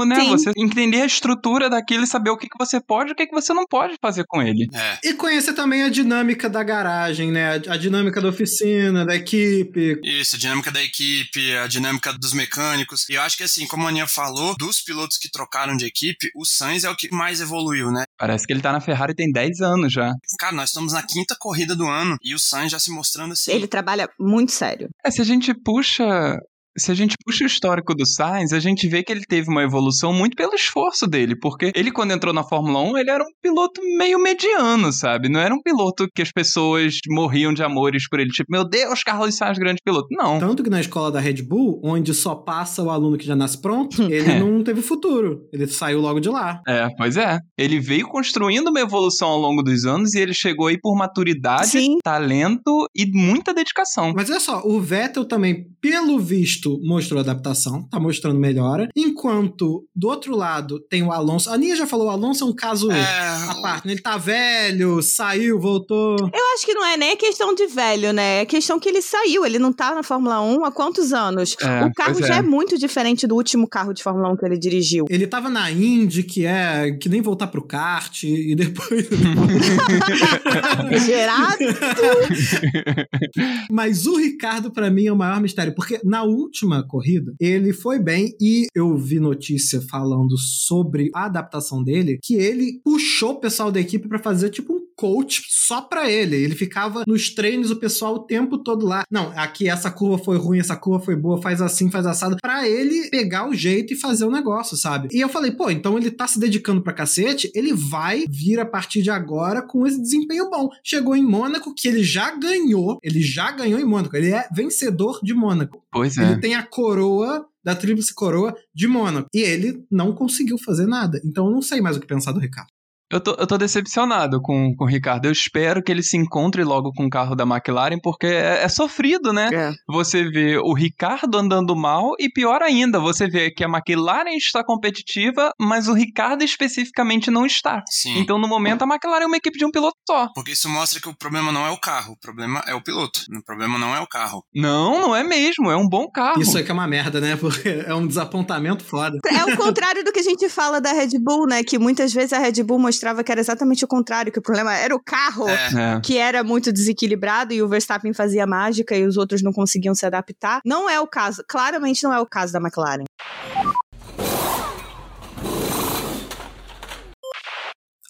carro, 0.07 0.31
né? 0.31 0.37
Sim. 0.37 0.51
Você 0.51 0.51
entender 0.57 1.01
a 1.01 1.05
estrutura 1.05 1.69
daquilo 1.69 2.03
e 2.03 2.07
saber 2.07 2.29
o 2.29 2.37
que, 2.37 2.47
que 2.47 2.57
você 2.57 2.79
pode 2.79 3.09
e 3.09 3.13
o 3.13 3.15
que, 3.15 3.27
que 3.27 3.33
você 3.33 3.53
não 3.53 3.65
pode 3.65 3.95
fazer 4.01 4.25
com 4.27 4.41
ele. 4.41 4.67
É. 4.73 4.99
E 5.03 5.13
conhecer 5.13 5.53
também 5.53 5.83
a 5.83 5.89
dinâmica 5.89 6.49
da 6.49 6.63
garagem, 6.63 7.31
né? 7.31 7.61
A, 7.67 7.73
a 7.73 7.77
dinâmica 7.77 8.21
da 8.21 8.29
oficina, 8.29 9.05
da 9.05 9.15
equipe. 9.15 9.99
Isso, 10.03 10.35
a 10.35 10.39
dinâmica 10.39 10.71
da 10.71 10.81
equipe, 10.83 11.55
a 11.57 11.67
dinâmica 11.67 12.13
dos 12.13 12.33
mecânicos. 12.33 13.07
E 13.09 13.13
eu 13.13 13.21
acho 13.21 13.37
que 13.37 13.43
assim, 13.43 13.67
como 13.67 13.85
a 13.85 13.89
Aninha 13.89 14.07
falou, 14.07 14.55
dos 14.57 14.81
pilotos 14.81 15.17
que 15.17 15.29
trocaram 15.29 15.75
de 15.75 15.85
equipe, 15.85 16.29
o 16.35 16.45
Sainz 16.45 16.83
é 16.83 16.89
o 16.89 16.95
que 16.95 17.09
mais 17.11 17.41
evoluiu, 17.41 17.91
né? 17.91 18.03
Parece 18.17 18.45
que 18.45 18.53
ele 18.53 18.61
tá 18.61 18.71
na 18.71 18.81
Ferrari 18.81 19.13
tem 19.13 19.31
10 19.31 19.61
anos 19.61 19.93
já. 19.93 20.13
Cara, 20.39 20.55
nós 20.55 20.69
estamos 20.69 20.93
na 20.93 21.03
quinta 21.03 21.35
corrida 21.39 21.75
do 21.75 21.87
ano 21.87 22.17
e 22.23 22.33
o 22.35 22.39
Sainz 22.39 22.71
já 22.71 22.79
se 22.79 22.91
mostrando 22.91 23.33
assim. 23.33 23.51
Ele 23.51 23.67
trabalha 23.67 24.09
muito 24.19 24.51
sério. 24.51 24.89
É, 25.03 25.11
se 25.11 25.21
a 25.21 25.25
gente 25.25 25.53
puxa. 25.53 26.37
Se 26.77 26.91
a 26.91 26.93
gente 26.95 27.15
puxa 27.25 27.43
o 27.43 27.47
histórico 27.47 27.93
do 27.93 28.05
Sainz, 28.05 28.53
a 28.53 28.59
gente 28.59 28.87
vê 28.87 29.03
que 29.03 29.11
ele 29.11 29.23
teve 29.27 29.49
uma 29.49 29.61
evolução 29.63 30.13
muito 30.13 30.35
pelo 30.35 30.53
esforço 30.55 31.05
dele, 31.05 31.35
porque 31.37 31.71
ele, 31.75 31.91
quando 31.91 32.11
entrou 32.11 32.33
na 32.33 32.43
Fórmula 32.43 32.79
1, 32.91 32.97
ele 32.97 33.09
era 33.11 33.23
um 33.23 33.31
piloto 33.41 33.81
meio 33.97 34.17
mediano, 34.19 34.91
sabe? 34.93 35.27
Não 35.29 35.39
era 35.39 35.53
um 35.53 35.61
piloto 35.61 36.07
que 36.15 36.21
as 36.21 36.31
pessoas 36.31 36.95
morriam 37.09 37.53
de 37.53 37.61
amores 37.63 38.07
por 38.09 38.19
ele, 38.19 38.29
tipo, 38.29 38.49
meu 38.51 38.63
Deus, 38.67 39.03
Carlos 39.03 39.35
Sainz, 39.35 39.57
grande 39.57 39.81
piloto. 39.83 40.07
Não. 40.11 40.39
Tanto 40.39 40.63
que 40.63 40.69
na 40.69 40.79
escola 40.79 41.11
da 41.11 41.19
Red 41.19 41.41
Bull, 41.43 41.81
onde 41.83 42.13
só 42.13 42.35
passa 42.35 42.81
o 42.81 42.89
aluno 42.89 43.17
que 43.17 43.25
já 43.25 43.35
nasce 43.35 43.61
pronto, 43.61 44.01
ele 44.11 44.31
É. 44.31 44.39
não 44.39 44.63
teve 44.63 44.81
futuro. 44.81 45.47
Ele 45.51 45.67
saiu 45.67 45.99
logo 45.99 46.19
de 46.21 46.29
lá. 46.29 46.61
É, 46.67 46.87
pois 46.97 47.17
é. 47.17 47.37
Ele 47.57 47.79
veio 47.79 48.07
construindo 48.07 48.69
uma 48.69 48.79
evolução 48.79 49.27
ao 49.27 49.37
longo 49.39 49.61
dos 49.61 49.85
anos 49.85 50.13
e 50.13 50.19
ele 50.19 50.33
chegou 50.33 50.67
aí 50.67 50.79
por 50.79 50.95
maturidade, 50.97 51.67
Sim. 51.67 51.97
talento 52.03 52.87
e 52.95 53.05
muita 53.11 53.53
dedicação. 53.53 54.13
Mas 54.15 54.29
olha 54.29 54.39
só, 54.39 54.61
o 54.65 54.79
Vettel 54.79 55.25
também, 55.25 55.65
pelo 55.81 56.17
visto, 56.19 56.60
mostrou 56.83 57.19
adaptação, 57.19 57.87
tá 57.89 57.99
mostrando 57.99 58.39
melhora. 58.39 58.87
Enquanto, 58.95 59.85
do 59.95 60.07
outro 60.07 60.35
lado, 60.35 60.79
tem 60.89 61.03
o 61.03 61.11
Alonso. 61.11 61.49
A 61.49 61.57
Nia 61.57 61.75
já 61.75 61.87
falou, 61.87 62.07
o 62.07 62.09
Alonso 62.09 62.43
é 62.43 62.47
um 62.47 62.53
caso 62.55 62.89
à 62.91 62.97
É, 62.97 63.61
parte. 63.61 63.87
né? 63.87 63.93
Ele 63.93 64.01
tá 64.01 64.17
velho, 64.17 65.01
saiu, 65.01 65.59
voltou. 65.59 66.15
Eu 66.19 66.53
acho 66.55 66.65
que 66.65 66.73
não 66.73 66.85
é 66.85 66.97
nem 66.97 67.15
questão 67.15 67.53
de 67.55 67.67
velho, 67.67 68.11
né? 68.13 68.41
É 68.41 68.45
questão 68.45 68.79
que 68.79 68.89
ele 68.89 69.01
saiu. 69.01 69.45
Ele 69.45 69.59
não 69.59 69.71
tá 69.73 69.93
na 69.95 70.03
Fórmula 70.03 70.41
1 70.41 70.65
há 70.65 70.71
quantos 70.71 71.13
anos? 71.13 71.55
É, 71.61 71.85
o 71.85 71.93
carro 71.93 72.19
já 72.21 72.35
é. 72.35 72.39
é 72.39 72.41
muito 72.41 72.77
diferente 72.77 73.25
do 73.27 73.35
último 73.35 73.67
carro 73.67 73.93
de 73.93 74.03
Fórmula 74.03 74.29
1 74.33 74.37
que 74.37 74.45
ele 74.45 74.57
dirigiu. 74.57 75.05
Ele 75.09 75.27
tava 75.27 75.49
na 75.49 75.69
Indy, 75.71 76.23
que 76.23 76.45
é 76.45 76.91
que 76.99 77.09
nem 77.09 77.21
voltar 77.21 77.47
pro 77.47 77.65
kart, 77.65 78.23
e 78.23 78.55
depois. 78.55 79.07
Gerado. 81.05 81.57
Mas 83.71 84.05
o 84.05 84.17
Ricardo, 84.17 84.71
pra 84.71 84.89
mim, 84.89 85.07
é 85.07 85.11
o 85.11 85.15
maior 85.15 85.41
mistério, 85.41 85.73
porque 85.75 85.99
na 86.03 86.23
última 86.23 86.50
corrida, 86.87 87.33
ele 87.39 87.73
foi 87.73 87.99
bem 87.99 88.35
e 88.39 88.67
eu 88.75 88.97
vi 88.97 89.19
notícia 89.19 89.81
falando 89.81 90.37
sobre 90.37 91.09
a 91.13 91.25
adaptação 91.25 91.83
dele, 91.83 92.19
que 92.21 92.35
ele 92.35 92.81
puxou 92.83 93.31
o 93.31 93.39
pessoal 93.39 93.71
da 93.71 93.79
equipe 93.79 94.07
pra 94.07 94.19
fazer 94.19 94.49
tipo 94.49 94.73
um 94.73 94.80
coach 95.01 95.41
só 95.49 95.81
pra 95.81 96.07
ele. 96.07 96.35
Ele 96.35 96.53
ficava 96.53 97.03
nos 97.07 97.31
treinos, 97.33 97.71
o 97.71 97.75
pessoal 97.75 98.13
o 98.13 98.19
tempo 98.19 98.59
todo 98.59 98.85
lá. 98.85 99.03
Não, 99.09 99.33
aqui 99.35 99.67
essa 99.67 99.89
curva 99.89 100.23
foi 100.23 100.37
ruim, 100.37 100.59
essa 100.59 100.75
curva 100.75 101.03
foi 101.03 101.15
boa, 101.15 101.41
faz 101.41 101.59
assim, 101.59 101.89
faz 101.89 102.05
assado, 102.05 102.37
pra 102.39 102.69
ele 102.69 103.09
pegar 103.09 103.49
o 103.49 103.53
jeito 103.55 103.93
e 103.93 103.99
fazer 103.99 104.25
o 104.25 104.31
negócio, 104.31 104.77
sabe? 104.77 105.07
E 105.11 105.19
eu 105.19 105.27
falei, 105.27 105.49
pô, 105.49 105.71
então 105.71 105.97
ele 105.97 106.11
tá 106.11 106.27
se 106.27 106.39
dedicando 106.39 106.83
pra 106.83 106.93
cacete, 106.93 107.51
ele 107.55 107.73
vai 107.73 108.25
vir 108.29 108.59
a 108.59 108.65
partir 108.65 109.01
de 109.01 109.09
agora 109.09 109.63
com 109.63 109.87
esse 109.87 109.99
desempenho 109.99 110.51
bom. 110.51 110.69
Chegou 110.83 111.15
em 111.15 111.25
Mônaco, 111.25 111.73
que 111.73 111.87
ele 111.87 112.03
já 112.03 112.29
ganhou, 112.35 112.99
ele 113.01 113.21
já 113.21 113.51
ganhou 113.51 113.79
em 113.79 113.85
Mônaco, 113.85 114.15
ele 114.15 114.29
é 114.29 114.47
vencedor 114.53 115.19
de 115.23 115.33
Mônaco. 115.33 115.81
Pois 115.91 116.15
é. 116.17 116.23
Ele 116.23 116.39
tem 116.39 116.53
a 116.53 116.61
coroa 116.61 117.43
da 117.63 117.75
tríplice 117.75 118.13
coroa 118.13 118.55
de 118.73 118.87
Mônaco. 118.87 119.29
E 119.33 119.39
ele 119.39 119.83
não 119.89 120.13
conseguiu 120.13 120.57
fazer 120.57 120.85
nada. 120.85 121.19
Então 121.25 121.47
eu 121.47 121.51
não 121.51 121.61
sei 121.61 121.81
mais 121.81 121.97
o 121.97 121.99
que 121.99 122.07
pensar 122.07 122.31
do 122.31 122.39
Ricardo. 122.39 122.69
Eu 123.11 123.19
tô, 123.19 123.31
eu 123.31 123.45
tô 123.45 123.57
decepcionado 123.57 124.41
com, 124.41 124.73
com 124.75 124.85
o 124.85 124.87
Ricardo. 124.87 125.25
Eu 125.25 125.31
espero 125.31 125.83
que 125.83 125.91
ele 125.91 126.03
se 126.03 126.17
encontre 126.17 126.63
logo 126.63 126.91
com 126.93 127.05
o 127.05 127.09
carro 127.09 127.35
da 127.35 127.43
McLaren, 127.43 127.99
porque 128.01 128.27
é, 128.27 128.63
é 128.63 128.69
sofrido, 128.69 129.33
né? 129.33 129.49
É. 129.53 129.71
Você 129.89 130.23
vê 130.29 130.57
o 130.57 130.73
Ricardo 130.73 131.37
andando 131.37 131.75
mal 131.75 132.13
e 132.19 132.29
pior 132.29 132.61
ainda, 132.61 132.99
você 132.99 133.27
vê 133.27 133.51
que 133.51 133.63
a 133.63 133.67
McLaren 133.67 134.35
está 134.35 134.63
competitiva, 134.63 135.51
mas 135.59 135.87
o 135.87 135.93
Ricardo 135.93 136.43
especificamente 136.43 137.29
não 137.29 137.45
está. 137.45 137.83
sim. 137.89 138.17
Então, 138.17 138.37
no 138.37 138.47
momento, 138.47 138.83
a 138.83 138.87
McLaren 138.87 139.23
é 139.23 139.27
uma 139.27 139.37
equipe 139.37 139.57
de 139.57 139.65
um 139.65 139.71
piloto 139.71 139.97
só. 140.07 140.27
Porque 140.33 140.51
isso 140.51 140.69
mostra 140.69 141.01
que 141.01 141.09
o 141.09 141.15
problema 141.15 141.51
não 141.51 141.65
é 141.65 141.69
o 141.69 141.77
carro, 141.77 142.13
o 142.13 142.19
problema 142.19 142.63
é 142.67 142.73
o 142.73 142.81
piloto. 142.81 143.21
O 143.35 143.43
problema 143.43 143.77
não 143.77 143.95
é 143.95 143.99
o 143.99 144.07
carro. 144.07 144.43
Não, 144.53 145.01
não 145.01 145.15
é 145.15 145.23
mesmo. 145.23 145.69
É 145.69 145.75
um 145.75 145.87
bom 145.87 146.09
carro. 146.09 146.41
Isso 146.41 146.57
aí 146.57 146.63
que 146.63 146.71
é 146.71 146.73
uma 146.73 146.87
merda, 146.87 147.19
né? 147.19 147.35
Porque 147.41 147.83
é 147.85 147.93
um 147.93 148.07
desapontamento 148.07 148.83
foda. 148.83 149.17
É 149.25 149.45
o 149.45 149.57
contrário 149.57 150.03
do 150.03 150.11
que 150.11 150.19
a 150.19 150.23
gente 150.23 150.47
fala 150.49 150.79
da 150.79 150.93
Red 150.93 151.19
Bull, 151.19 151.47
né? 151.47 151.63
Que 151.63 151.77
muitas 151.77 152.13
vezes 152.13 152.33
a 152.33 152.39
Red 152.39 152.63
Bull 152.63 152.79
mostrava 153.01 153.23
que 153.23 153.31
era 153.31 153.41
exatamente 153.41 153.83
o 153.83 153.87
contrário, 153.87 154.31
que 154.31 154.37
o 154.37 154.41
problema 154.41 154.75
era 154.77 154.95
o 154.95 154.99
carro. 154.99 155.49
É. 155.49 155.95
É. 155.95 155.99
Que 156.01 156.17
era 156.17 156.43
muito 156.43 156.71
desequilibrado 156.71 157.53
e 157.53 157.61
o 157.61 157.67
Verstappen 157.67 158.13
fazia 158.13 158.45
mágica 158.45 158.95
e 158.95 159.05
os 159.05 159.17
outros 159.17 159.41
não 159.41 159.51
conseguiam 159.51 159.95
se 159.95 160.05
adaptar. 160.05 160.61
Não 160.63 160.89
é 160.89 160.99
o 160.99 161.07
caso. 161.07 161.43
Claramente 161.47 162.03
não 162.03 162.13
é 162.13 162.19
o 162.19 162.25
caso 162.25 162.53
da 162.53 162.59
McLaren. 162.59 163.05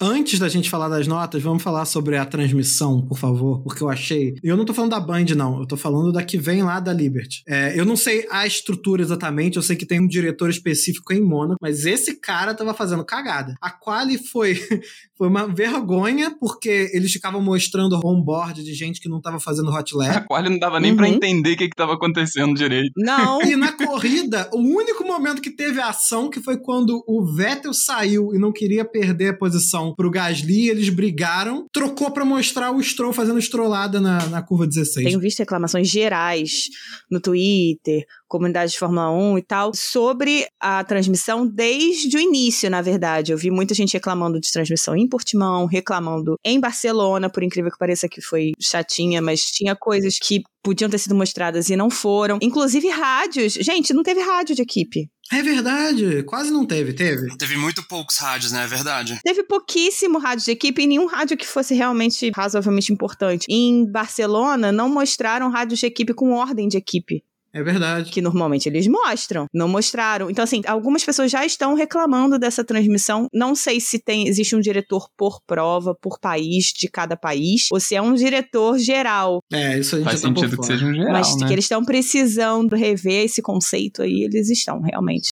Antes 0.04 0.40
da 0.40 0.48
gente 0.48 0.68
falar 0.68 0.88
das 0.88 1.06
notas, 1.06 1.40
vamos 1.40 1.62
falar 1.62 1.84
sobre 1.84 2.16
a 2.16 2.26
transmissão, 2.26 3.02
por 3.06 3.16
favor, 3.16 3.62
porque 3.62 3.84
eu 3.84 3.88
achei. 3.88 4.34
Eu 4.42 4.56
não 4.56 4.64
tô 4.64 4.74
falando 4.74 4.90
da 4.90 4.98
Band, 4.98 5.26
não. 5.36 5.60
Eu 5.60 5.66
tô 5.66 5.76
falando 5.76 6.10
da 6.10 6.24
que 6.24 6.36
vem 6.36 6.60
lá 6.60 6.80
da 6.80 6.92
Liberty. 6.92 7.44
É, 7.46 7.78
eu 7.78 7.84
não 7.84 7.94
sei 7.94 8.26
a 8.28 8.44
estrutura 8.44 9.00
exatamente, 9.00 9.56
eu 9.58 9.62
sei 9.62 9.76
que 9.76 9.86
tem 9.86 10.00
um 10.00 10.08
diretor 10.08 10.50
específico 10.50 11.12
em 11.12 11.20
Mônaco, 11.22 11.58
mas 11.62 11.86
esse 11.86 12.18
cara 12.18 12.52
tava 12.52 12.74
fazendo 12.74 13.04
cagada. 13.04 13.54
A 13.60 13.70
quali 13.70 14.18
foi, 14.18 14.56
foi 15.16 15.28
uma 15.28 15.46
vergonha, 15.46 16.34
porque 16.40 16.90
eles 16.92 17.12
ficavam 17.12 17.40
mostrando 17.40 18.00
on-board 18.04 18.64
de 18.64 18.74
gente 18.74 19.00
que 19.00 19.08
não 19.08 19.20
tava 19.20 19.38
fazendo 19.38 19.70
hot 19.70 19.94
A 19.94 19.98
lap. 19.98 20.26
qual 20.26 20.42
não 20.42 20.58
dava 20.58 20.80
nem 20.80 20.96
pra 20.96 21.06
Uhum. 21.06 21.14
entender 21.14 21.52
o 21.52 21.56
que, 21.56 21.68
que 21.68 21.76
tava 21.76 21.94
acontecendo 21.94 22.54
direito. 22.54 22.90
Não. 22.96 23.40
E 23.42 23.54
na 23.54 23.70
corrida, 23.70 24.50
o 24.52 24.58
único 24.58 25.04
momento 25.04 25.40
que 25.40 25.50
teve 25.50 25.80
ação 25.80 26.28
que 26.28 26.40
foi 26.40 26.56
quando 26.56 27.04
o 27.06 27.24
Vettel 27.24 27.72
saiu 27.72 28.34
e 28.34 28.38
não 28.38 28.50
queria 28.52 28.84
perder 28.84 29.28
a 29.28 29.36
posição 29.36 29.91
pro 29.94 30.10
Gasly, 30.10 30.68
eles 30.68 30.88
brigaram, 30.88 31.66
trocou 31.72 32.10
pra 32.10 32.24
mostrar 32.24 32.70
o 32.70 32.82
Stroll 32.82 33.12
fazendo 33.12 33.38
estrolada 33.38 34.00
na, 34.00 34.26
na 34.28 34.42
curva 34.42 34.66
16. 34.66 35.06
Tenho 35.06 35.20
visto 35.20 35.40
reclamações 35.40 35.88
gerais 35.88 36.68
no 37.10 37.20
Twitter, 37.20 38.04
comunidade 38.28 38.72
de 38.72 38.78
Fórmula 38.78 39.10
1 39.10 39.38
e 39.38 39.42
tal, 39.42 39.72
sobre 39.74 40.46
a 40.60 40.82
transmissão 40.84 41.46
desde 41.46 42.16
o 42.16 42.20
início, 42.20 42.70
na 42.70 42.80
verdade. 42.80 43.32
Eu 43.32 43.38
vi 43.38 43.50
muita 43.50 43.74
gente 43.74 43.92
reclamando 43.92 44.40
de 44.40 44.50
transmissão 44.50 44.96
em 44.96 45.08
Portimão, 45.08 45.66
reclamando 45.66 46.36
em 46.44 46.58
Barcelona, 46.58 47.28
por 47.28 47.42
incrível 47.42 47.70
que 47.70 47.78
pareça 47.78 48.08
que 48.08 48.22
foi 48.22 48.52
chatinha, 48.60 49.20
mas 49.20 49.42
tinha 49.42 49.76
coisas 49.76 50.18
que 50.18 50.42
podiam 50.62 50.88
ter 50.88 50.98
sido 50.98 51.14
mostradas 51.14 51.68
e 51.68 51.76
não 51.76 51.90
foram. 51.90 52.38
Inclusive 52.40 52.88
rádios. 52.88 53.54
Gente, 53.54 53.92
não 53.92 54.02
teve 54.02 54.20
rádio 54.20 54.54
de 54.54 54.62
equipe. 54.62 55.10
É 55.30 55.42
verdade, 55.42 56.22
quase 56.24 56.50
não 56.50 56.66
teve, 56.66 56.92
teve. 56.92 57.34
Teve 57.36 57.56
muito 57.56 57.82
poucos 57.82 58.18
rádios, 58.18 58.52
né? 58.52 58.64
É 58.64 58.66
verdade. 58.66 59.18
Teve 59.22 59.42
pouquíssimo 59.44 60.18
rádio 60.18 60.44
de 60.44 60.50
equipe 60.50 60.82
e 60.82 60.86
nenhum 60.86 61.06
rádio 61.06 61.36
que 61.36 61.46
fosse 61.46 61.74
realmente 61.74 62.30
razoavelmente 62.34 62.92
importante. 62.92 63.46
Em 63.48 63.90
Barcelona, 63.90 64.70
não 64.70 64.88
mostraram 64.88 65.50
rádios 65.50 65.80
de 65.80 65.86
equipe 65.86 66.12
com 66.12 66.32
ordem 66.32 66.68
de 66.68 66.76
equipe. 66.76 67.24
É 67.54 67.62
verdade. 67.62 68.10
que 68.10 68.22
normalmente 68.22 68.68
eles 68.68 68.86
mostram, 68.86 69.46
não 69.52 69.68
mostraram. 69.68 70.30
Então, 70.30 70.42
assim, 70.42 70.62
algumas 70.66 71.04
pessoas 71.04 71.30
já 71.30 71.44
estão 71.44 71.74
reclamando 71.74 72.38
dessa 72.38 72.64
transmissão. 72.64 73.26
Não 73.32 73.54
sei 73.54 73.80
se 73.80 73.98
tem, 73.98 74.26
existe 74.28 74.56
um 74.56 74.60
diretor 74.60 75.08
por 75.16 75.38
prova, 75.46 75.94
por 76.00 76.18
país, 76.18 76.72
de 76.76 76.88
cada 76.88 77.16
país, 77.16 77.68
ou 77.70 77.78
se 77.78 77.94
é 77.94 78.02
um 78.02 78.14
diretor 78.14 78.78
geral. 78.78 79.40
É, 79.52 79.78
isso 79.78 79.96
a 79.96 79.98
gente 79.98 80.04
Faz 80.06 80.20
tá 80.20 80.28
por 80.28 80.34
sentido 80.34 80.50
que 80.50 80.56
fora. 80.56 80.78
seja 80.78 80.86
um 80.86 80.94
geral, 80.94 81.12
mas 81.12 81.36
né? 81.36 81.46
que 81.46 81.52
eles 81.52 81.64
estão 81.64 81.84
precisando 81.84 82.74
rever 82.74 83.24
esse 83.24 83.42
conceito 83.42 84.02
aí, 84.02 84.22
eles 84.22 84.48
estão, 84.48 84.80
realmente. 84.80 85.30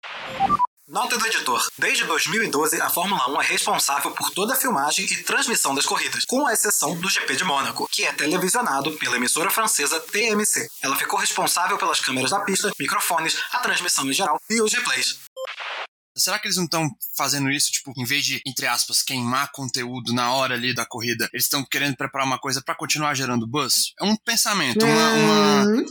Nota 0.91 1.17
do 1.17 1.25
editor. 1.25 1.65
Desde 1.79 2.05
2012, 2.05 2.81
a 2.81 2.91
Fórmula 2.91 3.31
1 3.31 3.43
é 3.43 3.47
responsável 3.47 4.11
por 4.11 4.29
toda 4.31 4.55
a 4.55 4.57
filmagem 4.57 5.05
e 5.05 5.23
transmissão 5.23 5.73
das 5.73 5.87
corridas, 5.87 6.25
com 6.25 6.45
a 6.49 6.53
exceção 6.53 6.99
do 6.99 7.09
GP 7.09 7.37
de 7.37 7.45
Mônaco, 7.45 7.89
que 7.93 8.05
é 8.05 8.13
televisionado 8.13 8.91
pela 8.99 9.15
emissora 9.15 9.53
francesa 9.53 10.01
TMC. 10.01 10.69
Ela 10.83 10.97
ficou 10.97 11.17
responsável 11.17 11.79
pelas 11.79 12.01
câmeras 12.01 12.33
da 12.33 12.41
pista, 12.41 12.73
microfones, 12.77 13.37
a 13.53 13.59
transmissão 13.61 14.05
em 14.11 14.13
geral 14.13 14.41
e 14.51 14.61
os 14.61 14.73
replays. 14.73 15.21
será 16.17 16.41
que 16.41 16.49
eles 16.49 16.57
não 16.57 16.65
estão 16.65 16.91
fazendo 17.17 17.49
isso, 17.53 17.71
tipo, 17.71 17.93
em 17.97 18.05
vez 18.05 18.25
de, 18.25 18.43
entre 18.45 18.67
aspas, 18.67 19.01
queimar 19.01 19.53
conteúdo 19.53 20.13
na 20.13 20.33
hora 20.33 20.55
ali 20.55 20.75
da 20.75 20.85
corrida, 20.85 21.31
eles 21.33 21.45
estão 21.45 21.65
querendo 21.65 21.97
preparar 21.97 22.27
uma 22.27 22.41
coisa 22.41 22.61
pra 22.61 22.75
continuar 22.75 23.15
gerando 23.15 23.47
buzz? 23.47 23.93
É 24.01 24.05
um 24.05 24.17
pensamento, 24.17 24.85
uma. 24.85 25.11
uma... 25.13 25.67
Hum, 25.69 25.87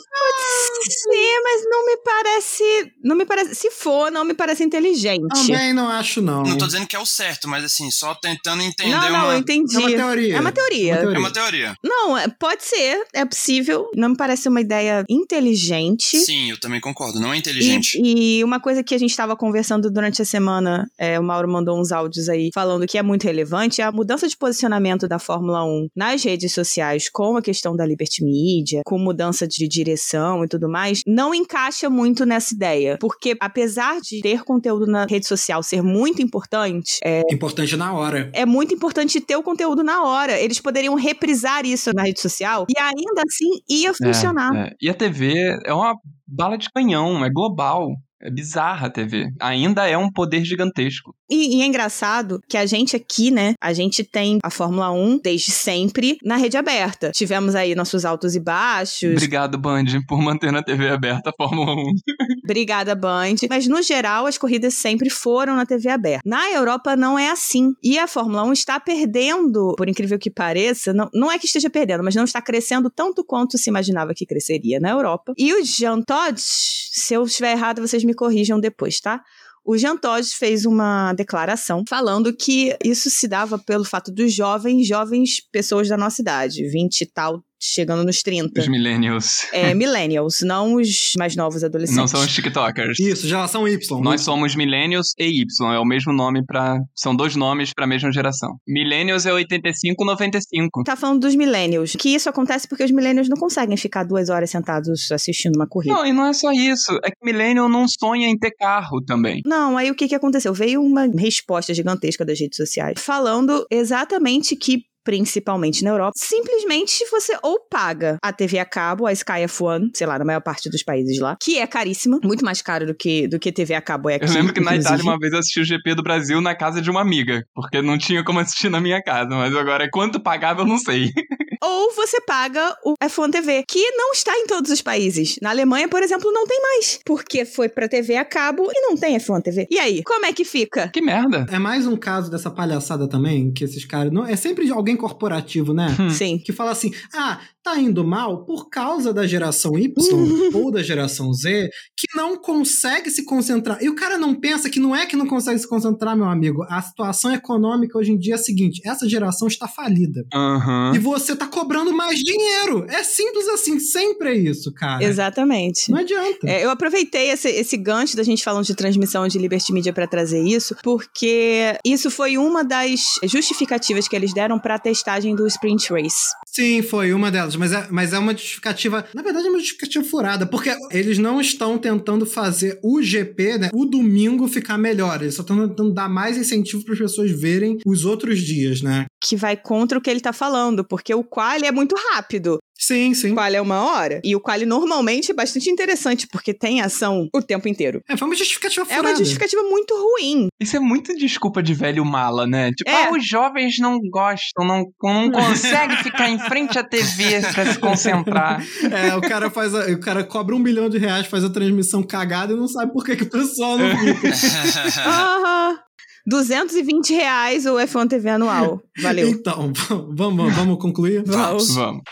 Sim, 0.81 1.41
mas 1.43 1.63
não 1.69 1.85
me 1.85 1.97
parece. 1.97 2.63
Não 3.03 3.15
me 3.15 3.25
parece. 3.25 3.55
Se 3.55 3.71
for, 3.71 4.11
não 4.11 4.23
me 4.23 4.33
parece 4.33 4.63
inteligente. 4.63 5.27
Também 5.47 5.73
não 5.73 5.87
acho, 5.89 6.21
não. 6.21 6.43
Não 6.43 6.57
tô 6.57 6.65
dizendo 6.65 6.87
que 6.87 6.95
é 6.95 6.99
o 6.99 7.05
certo, 7.05 7.47
mas 7.47 7.63
assim, 7.63 7.89
só 7.91 8.13
tentando 8.15 8.61
entender 8.63 8.91
Não, 8.91 9.01
não, 9.09 9.25
uma. 9.25 9.33
eu 9.33 9.39
entendi. 9.39 9.75
É 9.75 9.79
uma 9.79 9.89
teoria. 9.89 10.35
É 10.35 10.39
uma 10.39 10.51
teoria. 10.51 10.93
Uma 10.93 11.01
teoria. 11.01 11.15
É 11.15 11.19
uma 11.19 11.31
teoria. 11.31 11.75
Não, 11.83 12.17
é- 12.17 12.27
pode 12.27 12.63
ser, 12.63 13.03
é 13.13 13.25
possível. 13.25 13.89
Não 13.95 14.09
me 14.09 14.17
parece 14.17 14.47
uma 14.47 14.61
ideia 14.61 15.03
inteligente. 15.09 16.17
Sim, 16.19 16.51
eu 16.51 16.59
também 16.59 16.79
concordo. 16.79 17.19
Não 17.19 17.33
é 17.33 17.37
inteligente. 17.37 17.99
E, 18.01 18.39
e 18.39 18.43
uma 18.43 18.59
coisa 18.59 18.83
que 18.83 18.93
a 18.93 18.97
gente 18.97 19.09
estava 19.11 19.35
conversando 19.35 19.89
durante 19.91 20.21
a 20.21 20.25
semana, 20.25 20.89
é, 20.97 21.19
o 21.19 21.23
Mauro 21.23 21.47
mandou 21.49 21.80
uns 21.80 21.91
áudios 21.91 22.30
aí 22.30 22.49
falando 22.53 22.86
que 22.86 22.97
é 22.97 23.03
muito 23.03 23.23
relevante, 23.23 23.82
é 23.82 23.84
a 23.86 23.91
mudança 23.91 24.27
de 24.27 24.38
posicionamento 24.38 25.07
da 25.07 25.19
Fórmula 25.19 25.63
1 25.63 25.88
nas 25.95 26.23
redes 26.23 26.53
sociais 26.53 27.09
com 27.09 27.38
a 27.38 27.41
questão 27.41 27.75
da 27.75 27.86
Liberty 27.86 28.23
Media, 28.23 28.82
com 28.86 28.97
mudança 28.97 29.47
de 29.47 29.67
direção 29.67 30.43
e 30.43 30.47
tudo 30.47 30.68
mais, 30.70 31.01
não 31.05 31.34
encaixa 31.34 31.89
muito 31.89 32.26
nessa 32.26 32.53
ideia. 32.53 32.97
Porque 32.99 33.36
apesar 33.39 33.99
de 34.01 34.22
ter 34.22 34.43
conteúdo 34.43 34.86
na 34.86 35.05
rede 35.05 35.28
social 35.28 35.61
ser 35.63 35.82
muito 35.82 36.22
importante, 36.22 36.99
é, 37.03 37.24
Importante 37.32 37.76
na 37.76 37.93
hora. 37.93 38.30
é 38.34 38.45
muito 38.45 38.74
importante 38.74 39.20
ter 39.20 39.36
o 39.36 39.43
conteúdo 39.43 39.84
na 39.84 40.03
hora. 40.03 40.39
Eles 40.39 40.59
poderiam 40.59 40.95
reprisar 40.95 41.65
isso 41.65 41.91
na 41.93 42.03
rede 42.03 42.22
social 42.22 42.65
e 42.70 42.80
ainda 42.80 43.24
assim 43.28 43.49
ia 43.70 43.93
funcionar. 43.93 44.55
É, 44.55 44.67
é. 44.67 44.76
E 44.82 44.89
a 44.89 44.93
TV 44.93 45.57
é 45.65 45.74
uma 45.74 45.95
bala 46.28 46.57
de 46.57 46.70
canhão, 46.70 47.24
é 47.26 47.30
global. 47.30 47.89
É 48.22 48.30
bizarra 48.30 48.88
a 48.88 48.89
TV. 48.89 49.32
Ainda 49.39 49.88
é 49.88 49.97
um 49.97 50.11
poder 50.11 50.43
gigantesco. 50.43 51.15
E, 51.30 51.57
e 51.57 51.61
é 51.61 51.65
engraçado 51.65 52.41
que 52.49 52.57
a 52.57 52.65
gente 52.65 52.95
aqui, 52.95 53.30
né, 53.32 53.53
a 53.61 53.72
gente 53.72 54.03
tem 54.03 54.39
a 54.43 54.49
Fórmula 54.49 54.91
1 54.91 55.20
desde 55.24 55.51
sempre 55.51 56.17
na 56.24 56.36
rede 56.36 56.57
aberta. 56.57 57.11
Tivemos 57.11 57.55
aí 57.55 57.76
nossos 57.76 58.03
altos 58.03 58.36
e 58.36 58.39
baixos. 58.39 59.13
Obrigado, 59.13 59.57
Band, 59.57 59.86
por 60.07 60.20
manter 60.22 60.51
na 60.51 60.63
TV 60.63 60.89
aberta 60.89 61.30
a 61.30 61.34
Fórmula 61.38 61.74
1. 61.74 61.93
Obrigada, 62.43 62.95
Band. 62.95 63.36
Mas 63.49 63.67
no 63.67 63.82
geral, 63.82 64.26
as 64.26 64.38
corridas 64.38 64.74
sempre 64.74 65.09
foram 65.09 65.55
na 65.55 65.65
TV 65.65 65.89
aberta. 65.89 66.22
Na 66.26 66.51
Europa 66.51 66.95
não 66.95 67.17
é 67.17 67.30
assim. 67.30 67.74
E 67.84 67.97
a 67.97 68.07
Fórmula 68.07 68.43
1 68.43 68.53
está 68.53 68.80
perdendo, 68.80 69.76
por 69.78 69.88
incrível 69.88 70.17
que 70.17 70.32
pareça, 70.32 70.91
não, 70.91 71.09
não 71.13 71.32
é 71.32 71.38
que 71.38 71.45
esteja 71.45 71.70
perdendo, 71.70 72.03
mas 72.03 72.15
não 72.15 72.24
está 72.24 72.41
crescendo 72.41 72.89
tanto 72.89 73.24
quanto 73.24 73.57
se 73.57 73.70
imaginava 73.70 74.13
que 74.13 74.26
cresceria 74.26 74.80
na 74.80 74.89
Europa. 74.89 75.34
E 75.38 75.53
o 75.53 75.63
Jean 75.63 76.01
Todt, 76.01 76.41
se 76.41 77.13
eu 77.13 77.24
estiver 77.24 77.51
errado, 77.51 77.82
vocês 77.82 78.03
me 78.03 78.09
corrijam 78.14 78.60
depois, 78.60 78.99
tá? 78.99 79.24
O 79.64 79.78
Jean 79.78 79.97
Todt 79.97 80.36
fez 80.36 80.66
uma 80.66 81.14
declaração 81.14 81.84
falando 81.88 82.36
que 82.36 82.76
isso 82.84 83.10
se 83.10 83.28
dava 83.28 83.60
pelo 83.60 83.86
fato 83.86 84.12
dos 84.12 84.34
jovens, 84.34 84.88
jovens 84.88 85.41
pessoas 85.51 85.88
da 85.88 85.97
nossa 85.97 86.22
idade, 86.22 86.68
20 86.68 87.01
e 87.01 87.05
tal, 87.05 87.43
chegando 87.60 88.03
nos 88.03 88.22
30. 88.22 88.62
Os 88.62 88.68
millennials. 88.68 89.47
É, 89.51 89.74
millennials, 89.76 90.41
não 90.41 90.76
os 90.76 91.12
mais 91.18 91.36
novos 91.36 91.64
adolescentes. 91.64 91.97
Não 91.97 92.07
são 92.07 92.22
os 92.22 92.34
TikTokers. 92.34 92.99
Isso, 92.99 93.28
geração 93.28 93.68
Y. 93.68 94.01
Nós 94.01 94.22
somos 94.22 94.55
millennials 94.55 95.14
e 95.18 95.41
Y, 95.41 95.74
é 95.74 95.80
o 95.80 95.86
mesmo 95.86 96.14
nome 96.14 96.45
para, 96.45 96.80
são 96.95 97.16
dois 97.16 97.36
nomes 97.36 97.74
para 97.74 97.86
a 97.86 97.88
mesma 97.88 98.12
geração. 98.12 98.57
Millennials 98.68 99.26
é 99.26 99.34
85, 99.34 100.05
95. 100.05 100.84
Tá 100.84 100.95
falando 100.95 101.22
dos 101.22 101.36
millennials, 101.36 101.93
que 101.97 102.10
isso 102.10 102.30
acontece 102.30 102.68
porque 102.68 102.84
os 102.84 102.91
millennials 102.91 103.28
não 103.28 103.38
conseguem 103.38 103.76
ficar 103.76 104.03
duas 104.03 104.30
horas 104.30 104.49
sentados 104.49 105.12
assistindo 105.12 105.55
uma 105.55 105.68
corrida. 105.68 105.93
Não, 105.93 106.05
e 106.05 106.14
não 106.14 106.28
é 106.28 106.34
só 106.34 106.51
isso, 106.51 106.97
é 107.03 107.10
que 107.10 107.24
millennial 107.24 107.68
não 107.68 107.86
sonha 107.88 108.28
em 108.28 108.38
ter 108.38 108.51
carro 108.51 109.03
também. 109.03 109.41
Não, 109.45 109.78
aí 109.78 109.91
o 109.91 109.95
que, 109.95 110.07
que 110.07 110.16
aconteceu? 110.16 110.53
Veio 110.53 110.82
uma 110.82 111.05
resposta 111.05 111.74
gigantesca 111.74 112.26
das 112.26 112.39
redes 112.39 112.57
sociais 112.57 112.99
falando 112.99 113.66
exatamente 113.72 114.55
que 114.55 114.84
principalmente 115.10 115.84
na 115.84 115.89
Europa, 115.89 116.12
simplesmente 116.16 117.03
você 117.10 117.36
ou 117.41 117.60
paga 117.68 118.20
a 118.22 118.32
TV 118.32 118.60
a 118.60 118.66
cabo, 118.66 119.07
a 119.07 119.12
Sky 119.12 119.41
F1, 119.47 119.89
sei 119.95 120.05
lá, 120.05 120.20
na 120.20 120.24
maior 120.24 120.39
parte 120.39 120.70
dos 120.70 120.84
países 120.84 121.18
lá, 121.20 121.36
que 121.41 121.57
é 121.57 121.66
caríssima, 121.66 122.20
muito 122.24 122.45
mais 122.45 122.62
caro 122.62 122.86
do 122.86 122.93
que, 122.93 123.28
do 123.28 123.39
que 123.39 123.51
TV 123.51 123.74
a 123.74 123.82
cabo 123.82 124.07
é 124.07 124.16
aqui. 124.16 124.26
Eu 124.26 124.34
lembro 124.34 124.53
que 124.53 124.60
na. 124.60 124.76
Itália 124.76 125.03
uma 125.03 125.18
vez 125.18 125.34
eu 125.34 125.39
assisti 125.39 125.62
o 125.62 125.66
GP 125.66 125.95
do 125.95 126.03
Brasil 126.03 126.39
na 126.41 126.53
casa 126.53 126.80
de 126.80 126.91
uma 126.91 127.01
amiga, 127.01 127.43
porque 127.55 127.82
não 127.82 127.97
tinha 127.97 128.24
como 128.24 128.38
assistir 128.38 128.70
na 128.70 128.80
minha 128.80 129.01
casa, 129.01 129.32
mas 129.32 129.55
agora 129.55 129.89
quanto 129.91 130.20
pagava 130.20 130.62
eu 130.62 130.68
não 130.68 130.78
sei. 130.78 131.12
Ou 131.62 131.93
você 131.93 132.22
paga 132.22 132.76
o 132.86 132.93
F1 133.03 133.32
TV, 133.32 133.64
que 133.68 133.91
não 133.91 134.14
está 134.14 134.32
em 134.38 134.47
todos 134.47 134.72
os 134.72 134.82
países. 134.82 135.38
Na 135.41 135.49
Alemanha, 135.49 135.89
por 135.89 136.01
exemplo, 136.01 136.32
não 136.32 136.47
tem 136.47 136.62
mais, 136.62 136.99
porque 137.05 137.43
foi 137.43 137.68
pra 137.68 137.89
TV 137.89 138.16
a 138.16 138.24
cabo 138.24 138.70
e 138.74 138.82
não 138.82 138.95
tem 138.95 139.18
F1 139.18 139.41
TV. 139.41 139.68
E 139.70 139.78
aí, 139.78 140.01
como 140.03 140.26
é 140.26 140.32
que 140.32 140.45
fica? 140.45 140.88
Que 140.88 141.01
merda. 141.01 141.45
É 141.51 141.60
mais 141.60 141.86
um 141.86 141.97
caso 141.97 142.32
dessa 142.32 142.49
palhaçada 142.49 143.10
também, 143.10 143.51
que 143.51 143.64
esses 143.66 143.84
caras. 143.86 144.12
Não, 144.12 144.26
é 144.26 144.36
sempre 144.36 144.70
alguém 144.72 144.95
corporativo, 144.95 145.74
né? 145.74 145.95
Hum. 145.99 146.10
Sim. 146.10 146.38
Que 146.39 146.53
fala 146.53 146.72
assim: 146.72 146.91
ah, 147.14 147.41
tá 147.62 147.78
indo 147.78 148.05
mal 148.05 148.45
por 148.45 148.70
causa 148.70 149.14
da 149.14 149.28
geração 149.28 149.78
Y 149.78 149.93
ou 150.55 150.72
da 150.72 150.82
geração 150.82 151.34
Z, 151.34 151.70
que 151.97 152.07
não 152.16 152.38
consegue 152.38 153.12
se 153.12 153.26
concentrar. 153.26 153.84
E 153.84 153.89
o 153.89 153.95
cara 153.95 154.18
não 154.18 154.34
pensa 154.34 154.70
que 154.70 154.80
não 154.80 154.95
é 154.95 155.05
que 155.05 155.18
não 155.18 155.28
consegue 155.28 155.60
se 155.60 155.68
concentrar, 155.68 156.16
meu 156.16 156.26
amigo. 156.26 156.64
A 156.70 156.82
situação 156.82 157.34
econômica 157.34 157.97
hoje 157.97 158.12
em 158.12 158.18
dia 158.18 158.34
é 158.34 158.36
a 158.36 158.39
seguinte: 158.39 158.82
essa 158.86 159.07
geração 159.10 159.47
está 159.47 159.68
falida. 159.68 160.26
Aham. 160.34 160.93
E 160.95 160.99
você 160.99 161.36
tá 161.36 161.49
cobrando 161.50 161.93
mais 161.93 162.20
dinheiro. 162.20 162.86
É 162.89 163.04
simples 163.04 163.47
assim, 163.47 163.80
sempre 163.80 164.30
é 164.30 164.36
isso, 164.36 164.72
cara. 164.72 165.04
Exatamente. 165.04 165.91
Não 165.91 166.00
adianta. 166.00 166.47
É, 166.47 166.64
eu 166.64 166.70
aproveitei 166.70 167.32
esse, 167.32 167.50
esse 167.50 167.78
gancho 167.78 168.16
da 168.16 168.24
gente 168.24 168.43
falando 168.43 168.66
de 168.66 168.76
transmissão 168.76 169.28
de 169.28 169.38
Liberty 169.38 169.74
Media 169.74 169.93
para 169.93 170.08
trazer 170.08 170.41
isso, 170.41 170.76
porque 170.84 171.78
isso 171.86 172.10
foi 172.10 172.38
uma 172.38 172.64
das 172.64 173.02
justificativas 173.24 174.08
que 174.08 174.16
eles 174.16 174.34
deram 174.34 174.60
para 174.60 174.76
a 174.76 174.80
testagem 174.80 175.36
do 175.36 175.47
Sprint 175.47 175.91
Race. 175.91 176.30
Sim, 176.47 176.82
foi 176.82 177.14
uma 177.14 177.32
delas, 177.32 177.56
mas 177.56 177.72
é, 177.72 177.88
mas 177.89 178.14
é 178.14 178.20
uma 178.20 178.34
justificativa. 178.34 179.06
Na 179.14 179.22
verdade, 179.22 179.47
é 179.47 179.50
uma 179.50 179.60
justificativa 179.60 180.04
furada, 180.04 180.45
porque 180.45 180.76
eles 180.91 181.18
não 181.18 181.39
estão 181.39 181.78
tentando 181.78 182.26
fazer 182.26 182.80
o 182.84 183.02
GP, 183.02 183.58
né? 183.58 183.70
O 183.74 183.86
domingo 183.86 184.47
ficar 184.47 184.78
melhor. 184.78 185.22
Eles 185.22 185.36
só 185.36 185.41
estão 185.41 185.68
tentando 185.68 185.93
dar 185.93 186.10
mais 186.10 186.38
incentivo 186.38 186.84
para 186.84 186.93
as 186.93 187.00
pessoas 187.00 187.32
verem 187.32 187.78
os 187.86 188.04
outros 188.06 188.39
dias, 188.41 188.82
né? 188.82 189.06
Que 189.22 189.36
vai 189.36 189.56
contra 189.56 189.97
o 189.97 190.02
que 190.02 190.10
ele 190.10 190.20
tá 190.20 190.34
falando, 190.34 190.84
porque 190.84 191.14
o 191.14 191.24
quali 191.39 191.65
é 191.65 191.71
muito 191.71 191.95
rápido. 192.11 192.59
Sim, 192.81 193.13
sim. 193.13 193.31
O 193.31 193.35
quali 193.35 193.55
é 193.57 193.61
uma 193.61 193.81
hora. 193.83 194.21
E 194.23 194.35
o 194.35 194.39
quali 194.39 194.65
normalmente 194.65 195.31
é 195.31 195.33
bastante 195.33 195.69
interessante, 195.69 196.25
porque 196.31 196.53
tem 196.53 196.79
ação 196.81 197.27
o 197.33 197.41
tempo 197.41 197.67
inteiro. 197.67 198.01
É, 198.09 198.15
foi 198.15 198.25
uma 198.27 198.35
justificativa 198.35 198.83
É 198.83 198.95
furada. 198.95 199.09
uma 199.09 199.15
justificativa 199.17 199.61
muito 199.63 199.93
ruim. 199.95 200.47
Isso 200.61 200.77
é 200.77 200.79
muito 200.79 201.13
desculpa 201.15 201.61
de 201.61 201.73
velho 201.73 202.05
mala, 202.05 202.47
né? 202.47 202.71
Tipo, 202.71 202.89
É. 202.89 203.05
ah, 203.07 203.11
os 203.11 203.25
jovens 203.27 203.77
não 203.79 203.99
gostam, 204.09 204.65
não, 204.65 204.85
não 205.03 205.29
conseguem 205.31 205.97
ficar 205.97 206.29
em 206.29 206.39
frente 206.39 206.77
à 206.79 206.83
TV 206.83 207.41
pra 207.53 207.71
se 207.73 207.79
concentrar. 207.79 208.59
É, 208.91 209.15
o 209.15 209.21
cara 209.21 209.49
faz 209.49 209.73
a- 209.75 209.85
o 209.91 209.99
cara 209.99 210.23
cobra 210.23 210.55
um 210.55 210.63
bilhão 210.63 210.89
de 210.89 210.97
reais, 210.97 211.27
faz 211.27 211.43
a 211.43 211.49
transmissão 211.49 212.01
cagada 212.01 212.53
e 212.53 212.55
não 212.55 212.67
sabe 212.67 212.91
por 212.93 213.03
que, 213.05 213.15
que 213.15 213.23
o 213.23 213.29
pessoal 213.29 213.77
não 213.77 213.89
fica. 213.97 214.29
Aham. 215.05 215.79
220 216.26 217.13
reais 217.13 217.65
o 217.65 217.76
F1 217.76 218.07
TV 218.07 218.30
anual. 218.30 218.82
Valeu. 219.01 219.28
Então, 219.28 219.72
vamos, 220.11 220.53
vamos 220.53 220.78
concluir? 220.80 221.24
Vamos. 221.26 221.74
Vamos. 221.76 222.03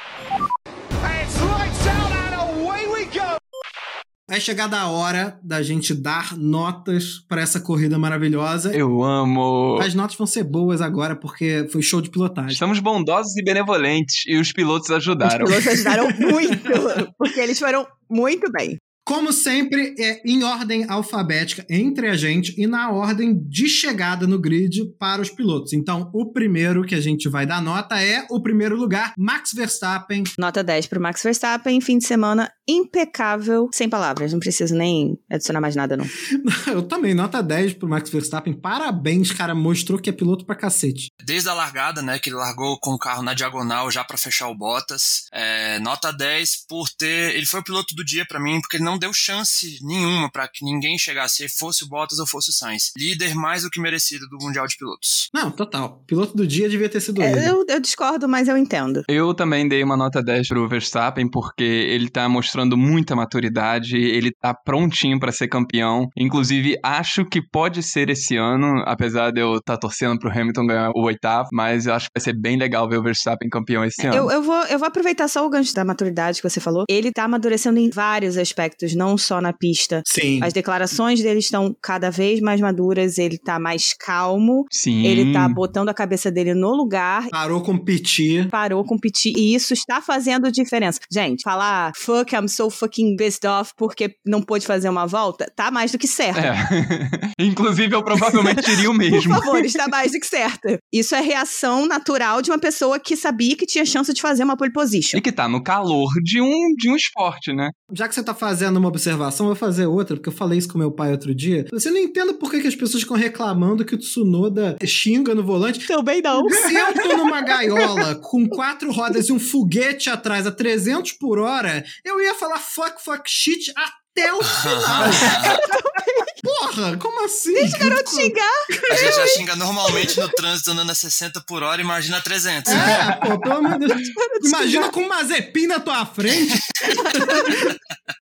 É 4.29 4.41
chegada 4.41 4.77
a 4.77 4.89
hora 4.89 5.39
da 5.41 5.63
gente 5.63 5.93
dar 5.93 6.37
notas 6.37 7.19
para 7.29 7.41
essa 7.41 7.61
corrida 7.61 7.97
maravilhosa. 7.97 8.75
Eu 8.75 9.01
amo. 9.01 9.79
As 9.81 9.95
notas 9.95 10.17
vão 10.17 10.27
ser 10.27 10.43
boas 10.43 10.81
agora, 10.81 11.15
porque 11.15 11.65
foi 11.71 11.81
show 11.81 12.01
de 12.01 12.09
pilotagem. 12.09 12.51
Estamos 12.51 12.81
bondosos 12.81 13.37
e 13.37 13.43
benevolentes 13.43 14.25
e 14.27 14.35
os 14.35 14.51
pilotos 14.51 14.89
Os 14.89 14.97
ajudaram. 14.97 15.45
pilotos 15.45 15.67
ajudaram 15.67 16.09
muito, 16.19 17.13
porque 17.17 17.39
eles 17.39 17.57
foram 17.57 17.87
muito 18.09 18.51
bem. 18.51 18.77
Como 19.07 19.31
sempre, 19.31 19.95
é 19.97 20.21
em 20.25 20.43
ordem 20.43 20.85
alfabética 20.89 21.65
entre 21.69 22.09
a 22.09 22.17
gente 22.17 22.53
e 22.61 22.67
na 22.67 22.91
ordem 22.91 23.41
de 23.47 23.69
chegada 23.69 24.27
no 24.27 24.37
grid 24.37 24.83
para 24.99 25.21
os 25.21 25.29
pilotos. 25.29 25.71
Então, 25.71 26.11
o 26.13 26.33
primeiro 26.33 26.83
que 26.83 26.93
a 26.93 26.99
gente 26.99 27.29
vai 27.29 27.45
dar 27.45 27.61
nota 27.61 28.03
é 28.03 28.27
o 28.29 28.41
primeiro 28.41 28.75
lugar, 28.75 29.13
Max 29.17 29.53
Verstappen. 29.53 30.25
Nota 30.37 30.61
10 30.61 30.87
pro 30.87 30.99
Max 30.99 31.23
Verstappen, 31.23 31.79
fim 31.79 31.99
de 31.99 32.05
semana 32.05 32.51
impecável, 32.67 33.69
sem 33.73 33.87
palavras, 33.87 34.33
não 34.33 34.41
preciso 34.41 34.75
nem 34.75 35.17
adicionar 35.31 35.61
mais 35.61 35.73
nada 35.73 35.95
não. 35.95 36.05
Eu 36.67 36.81
também, 36.81 37.13
nota 37.13 37.41
10 37.41 37.75
pro 37.75 37.87
Max 37.87 38.09
Verstappen. 38.09 38.53
Parabéns, 38.53 39.31
cara, 39.31 39.55
mostrou 39.55 39.97
que 39.97 40.09
é 40.09 40.13
piloto 40.13 40.45
pra 40.45 40.53
cacete. 40.53 41.07
Desde 41.23 41.47
a 41.47 41.53
largada, 41.53 42.01
né, 42.01 42.19
que 42.19 42.29
ele 42.29 42.35
largou 42.35 42.77
com 42.81 42.91
o 42.91 42.99
carro 42.99 43.23
na 43.23 43.33
diagonal 43.33 43.89
já 43.89 44.03
pra 44.03 44.17
fechar 44.17 44.49
o 44.49 44.55
Bottas. 44.55 45.27
É, 45.31 45.79
nota 45.79 46.11
10 46.11 46.65
por 46.67 46.89
ter. 46.89 47.35
Ele 47.35 47.45
foi 47.45 47.61
o 47.61 47.63
piloto 47.63 47.95
do 47.95 48.03
dia 48.03 48.25
pra 48.27 48.39
mim, 48.39 48.59
porque 48.59 48.75
ele 48.75 48.83
não 48.83 48.96
não 48.97 48.99
deu 48.99 49.13
chance 49.13 49.77
nenhuma 49.83 50.29
para 50.29 50.47
que 50.47 50.65
ninguém 50.65 50.97
chegasse, 50.97 51.47
fosse 51.47 51.83
o 51.83 51.87
Bottas 51.87 52.17
ou 52.17 52.25
fosse 52.25 52.49
o 52.49 52.53
Sainz. 52.53 52.91
Líder 52.97 53.35
mais 53.35 53.61
do 53.61 53.69
que 53.69 53.79
merecido 53.79 54.27
do 54.27 54.43
Mundial 54.43 54.65
de 54.65 54.75
Pilotos. 54.75 55.29
Não, 55.33 55.51
total. 55.51 56.03
Piloto 56.07 56.35
do 56.35 56.47
dia 56.47 56.67
devia 56.67 56.89
ter 56.89 56.99
sido 56.99 57.21
ele. 57.21 57.39
É, 57.39 57.49
eu, 57.49 57.63
eu 57.69 57.79
discordo, 57.79 58.27
mas 58.27 58.47
eu 58.47 58.57
entendo. 58.57 59.03
Eu 59.07 59.33
também 59.35 59.67
dei 59.67 59.83
uma 59.83 59.95
nota 59.95 60.21
10 60.21 60.47
pro 60.47 60.67
Verstappen, 60.67 61.29
porque 61.29 61.63
ele 61.63 62.09
tá 62.09 62.27
mostrando 62.27 62.75
muita 62.75 63.15
maturidade, 63.15 63.95
ele 63.95 64.31
tá 64.31 64.53
prontinho 64.53 65.19
para 65.19 65.31
ser 65.31 65.47
campeão. 65.47 66.07
Inclusive, 66.17 66.75
acho 66.83 67.23
que 67.23 67.39
pode 67.41 67.83
ser 67.83 68.09
esse 68.09 68.35
ano, 68.35 68.81
apesar 68.85 69.31
de 69.31 69.41
eu 69.41 69.57
estar 69.57 69.75
tá 69.75 69.79
torcendo 69.79 70.17
pro 70.17 70.31
Hamilton 70.31 70.65
ganhar 70.65 70.91
o 70.95 71.03
oitavo, 71.03 71.49
mas 71.53 71.85
eu 71.85 71.93
acho 71.93 72.07
que 72.07 72.19
vai 72.19 72.23
ser 72.23 72.33
bem 72.33 72.57
legal 72.57 72.89
ver 72.89 72.97
o 72.97 73.03
Verstappen 73.03 73.49
campeão 73.49 73.85
esse 73.85 74.07
ano. 74.07 74.15
Eu, 74.15 74.31
eu, 74.31 74.41
vou, 74.41 74.63
eu 74.65 74.79
vou 74.79 74.87
aproveitar 74.87 75.27
só 75.27 75.45
o 75.45 75.49
gancho 75.49 75.73
da 75.75 75.85
maturidade 75.85 76.41
que 76.41 76.49
você 76.49 76.59
falou. 76.59 76.85
Ele 76.89 77.11
tá 77.11 77.25
amadurecendo 77.25 77.79
em 77.79 77.89
vários 77.89 78.37
aspectos, 78.37 78.86
não 78.95 79.17
só 79.17 79.41
na 79.41 79.53
pista. 79.53 80.01
Sim. 80.05 80.39
As 80.43 80.53
declarações 80.53 81.21
dele 81.21 81.39
estão 81.39 81.75
cada 81.81 82.09
vez 82.09 82.39
mais 82.39 82.59
maduras, 82.61 83.17
ele 83.17 83.37
tá 83.37 83.59
mais 83.59 83.93
calmo. 83.93 84.65
Sim. 84.71 85.05
Ele 85.05 85.33
tá 85.33 85.47
botando 85.47 85.89
a 85.89 85.93
cabeça 85.93 86.31
dele 86.31 86.53
no 86.53 86.73
lugar. 86.75 87.27
Parou 87.29 87.61
com 87.61 87.77
piti. 87.77 88.47
Parou 88.49 88.83
competir. 88.83 89.33
E 89.37 89.53
isso 89.53 89.73
está 89.73 90.01
fazendo 90.01 90.51
diferença. 90.51 90.99
Gente, 91.11 91.43
falar 91.43 91.91
fuck, 91.95 92.33
I'm 92.33 92.47
so 92.47 92.69
fucking 92.69 93.15
pissed 93.15 93.45
off 93.47 93.71
porque 93.77 94.15
não 94.25 94.41
pôde 94.41 94.65
fazer 94.65 94.89
uma 94.89 95.05
volta, 95.05 95.51
tá 95.55 95.69
mais 95.71 95.91
do 95.91 95.97
que 95.97 96.07
certo. 96.07 96.39
É. 96.39 97.33
Inclusive, 97.39 97.93
eu 97.93 98.03
provavelmente 98.03 98.61
diria 98.61 98.89
o 98.89 98.93
mesmo. 98.95 99.33
Por 99.33 99.43
favor, 99.43 99.65
está 99.65 99.87
mais 99.87 100.11
do 100.11 100.19
que 100.19 100.27
certo. 100.27 100.77
Isso 100.91 101.15
é 101.15 101.21
reação 101.21 101.85
natural 101.85 102.41
de 102.41 102.49
uma 102.49 102.59
pessoa 102.59 102.99
que 102.99 103.15
sabia 103.15 103.55
que 103.55 103.65
tinha 103.65 103.85
chance 103.85 104.13
de 104.13 104.21
fazer 104.21 104.43
uma 104.43 104.57
pole 104.57 104.71
position. 104.71 105.17
E 105.17 105.21
que 105.21 105.31
tá 105.31 105.47
no 105.47 105.61
calor 105.61 106.09
de 106.23 106.41
um, 106.41 106.73
de 106.75 106.89
um 106.89 106.95
esporte, 106.95 107.53
né? 107.53 107.69
Já 107.93 108.07
que 108.07 108.15
você 108.15 108.23
tá 108.23 108.33
fazendo 108.33 108.76
uma 108.77 108.89
observação, 108.89 109.45
eu 109.45 109.53
vou 109.53 109.55
fazer 109.55 109.85
outra, 109.85 110.15
porque 110.15 110.29
eu 110.29 110.33
falei 110.33 110.59
isso 110.59 110.69
com 110.69 110.77
meu 110.77 110.91
pai 110.91 111.11
outro 111.11 111.33
dia. 111.33 111.65
Você 111.71 111.89
não 111.89 111.97
entende 111.97 112.33
por 112.33 112.51
que, 112.51 112.61
que 112.61 112.67
as 112.67 112.75
pessoas 112.75 113.03
ficam 113.03 113.17
reclamando 113.17 113.85
que 113.85 113.95
o 113.95 113.97
Tsunoda 113.97 114.77
xinga 114.85 115.33
no 115.35 115.43
volante. 115.43 115.85
Também 115.87 116.21
não. 116.21 116.47
Se 116.49 116.73
eu 116.73 116.93
tô 116.93 117.17
numa 117.17 117.41
gaiola 117.41 118.15
com 118.15 118.47
quatro 118.47 118.91
rodas 118.91 119.29
e 119.29 119.33
um 119.33 119.39
foguete 119.39 120.09
atrás 120.09 120.45
a 120.45 120.51
300 120.51 121.13
por 121.13 121.39
hora, 121.39 121.83
eu 122.03 122.21
ia 122.21 122.33
falar 122.33 122.59
fuck, 122.59 123.03
fuck, 123.03 123.23
shit 123.25 123.71
até 123.75 124.33
o 124.33 124.43
final. 124.43 125.03
Porra, 126.43 126.97
como 126.97 127.25
assim? 127.25 127.53
Deixa 127.53 127.75
o 127.75 127.79
garoto 127.79 128.09
xingar. 128.09 128.65
A 128.91 128.95
gente 128.95 129.15
já 129.15 129.27
xinga 129.27 129.55
normalmente 129.55 130.19
no 130.19 130.29
trânsito 130.29 130.71
andando 130.71 130.91
a 130.91 130.95
60 130.95 131.41
por 131.41 131.63
hora, 131.63 131.81
imagina 131.81 132.17
a 132.17 132.21
300. 132.21 132.71
É, 132.71 133.11
pô, 133.25 133.39
pelo 133.39 133.55
amor 133.55 133.79
de 133.79 133.87
Deus. 133.87 134.07
Imagina 134.43 134.89
com 134.89 135.01
um 135.01 135.07
Mazepin 135.07 135.67
na 135.67 135.79
tua 135.79 136.05
frente. 136.05 136.59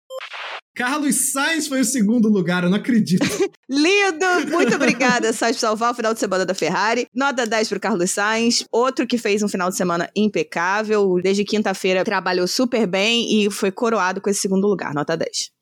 Carlos 0.76 1.32
Sainz 1.32 1.66
foi 1.68 1.80
o 1.80 1.84
segundo 1.86 2.28
lugar, 2.28 2.62
eu 2.62 2.68
não 2.68 2.76
acredito. 2.76 3.24
Lindo! 3.66 4.52
Muito 4.52 4.74
obrigada, 4.74 5.32
Sainz, 5.32 5.56
por 5.56 5.60
salvar 5.60 5.90
o 5.90 5.94
final 5.94 6.12
de 6.12 6.20
semana 6.20 6.44
da 6.44 6.52
Ferrari. 6.52 7.08
Nota 7.14 7.46
10 7.46 7.70
pro 7.70 7.80
Carlos 7.80 8.10
Sainz. 8.10 8.62
Outro 8.70 9.06
que 9.06 9.16
fez 9.16 9.42
um 9.42 9.48
final 9.48 9.70
de 9.70 9.76
semana 9.76 10.10
impecável. 10.14 11.18
Desde 11.22 11.44
quinta-feira 11.44 12.04
trabalhou 12.04 12.46
super 12.46 12.86
bem 12.86 13.42
e 13.42 13.50
foi 13.50 13.72
coroado 13.72 14.20
com 14.20 14.28
esse 14.28 14.40
segundo 14.40 14.68
lugar. 14.68 14.92
Nota 14.92 15.16
10. 15.16 15.55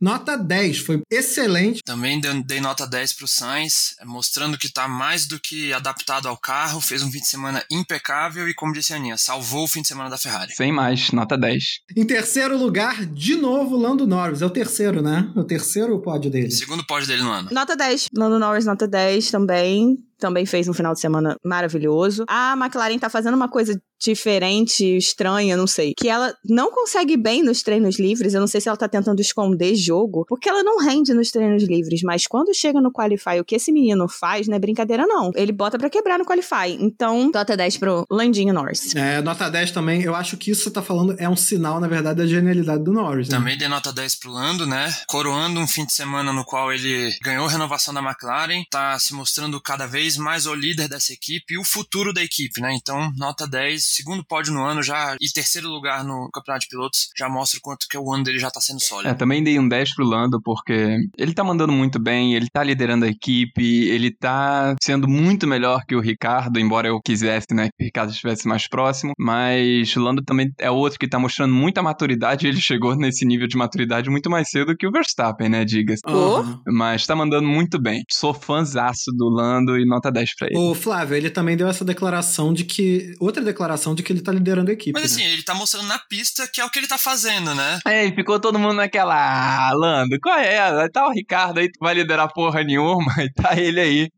Nota 0.00 0.36
10, 0.36 0.78
foi 0.78 1.00
excelente. 1.10 1.80
Também 1.82 2.20
dei, 2.20 2.60
nota 2.60 2.86
10 2.86 3.14
pro 3.14 3.26
Sainz, 3.26 3.94
mostrando 4.04 4.58
que 4.58 4.70
tá 4.70 4.86
mais 4.86 5.26
do 5.26 5.40
que 5.40 5.72
adaptado 5.72 6.28
ao 6.28 6.36
carro, 6.36 6.80
fez 6.80 7.02
um 7.02 7.10
fim 7.10 7.20
de 7.20 7.26
semana 7.26 7.64
impecável 7.70 8.46
e, 8.48 8.54
como 8.54 8.74
disse 8.74 8.92
a 8.92 8.96
Aninha, 8.96 9.16
salvou 9.16 9.64
o 9.64 9.68
fim 9.68 9.80
de 9.80 9.88
semana 9.88 10.10
da 10.10 10.18
Ferrari. 10.18 10.54
Sem 10.54 10.70
mais, 10.70 11.10
nota 11.12 11.38
10. 11.38 11.80
Em 11.96 12.04
terceiro 12.04 12.58
lugar, 12.58 13.06
de 13.06 13.36
novo, 13.36 13.76
Lando 13.76 14.06
Norris. 14.06 14.42
É 14.42 14.46
o 14.46 14.50
terceiro, 14.50 15.00
né? 15.00 15.30
É 15.34 15.40
o 15.40 15.44
terceiro 15.44 15.98
pódio 16.00 16.30
dele. 16.30 16.50
Segundo 16.50 16.84
pódio 16.84 17.08
dele 17.08 17.22
no 17.22 17.30
ano. 17.30 17.48
Nota 17.50 17.74
10. 17.74 18.08
Lando 18.14 18.38
Norris, 18.38 18.66
nota 18.66 18.86
10 18.86 19.30
também. 19.30 19.96
Também 20.18 20.46
fez 20.46 20.68
um 20.68 20.72
final 20.72 20.94
de 20.94 21.00
semana 21.00 21.36
maravilhoso. 21.44 22.24
A 22.28 22.54
McLaren 22.56 22.98
tá 22.98 23.10
fazendo 23.10 23.34
uma 23.34 23.48
coisa 23.48 23.80
diferente, 24.00 24.96
estranha, 24.96 25.56
não 25.56 25.66
sei. 25.66 25.94
Que 25.96 26.08
ela 26.08 26.34
não 26.44 26.70
consegue 26.70 27.16
bem 27.16 27.42
nos 27.42 27.62
treinos 27.62 27.98
livres. 27.98 28.34
Eu 28.34 28.40
não 28.40 28.46
sei 28.46 28.60
se 28.60 28.68
ela 28.68 28.76
tá 28.76 28.88
tentando 28.88 29.20
esconder 29.20 29.74
jogo, 29.74 30.24
porque 30.28 30.48
ela 30.48 30.62
não 30.62 30.78
rende 30.78 31.14
nos 31.14 31.30
treinos 31.30 31.62
livres. 31.62 32.02
Mas 32.02 32.26
quando 32.26 32.54
chega 32.54 32.80
no 32.80 32.92
Qualify, 32.92 33.40
o 33.40 33.44
que 33.44 33.56
esse 33.56 33.72
menino 33.72 34.08
faz 34.08 34.46
não 34.46 34.56
é 34.56 34.58
brincadeira, 34.58 35.06
não. 35.06 35.30
Ele 35.34 35.52
bota 35.52 35.78
para 35.78 35.90
quebrar 35.90 36.18
no 36.18 36.24
Qualify. 36.24 36.76
Então, 36.78 37.30
nota 37.32 37.56
10 37.56 37.78
pro 37.78 38.06
Landinho 38.10 38.52
Norris. 38.52 38.94
É, 38.94 39.22
nota 39.22 39.50
10 39.50 39.70
também. 39.70 40.02
Eu 40.02 40.14
acho 40.14 40.36
que 40.36 40.50
isso 40.50 40.60
que 40.60 40.68
você 40.68 40.74
tá 40.74 40.82
falando 40.82 41.14
é 41.18 41.28
um 41.28 41.36
sinal, 41.36 41.80
na 41.80 41.88
verdade, 41.88 42.18
da 42.18 42.26
genialidade 42.26 42.84
do 42.84 42.92
Norris. 42.92 43.28
Né? 43.28 43.36
Também 43.36 43.56
dei 43.56 43.68
nota 43.68 43.92
10 43.92 44.14
pro 44.16 44.30
Lando, 44.30 44.66
né? 44.66 44.94
Coroando 45.06 45.58
um 45.58 45.66
fim 45.66 45.84
de 45.84 45.92
semana 45.92 46.32
no 46.32 46.44
qual 46.44 46.72
ele 46.72 47.16
ganhou 47.22 47.46
renovação 47.46 47.92
da 47.94 48.00
McLaren, 48.00 48.62
tá 48.70 48.98
se 48.98 49.14
mostrando 49.14 49.60
cada 49.60 49.86
vez 49.86 50.05
mais 50.16 50.46
o 50.46 50.54
líder 50.54 50.88
dessa 50.88 51.12
equipe 51.12 51.54
e 51.54 51.58
o 51.58 51.64
futuro 51.64 52.12
da 52.12 52.22
equipe, 52.22 52.60
né? 52.60 52.74
Então, 52.74 53.12
nota 53.16 53.46
10, 53.46 53.82
segundo 53.84 54.24
pódio 54.24 54.52
no 54.52 54.62
ano 54.62 54.82
já 54.82 55.16
e 55.20 55.32
terceiro 55.32 55.68
lugar 55.68 56.04
no 56.04 56.30
Campeonato 56.32 56.64
de 56.64 56.68
Pilotos, 56.68 57.08
já 57.16 57.28
mostra 57.28 57.58
o 57.58 57.62
quanto 57.62 57.86
que 57.88 57.96
o 57.96 58.12
ano 58.12 58.24
dele 58.24 58.38
já 58.38 58.50
tá 58.50 58.60
sendo 58.60 58.80
sólido. 58.80 59.08
É, 59.08 59.14
também 59.14 59.42
dei 59.42 59.58
um 59.58 59.68
10 59.68 59.94
pro 59.94 60.04
Lando, 60.04 60.40
porque 60.42 60.98
ele 61.16 61.34
tá 61.34 61.42
mandando 61.42 61.72
muito 61.72 61.98
bem, 61.98 62.34
ele 62.34 62.48
tá 62.52 62.62
liderando 62.62 63.06
a 63.06 63.08
equipe, 63.08 63.88
ele 63.88 64.10
tá 64.10 64.74
sendo 64.82 65.08
muito 65.08 65.46
melhor 65.46 65.84
que 65.86 65.96
o 65.96 66.00
Ricardo, 66.00 66.58
embora 66.58 66.88
eu 66.88 67.00
quisesse, 67.00 67.54
né, 67.54 67.68
que 67.76 67.82
o 67.82 67.86
Ricardo 67.86 68.10
estivesse 68.10 68.46
mais 68.46 68.68
próximo, 68.68 69.12
mas 69.18 69.96
o 69.96 70.00
Lando 70.00 70.22
também 70.22 70.52
é 70.58 70.70
outro 70.70 70.98
que 70.98 71.08
tá 71.08 71.18
mostrando 71.18 71.54
muita 71.54 71.82
maturidade, 71.82 72.46
ele 72.46 72.60
chegou 72.60 72.94
nesse 72.96 73.24
nível 73.24 73.46
de 73.46 73.56
maturidade 73.56 74.10
muito 74.10 74.30
mais 74.30 74.50
cedo 74.50 74.76
que 74.76 74.86
o 74.86 74.92
Verstappen, 74.92 75.48
né, 75.48 75.64
diga-se. 75.64 76.02
Uhum. 76.06 76.60
Mas 76.68 77.06
tá 77.06 77.14
mandando 77.14 77.46
muito 77.48 77.80
bem. 77.80 78.02
Sou 78.10 78.34
fãzaço 78.34 79.10
do 79.16 79.28
Lando 79.28 79.78
e 79.78 79.86
nota 79.96 80.12
10 80.12 80.36
pra 80.36 80.48
ele. 80.48 80.58
O 80.58 80.74
Flávio, 80.74 81.16
ele 81.16 81.30
também 81.30 81.56
deu 81.56 81.68
essa 81.68 81.84
declaração 81.84 82.52
de 82.52 82.64
que. 82.64 83.14
Outra 83.18 83.42
declaração 83.42 83.94
de 83.94 84.02
que 84.02 84.12
ele 84.12 84.22
tá 84.22 84.32
liderando 84.32 84.70
a 84.70 84.74
equipe. 84.74 84.92
Mas 84.92 85.12
assim, 85.12 85.24
né? 85.24 85.32
ele 85.32 85.42
tá 85.42 85.54
mostrando 85.54 85.86
na 85.86 85.98
pista 85.98 86.46
que 86.46 86.60
é 86.60 86.64
o 86.64 86.70
que 86.70 86.78
ele 86.78 86.86
tá 86.86 86.98
fazendo, 86.98 87.54
né? 87.54 87.80
É, 87.86 88.06
e 88.06 88.14
ficou 88.14 88.38
todo 88.38 88.58
mundo 88.58 88.74
naquela. 88.74 89.16
Ah, 89.16 89.72
Lando, 89.72 90.18
qual 90.20 90.38
é? 90.38 90.88
Tá 90.88 91.06
o 91.06 91.12
Ricardo 91.12 91.58
aí, 91.58 91.70
tu 91.70 91.78
vai 91.80 91.94
liderar 91.94 92.32
porra 92.32 92.62
nenhuma, 92.62 93.12
e 93.18 93.32
tá 93.32 93.58
ele 93.58 93.80
aí. 93.80 94.08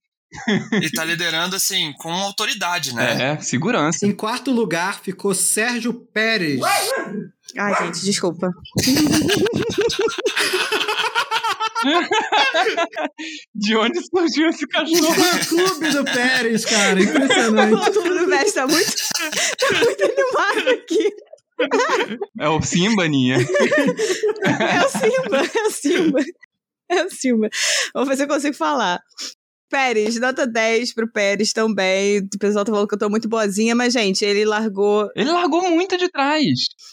Ele 0.72 0.90
tá 0.90 1.04
liderando, 1.04 1.56
assim, 1.56 1.92
com 1.98 2.12
autoridade, 2.12 2.94
né? 2.94 3.32
É, 3.32 3.40
segurança. 3.40 4.06
Em 4.06 4.12
quarto 4.12 4.50
lugar 4.50 5.00
ficou 5.00 5.34
Sérgio 5.34 5.94
Pérez. 5.94 6.60
Ai, 7.56 7.86
gente, 7.86 8.04
desculpa. 8.04 8.50
De 13.54 13.76
onde 13.76 14.00
surgiu 14.04 14.48
esse 14.48 14.66
cachorro? 14.66 15.14
Fã 15.14 15.38
clube 15.46 15.90
do 15.90 16.04
Pérez, 16.04 16.64
cara. 16.64 17.00
Impressionante. 17.00 17.74
O 17.74 17.92
clube 17.92 18.08
do 18.18 18.26
Veste 18.26 18.54
tá 18.54 18.66
muito, 18.66 18.92
tá 19.58 19.72
muito 19.84 20.04
animado 20.04 20.70
aqui. 20.70 21.10
É 22.40 22.48
o 22.48 22.62
Simba, 22.62 23.08
Ninha. 23.08 23.36
É 23.36 24.84
o 24.84 24.88
Simba, 24.88 25.38
é 25.38 25.62
o 25.66 25.70
Simba. 25.70 26.20
É 26.88 27.04
o 27.04 27.10
Simba. 27.10 27.48
Vamos 27.92 28.08
ver 28.08 28.16
se 28.16 28.22
eu 28.22 28.28
consigo 28.28 28.56
falar. 28.56 29.00
Pérez, 29.70 30.18
nota 30.18 30.46
10 30.46 30.94
pro 30.94 31.10
Pérez 31.10 31.52
também. 31.52 32.20
O 32.20 32.38
pessoal 32.38 32.64
tá 32.64 32.72
falando 32.72 32.88
que 32.88 32.94
eu 32.94 32.98
tô 32.98 33.10
muito 33.10 33.28
boazinha, 33.28 33.74
mas, 33.74 33.92
gente, 33.92 34.24
ele 34.24 34.44
largou. 34.44 35.10
Ele 35.14 35.30
largou 35.30 35.70
muito 35.70 35.96
de 35.98 36.08
trás. 36.08 36.44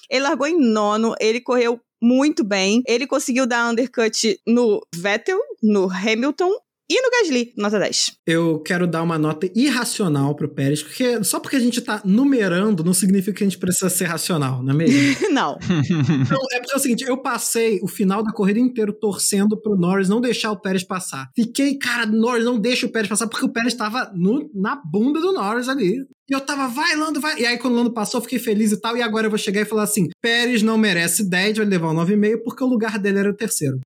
Ele 0.09 0.23
largou 0.23 0.47
em 0.47 0.59
nono, 0.59 1.15
ele 1.19 1.39
correu 1.39 1.79
muito 2.05 2.43
bem. 2.43 2.83
Ele 2.87 3.07
conseguiu 3.07 3.47
dar 3.47 3.67
undercut 3.67 4.39
no 4.45 4.79
Vettel, 4.93 5.39
no 5.63 5.89
Hamilton 5.89 6.51
e 6.89 7.01
no 7.01 7.09
Gasly, 7.09 7.53
nota 7.57 7.79
10. 7.79 8.17
Eu 8.27 8.59
quero 8.59 8.85
dar 8.85 9.01
uma 9.01 9.17
nota 9.17 9.49
irracional 9.55 10.35
pro 10.35 10.53
Pérez, 10.53 10.83
porque 10.83 11.23
só 11.23 11.39
porque 11.39 11.55
a 11.55 11.59
gente 11.59 11.81
tá 11.81 12.01
numerando 12.05 12.83
não 12.83 12.93
significa 12.93 13.37
que 13.37 13.43
a 13.43 13.47
gente 13.47 13.57
precisa 13.57 13.89
ser 13.89 14.05
racional, 14.05 14.61
não 14.61 14.73
é 14.73 14.77
mesmo? 14.77 14.95
Não. 15.35 15.57
Então, 15.59 16.39
é 16.53 16.59
porque 16.59 16.73
é 16.73 16.75
o 16.75 16.79
seguinte, 16.79 17.03
eu 17.03 17.17
passei 17.17 17.79
o 17.81 17.87
final 17.87 18.23
da 18.23 18.31
corrida 18.31 18.59
inteiro 18.59 18.93
torcendo 18.93 19.59
pro 19.59 19.75
Norris 19.75 20.07
não 20.07 20.21
deixar 20.21 20.51
o 20.51 20.59
Pérez 20.59 20.83
passar. 20.83 21.29
Fiquei, 21.35 21.77
cara, 21.77 22.05
Norris 22.05 22.45
não 22.45 22.57
deixa 22.57 22.85
o 22.85 22.91
Pérez 22.91 23.09
passar, 23.09 23.27
porque 23.27 23.45
o 23.45 23.51
Pérez 23.51 23.73
tava 23.73 24.11
no, 24.15 24.49
na 24.53 24.75
bunda 24.75 25.19
do 25.19 25.33
Norris 25.33 25.67
ali. 25.67 25.97
E 26.29 26.33
eu 26.33 26.41
tava, 26.41 26.67
vai, 26.67 26.95
Lando, 26.95 27.19
vai. 27.19 27.39
E 27.39 27.45
aí, 27.45 27.57
quando 27.57 27.73
o 27.73 27.77
Lando 27.77 27.93
passou, 27.93 28.19
eu 28.19 28.23
fiquei 28.23 28.39
feliz 28.39 28.71
e 28.71 28.79
tal. 28.79 28.95
E 28.95 29.01
agora 29.01 29.27
eu 29.27 29.29
vou 29.29 29.37
chegar 29.37 29.61
e 29.61 29.65
falar 29.65 29.83
assim: 29.83 30.07
Pérez 30.21 30.63
não 30.63 30.77
merece 30.77 31.29
10, 31.29 31.57
vai 31.57 31.65
levar 31.65 31.91
um 31.91 31.95
9,5, 31.95 32.43
porque 32.43 32.63
o 32.63 32.67
lugar 32.67 32.97
dele 32.97 33.19
era 33.19 33.29
o 33.29 33.35
terceiro. 33.35 33.79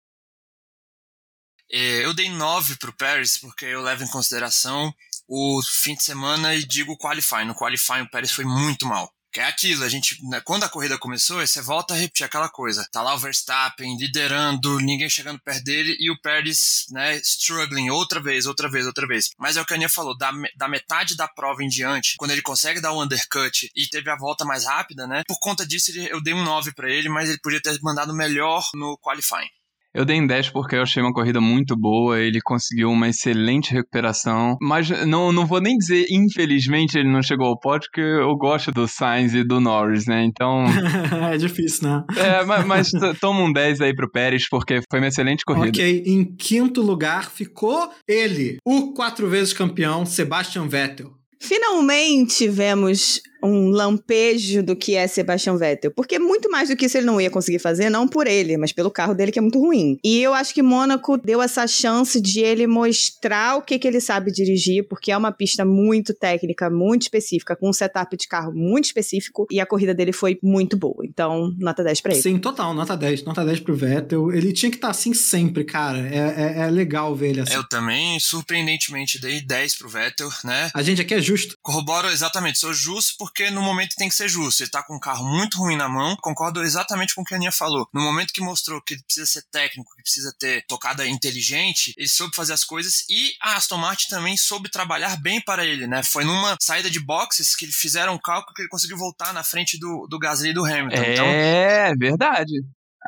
É, 1.72 2.03
Eu 2.03 2.13
dei 2.13 2.30
9 2.30 2.76
pro 2.78 2.93
Pérez, 2.93 3.38
porque 3.38 3.65
eu 3.65 3.82
levo 3.82 4.03
em 4.03 4.09
consideração 4.09 4.93
o 5.28 5.61
fim 5.61 5.93
de 5.93 6.03
semana 6.03 6.55
e 6.55 6.65
digo 6.65 6.93
o 6.93 6.97
qualify. 6.97 7.45
No 7.45 7.53
qualify 7.53 8.01
o 8.01 8.09
Pérez 8.09 8.32
foi 8.32 8.45
muito 8.45 8.88
mal. 8.88 9.13
Que 9.32 9.41
é 9.41 9.43
aquilo, 9.43 9.84
a 9.84 9.89
gente, 9.89 10.17
né, 10.28 10.41
quando 10.41 10.63
a 10.63 10.70
corrida 10.70 10.97
começou, 10.97 11.45
você 11.45 11.61
volta 11.61 11.93
a 11.93 11.97
repetir 11.97 12.26
aquela 12.26 12.49
coisa. 12.49 12.88
Tá 12.91 13.03
lá 13.03 13.13
o 13.13 13.17
Verstappen 13.20 13.95
liderando, 13.95 14.80
ninguém 14.80 15.07
chegando 15.07 15.39
perto 15.39 15.63
dele 15.63 15.95
e 15.99 16.09
o 16.09 16.20
Pérez, 16.20 16.88
né, 16.89 17.15
struggling 17.17 17.91
outra 17.91 18.20
vez, 18.20 18.47
outra 18.47 18.67
vez, 18.67 18.88
outra 18.88 19.05
vez. 19.05 19.30
Mas 19.38 19.55
é 19.55 19.61
o 19.61 19.65
que 19.67 19.74
a 19.74 19.76
Aninha 19.76 19.88
falou, 19.88 20.17
da, 20.17 20.32
da 20.57 20.67
metade 20.67 21.15
da 21.15 21.28
prova 21.28 21.63
em 21.63 21.67
diante, 21.67 22.15
quando 22.17 22.32
ele 22.32 22.41
consegue 22.41 22.82
dar 22.82 22.91
o 22.91 23.03
undercut 23.03 23.70
e 23.76 23.88
teve 23.88 24.09
a 24.09 24.17
volta 24.17 24.43
mais 24.43 24.65
rápida, 24.65 25.05
né, 25.05 25.22
por 25.28 25.38
conta 25.39 25.63
disso 25.63 25.91
ele, 25.91 26.11
eu 26.11 26.24
dei 26.24 26.34
um 26.34 26.43
9 26.43 26.74
para 26.74 26.89
ele, 26.89 27.07
mas 27.07 27.30
ele 27.30 27.39
podia 27.39 27.61
ter 27.61 27.78
mandado 27.84 28.15
melhor 28.15 28.67
no 28.74 28.97
qualifying. 28.97 29.59
Eu 29.94 30.06
dei 30.06 30.18
em 30.18 30.28
10 30.28 30.52
porque 30.52 30.76
eu 30.76 30.84
achei 30.84 31.02
uma 31.02 31.14
corrida 31.14 31.42
muito 31.42 31.76
boa, 31.76 32.20
ele 32.20 32.40
conseguiu 32.44 32.90
uma 32.90 33.10
excelente 33.10 33.74
recuperação, 33.74 34.56
mas 34.62 34.90
não, 35.08 35.32
não 35.32 35.48
vou 35.48 35.60
nem 35.60 35.76
dizer, 35.76 36.06
infelizmente, 36.12 36.98
ele 36.98 37.12
não 37.12 37.24
chegou 37.24 37.48
ao 37.48 37.60
pódio, 37.60 37.88
porque 37.90 38.02
eu 38.02 38.36
gosto 38.36 38.72
do 38.72 38.88
Sainz 38.88 39.34
e 39.34 39.44
do 39.44 39.60
Norris, 39.60 40.06
né? 40.06 40.24
Então. 40.24 40.66
é 41.32 41.38
difícil, 41.38 41.90
né? 41.90 42.04
É, 42.16 42.46
mas, 42.46 42.66
mas 42.66 42.92
toma 43.20 43.42
um 43.42 43.52
10 43.52 43.82
aí 43.82 43.96
pro 43.96 44.12
Pérez, 44.12 44.48
porque 44.48 44.80
foi 44.90 45.00
uma 45.00 45.08
excelente 45.08 45.44
corrida. 45.44 45.70
Ok, 45.70 46.04
em 46.06 46.24
quinto 46.36 46.82
lugar 46.82 47.32
ficou 47.32 47.90
ele, 48.08 48.58
o 48.66 48.94
quatro 48.94 49.28
vezes 49.28 49.54
campeão 49.54 50.06
Sebastian 50.06 50.68
Vettel. 50.68 51.20
Finalmente 51.42 52.48
vemos 52.50 53.22
um 53.44 53.70
lampejo 53.70 54.64
do 54.64 54.76
que 54.76 54.96
é 54.96 55.08
Sebastian 55.08 55.58
Vettel. 55.58 55.92
Porque 55.92 56.20
muito 56.20 56.50
mais 56.50 56.70
do 56.70 56.76
que 56.76 56.86
isso 56.86 56.98
ele 56.98 57.06
não 57.06 57.20
ia 57.20 57.30
conseguir 57.30 57.60
fazer, 57.60 57.90
não 57.90 58.08
por 58.08 58.28
ele, 58.28 58.58
mas 58.58 58.72
pelo 58.72 58.92
carro 58.92 59.14
dele 59.14 59.32
que 59.32 59.40
é 59.40 59.42
muito 59.42 59.60
ruim. 59.60 59.98
E 60.04 60.22
eu 60.22 60.34
acho 60.34 60.54
que 60.54 60.62
Mônaco 60.62 61.18
deu 61.18 61.42
essa 61.42 61.68
chance 61.68 62.20
de 62.22 62.42
ele 62.42 62.68
mostrar 62.68 63.58
o 63.58 63.62
que, 63.62 63.80
que 63.80 63.88
ele 63.88 64.02
sabe 64.02 64.32
dirigir, 64.32 64.88
porque 64.88 65.12
é 65.12 65.18
uma 65.18 65.32
pista 65.32 65.66
muito 65.66 66.14
técnica, 66.14 66.70
muito 66.70 67.04
específica, 67.04 67.56
com 67.56 67.70
um 67.70 67.74
setup 67.74 68.16
de 68.18 68.28
carro 68.28 68.54
muito 68.54 68.86
específico, 68.86 69.46
e 69.52 69.60
a 69.60 69.66
corrida 69.66 69.94
dele 69.94 70.12
foi 70.12 70.38
muito 70.42 70.78
boa. 70.78 71.06
Então, 71.06 71.54
nota 71.58 71.84
10 71.84 72.02
pra 72.02 72.14
ele. 72.14 72.22
Sim, 72.22 72.38
total, 72.38 72.74
nota 72.74 72.96
10. 72.96 73.24
Nota 73.24 73.46
10 73.46 73.60
pro 73.62 73.76
Vettel. 73.76 74.32
Ele 74.32 74.52
tinha 74.54 74.70
que 74.70 74.78
estar 74.78 74.88
tá 74.88 74.92
assim 74.92 75.14
sempre, 75.14 75.64
cara. 75.64 76.00
É, 76.00 76.18
é, 76.18 76.62
é, 76.64 76.70
legal 76.70 77.16
ver 77.16 77.30
ele 77.30 77.42
assim. 77.42 77.54
Eu 77.54 77.68
também, 77.68 78.20
surpreendentemente, 78.20 79.20
dei 79.20 79.42
10 79.42 79.76
pro 79.76 79.90
Vettel, 79.90 80.30
né? 80.44 80.70
A 80.74 80.82
gente 80.82 81.02
aqui 81.02 81.14
é 81.14 81.22
justo. 81.22 81.56
Corroboro 81.62 82.10
exatamente, 82.10 82.60
sou 82.60 82.74
justo 82.74 83.16
porque 83.18 83.29
no 83.52 83.62
momento 83.62 83.96
tem 83.96 84.10
que 84.10 84.16
ser 84.16 84.28
justo. 84.28 84.64
Ele 84.64 84.70
tá 84.70 84.84
com 84.84 84.96
um 84.96 85.00
carro 85.00 85.26
muito 85.26 85.58
ruim 85.58 85.76
na 85.76 85.88
mão, 85.88 86.16
concordo 86.22 86.62
exatamente 86.62 87.16
com 87.16 87.22
o 87.22 87.26
que 87.26 87.34
a 87.34 87.38
Aninha 87.38 87.52
falou. 87.52 87.88
No 87.94 88.02
momento 88.02 88.34
que 88.34 88.42
mostrou 88.42 88.82
que 88.82 88.94
ele 88.94 89.04
precisa 89.04 89.26
ser 89.26 89.44
técnico, 89.52 89.96
que 89.96 90.04
precisa 90.04 90.34
ter 90.40 90.66
tocada 90.68 91.08
inteligente, 91.08 91.94
ele 91.98 92.10
soube 92.10 92.36
fazer 92.36 92.54
as 92.54 92.64
coisas 92.64 93.06
e 93.10 93.34
a 93.42 93.56
Aston 93.56 93.78
Martin 93.78 94.10
também 94.10 94.38
soube 94.38 94.70
trabalhar 94.70 95.18
bem 95.22 95.42
para 95.42 95.66
ele, 95.66 95.88
né? 95.88 96.04
Foi 96.04 96.24
numa 96.24 96.58
saída 96.62 96.90
de 96.90 97.00
boxes 97.00 97.56
que 97.56 97.66
eles 97.66 97.76
fizeram 97.76 98.14
um 98.14 98.20
cálculo 98.20 98.54
que 98.54 98.62
ele 98.62 98.70
conseguiu 98.70 98.98
voltar 98.98 99.34
na 99.34 99.44
frente 99.44 99.78
do, 99.78 100.08
do 100.08 100.20
Gasly 100.20 100.50
e 100.50 100.54
do 100.54 100.66
Hamilton. 100.66 101.02
É, 101.02 101.14
então, 101.14 101.98
verdade. 101.98 102.54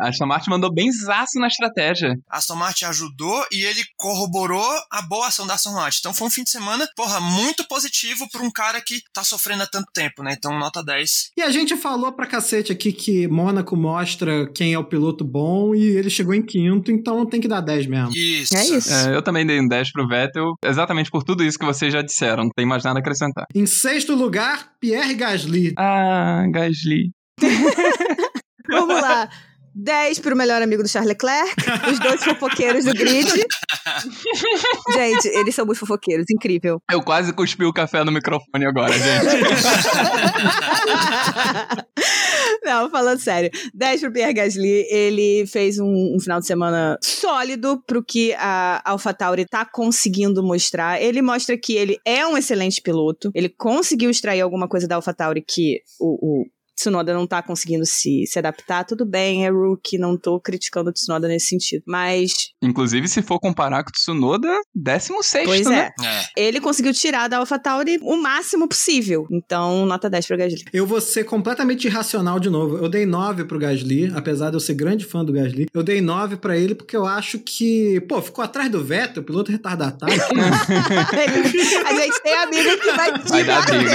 A 0.02 0.08
Aston 0.10 0.26
Martin 0.26 0.49
mandou 0.49 0.74
bem 0.74 0.91
zaço 0.91 1.39
na 1.39 1.45
estratégia. 1.45 2.16
A 2.28 2.38
Aston 2.38 2.56
Martin 2.56 2.86
ajudou 2.86 3.45
e 3.52 3.64
ele 3.64 3.82
corroborou 3.95 4.68
a 4.91 5.04
boa 5.04 5.28
ação 5.28 5.45
da 5.45 5.54
Aston 5.54 5.74
Martin. 5.74 5.99
Então 5.99 6.14
foi 6.14 6.28
um 6.28 6.32
fim 6.32 6.43
de 6.43 6.49
semana, 6.49 6.88
porra, 6.95 7.20
muito 7.22 7.68
positivo 7.68 8.28
para 8.32 8.41
um 8.41 8.49
cara 8.49 8.82
que 8.82 8.99
tá 9.14 9.24
sofrendo 9.24 9.62
há 9.62 9.68
tanto 9.68 9.91
tempo, 9.93 10.24
né? 10.24 10.34
Então 10.36 10.58
nota 10.58 10.84
10. 10.84 11.32
E 11.38 11.41
a 11.43 11.52
gente 11.52 11.78
falou 11.78 12.12
pra 12.12 12.26
cacete 12.26 12.72
aqui 12.72 12.91
que 12.91 13.28
Mônaco 13.28 13.78
mostra 13.78 14.52
quem 14.56 14.74
é 14.74 14.80
o 14.80 14.84
piloto 14.84 15.24
bom 15.24 15.76
e 15.76 15.84
ele 15.84 16.10
chegou 16.10 16.34
em 16.34 16.43
quinto, 16.43 16.91
então 16.91 17.24
tem 17.24 17.39
que 17.39 17.47
dar 17.47 17.62
10 17.62 17.86
mesmo. 17.86 18.12
Isso. 18.16 18.58
É 18.58 18.66
isso. 18.66 18.91
É, 18.91 19.16
eu 19.16 19.22
também 19.22 19.45
dei 19.45 19.62
um 19.62 19.68
10 19.68 19.91
pro 19.91 20.08
Vettel, 20.08 20.56
exatamente 20.66 21.12
por 21.12 21.24
tudo 21.24 21.43
isso 21.43 21.60
que 21.60 21.66
vocês 21.66 21.93
já 21.93 22.02
disseram. 22.02 22.45
Não 22.45 22.52
tem 22.56 22.66
mais 22.66 22.84
nada 22.84 22.97
a 22.97 23.02
acrescentar. 23.02 23.45
Em 23.54 23.68
sexto 23.68 24.16
lugar, 24.16 24.72
Pierre 24.80 25.14
Gasly. 25.14 25.74
Ah, 25.78 26.43
Gasly. 26.49 27.12
Vamos 28.68 29.02
lá. 29.02 29.30
10 29.74 30.20
pro 30.20 30.36
melhor 30.36 30.62
amigo 30.62 30.84
do 30.84 30.90
Charles 30.90 31.10
Leclerc, 31.10 31.56
os 31.90 32.00
dois 32.00 32.24
fofoqueiros 32.24 32.86
do 32.86 32.94
grid. 32.94 33.28
gente, 34.94 35.28
eles 35.30 35.56
são 35.56 35.66
muito 35.66 35.80
fofoqueiros, 35.80 36.26
incrível. 36.30 36.80
Eu 36.92 37.02
quase 37.02 37.34
cuspi 37.34 37.66
o 37.66 37.74
café 37.74 38.04
no 38.04 38.12
microfone 38.12 38.66
agora, 38.66 38.94
gente. 38.94 39.02
Não, 42.64 42.90
falando 42.90 43.20
sério. 43.20 43.50
10 43.74 44.02
pro 44.02 44.14
Pierre 44.14 44.34
Gasly, 44.34 44.86
ele 44.90 45.46
fez 45.48 45.80
um, 45.80 46.16
um, 46.16 46.20
final 46.20 46.40
de 46.40 46.46
semana 46.46 46.98
sólido 47.02 47.82
pro 47.88 48.04
que 48.04 48.34
a 48.34 48.82
AlphaTauri 48.86 49.46
tá 49.46 49.66
conseguindo 49.66 50.44
mostrar. 50.44 51.02
Ele 51.02 51.22
mostra 51.22 51.58
que 51.58 51.74
ele 51.74 51.98
é 52.06 52.26
um 52.26 52.38
excelente 52.38 52.82
piloto, 52.82 53.32
ele 53.34 53.50
conseguiu 53.50 54.10
extrair 54.10 54.42
alguma 54.42 54.68
coisa 54.68 54.88
da 54.88 54.96
AlphaTauri 54.96 55.44
que 55.48 55.82
o, 56.00 56.42
o 56.42 56.46
Tsunoda 56.82 57.14
não 57.14 57.28
tá 57.28 57.42
conseguindo 57.42 57.86
se, 57.86 58.26
se 58.26 58.40
adaptar, 58.40 58.84
tudo 58.84 59.06
bem, 59.06 59.46
é 59.46 59.50
rookie, 59.50 59.98
não 59.98 60.18
tô 60.18 60.40
criticando 60.40 60.90
o 60.90 60.94
Tsunoda 60.94 61.28
nesse 61.28 61.48
sentido. 61.48 61.84
Mas. 61.86 62.34
Inclusive, 62.62 63.08
se 63.08 63.22
for 63.22 63.40
comparar 63.40 63.84
com 63.84 63.90
o 63.90 63.94
Tsunoda, 63.94 64.50
16, 64.74 65.46
pois 65.46 65.68
né? 65.68 65.92
é. 66.02 66.06
é. 66.06 66.48
Ele 66.48 66.60
conseguiu 66.60 66.94
tirar 66.94 67.28
da 67.28 67.38
AlphaTauri 67.38 68.00
o 68.02 68.18
máximo 68.18 68.68
possível. 68.68 69.28
Então, 69.32 69.86
nota 69.86 70.10
10 70.10 70.28
pro 70.28 70.38
Gasly. 70.38 70.64
Eu 70.74 70.86
vou 70.86 71.00
ser 71.00 71.24
completamente 71.24 71.86
irracional 71.86 72.40
de 72.40 72.50
novo. 72.50 72.78
Eu 72.78 72.90
dei 72.90 73.06
9 73.06 73.46
pro 73.46 73.60
Gasly, 73.60 74.12
apesar 74.16 74.50
de 74.50 74.56
eu 74.56 74.60
ser 74.60 74.74
grande 74.74 75.06
fã 75.06 75.24
do 75.24 75.34
Gasly. 75.34 75.68
Eu 75.74 75.84
dei 75.84 76.02
9 76.02 76.38
para 76.38 76.58
ele 76.58 76.76
porque 76.76 76.96
eu 76.96 77.06
acho 77.06 77.40
que, 77.40 78.02
pô, 78.02 78.22
ficou 78.22 78.44
atrás 78.44 78.70
do 78.70 78.84
Vettel, 78.84 79.24
piloto 79.24 79.52
retardatário. 79.52 80.16
a 81.86 81.94
gente 81.94 82.22
tem 82.24 82.34
amigo 82.34 82.78
que 82.80 82.92
vai 82.94 83.12
Vai 83.32 83.44
dar 83.44 83.66
briga. 83.66 83.92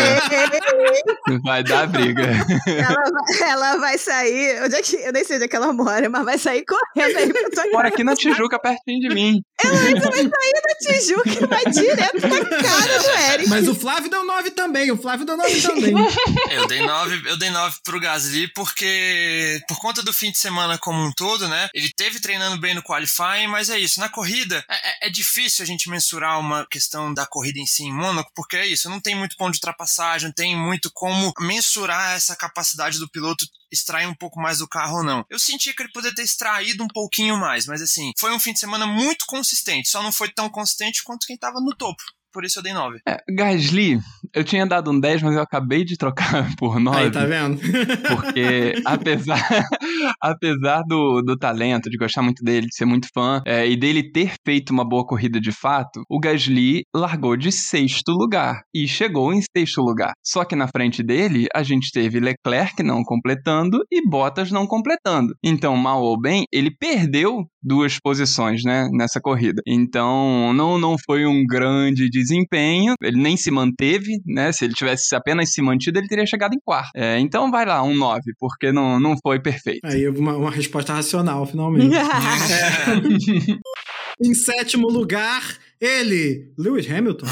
Vai 1.42 1.62
dar 1.62 1.86
briga. 1.88 2.22
Ela, 2.66 3.50
ela 3.50 3.76
vai 3.78 3.98
sair. 3.98 4.62
Onde 4.62 4.76
é 4.76 4.82
que, 4.82 4.96
eu 4.96 5.12
nem 5.12 5.24
sei 5.24 5.36
onde 5.36 5.44
é 5.44 5.48
que 5.48 5.56
ela 5.56 5.72
mora, 5.72 6.08
mas 6.08 6.24
vai 6.24 6.38
sair 6.38 6.64
correndo 6.64 7.16
aí 7.16 7.32
pra 7.32 7.50
tua 7.50 7.70
Mora 7.72 7.88
aqui 7.88 8.04
na 8.04 8.14
Tijuca, 8.14 8.58
pertinho 8.58 9.00
de 9.00 9.14
mim. 9.14 9.42
Ela 9.64 9.78
vai 9.78 10.22
sair 10.22 10.28
da 10.28 10.74
Tijuca 10.78 11.30
e 11.30 11.46
vai 11.46 11.64
direto 11.64 12.28
na 12.28 12.62
cara 12.62 12.98
do 12.98 13.10
Eric. 13.32 13.48
Mas 13.48 13.66
o 13.66 13.74
Flávio 13.74 14.10
deu 14.10 14.24
9 14.24 14.50
também. 14.50 14.90
O 14.90 14.96
Flávio 14.98 15.24
deu 15.24 15.36
9 15.36 15.62
também. 15.62 15.94
eu 16.50 16.66
dei 16.66 16.82
9, 16.82 17.30
eu 17.30 17.38
dei 17.38 17.50
9 17.50 17.78
pro 17.82 17.98
Gasly 17.98 18.48
porque, 18.48 19.60
por 19.66 19.78
conta 19.78 20.02
do 20.02 20.12
fim 20.12 20.30
de 20.30 20.38
semana 20.38 20.76
como 20.78 21.02
um 21.02 21.12
todo, 21.12 21.48
né? 21.48 21.68
Ele 21.74 21.90
teve 21.96 22.20
treinando 22.20 22.60
bem 22.60 22.74
no 22.74 22.82
qualifying, 22.82 23.46
mas 23.48 23.70
é 23.70 23.78
isso. 23.78 23.98
Na 23.98 24.08
corrida, 24.08 24.62
é, 24.68 25.06
é 25.06 25.10
difícil 25.10 25.62
a 25.62 25.66
gente 25.66 25.88
mensurar 25.88 26.38
uma 26.38 26.66
questão 26.66 27.12
da 27.12 27.26
corrida 27.26 27.58
em 27.58 27.66
si 27.66 27.84
em 27.84 27.92
Mônaco, 27.92 28.30
porque 28.34 28.56
é 28.56 28.66
isso. 28.66 28.90
Não 28.90 29.00
tem 29.00 29.14
muito 29.14 29.36
ponto 29.36 29.52
de 29.52 29.58
ultrapassagem, 29.58 30.28
não 30.28 30.34
tem 30.34 30.54
muito 30.54 30.90
como 30.92 31.32
mensurar 31.40 32.14
essa 32.14 32.36
capacidade 32.36 32.98
do 32.98 33.08
piloto 33.08 33.46
extrair 33.70 34.06
um 34.06 34.14
pouco 34.14 34.40
mais 34.40 34.58
do 34.58 34.68
carro 34.68 34.98
ou 34.98 35.04
não. 35.04 35.24
Eu 35.28 35.38
senti 35.38 35.72
que 35.72 35.82
ele 35.82 35.92
poderia 35.92 36.14
ter 36.14 36.22
extraído 36.22 36.82
um 36.84 36.88
pouquinho 36.88 37.36
mais, 37.36 37.66
mas 37.66 37.82
assim, 37.82 38.12
foi 38.18 38.32
um 38.32 38.40
fim 38.40 38.52
de 38.52 38.60
semana 38.60 38.86
muito 38.86 39.26
consistente, 39.26 39.45
só 39.88 40.02
não 40.02 40.12
foi 40.12 40.30
tão 40.32 40.48
consistente 40.48 41.02
quanto 41.04 41.26
quem 41.26 41.34
estava 41.34 41.60
no 41.60 41.74
topo 41.74 42.02
por 42.36 42.44
isso 42.44 42.58
eu 42.58 42.62
dei 42.62 42.74
9. 42.74 42.98
É, 43.08 43.16
Gasly, 43.30 43.98
eu 44.34 44.44
tinha 44.44 44.66
dado 44.66 44.90
um 44.90 45.00
10, 45.00 45.22
mas 45.22 45.36
eu 45.36 45.40
acabei 45.40 45.86
de 45.86 45.96
trocar 45.96 46.46
por 46.58 46.78
9. 46.78 46.98
Aí, 46.98 47.10
tá 47.10 47.24
vendo? 47.24 47.58
Porque 48.06 48.74
apesar, 48.84 49.40
apesar 50.20 50.82
do, 50.82 51.22
do 51.22 51.34
talento, 51.34 51.88
de 51.88 51.96
gostar 51.96 52.20
muito 52.20 52.44
dele, 52.44 52.66
de 52.66 52.74
ser 52.74 52.84
muito 52.84 53.08
fã, 53.14 53.40
é, 53.46 53.66
e 53.66 53.74
dele 53.74 54.12
ter 54.12 54.34
feito 54.44 54.68
uma 54.68 54.86
boa 54.86 55.06
corrida 55.06 55.40
de 55.40 55.50
fato, 55.50 56.02
o 56.10 56.20
Gasly 56.20 56.82
largou 56.94 57.38
de 57.38 57.50
sexto 57.50 58.12
lugar 58.12 58.60
e 58.74 58.86
chegou 58.86 59.32
em 59.32 59.40
sexto 59.56 59.80
lugar. 59.80 60.12
Só 60.22 60.44
que 60.44 60.54
na 60.54 60.68
frente 60.68 61.02
dele, 61.02 61.46
a 61.54 61.62
gente 61.62 61.90
teve 61.90 62.20
Leclerc 62.20 62.82
não 62.82 63.02
completando 63.02 63.82
e 63.90 64.06
Bottas 64.06 64.50
não 64.50 64.66
completando. 64.66 65.32
Então, 65.42 65.74
mal 65.74 66.02
ou 66.02 66.20
bem, 66.20 66.44
ele 66.52 66.70
perdeu 66.70 67.46
duas 67.66 67.98
posições, 67.98 68.62
né, 68.62 68.88
nessa 68.92 69.20
corrida. 69.20 69.60
Então, 69.66 70.52
não, 70.52 70.78
não 70.78 70.96
foi 71.04 71.26
um 71.26 71.44
grande 71.44 72.08
desempenho, 72.26 72.94
ele 73.02 73.20
nem 73.20 73.36
se 73.36 73.50
manteve, 73.50 74.20
né, 74.26 74.52
se 74.52 74.64
ele 74.64 74.74
tivesse 74.74 75.14
apenas 75.14 75.52
se 75.52 75.62
mantido, 75.62 75.98
ele 75.98 76.08
teria 76.08 76.26
chegado 76.26 76.54
em 76.54 76.60
quarto. 76.64 76.90
É, 76.94 77.18
então, 77.18 77.50
vai 77.50 77.64
lá, 77.64 77.82
um 77.82 77.96
9, 77.96 78.20
porque 78.38 78.72
não, 78.72 78.98
não 78.98 79.16
foi 79.22 79.40
perfeito. 79.40 79.80
Aí, 79.84 80.08
uma, 80.08 80.36
uma 80.36 80.50
resposta 80.50 80.92
racional, 80.92 81.46
finalmente. 81.46 81.94
é. 81.94 83.56
em 84.22 84.34
sétimo 84.34 84.88
lugar, 84.88 85.56
ele, 85.80 86.52
Lewis 86.58 86.90
Hamilton. 86.90 87.26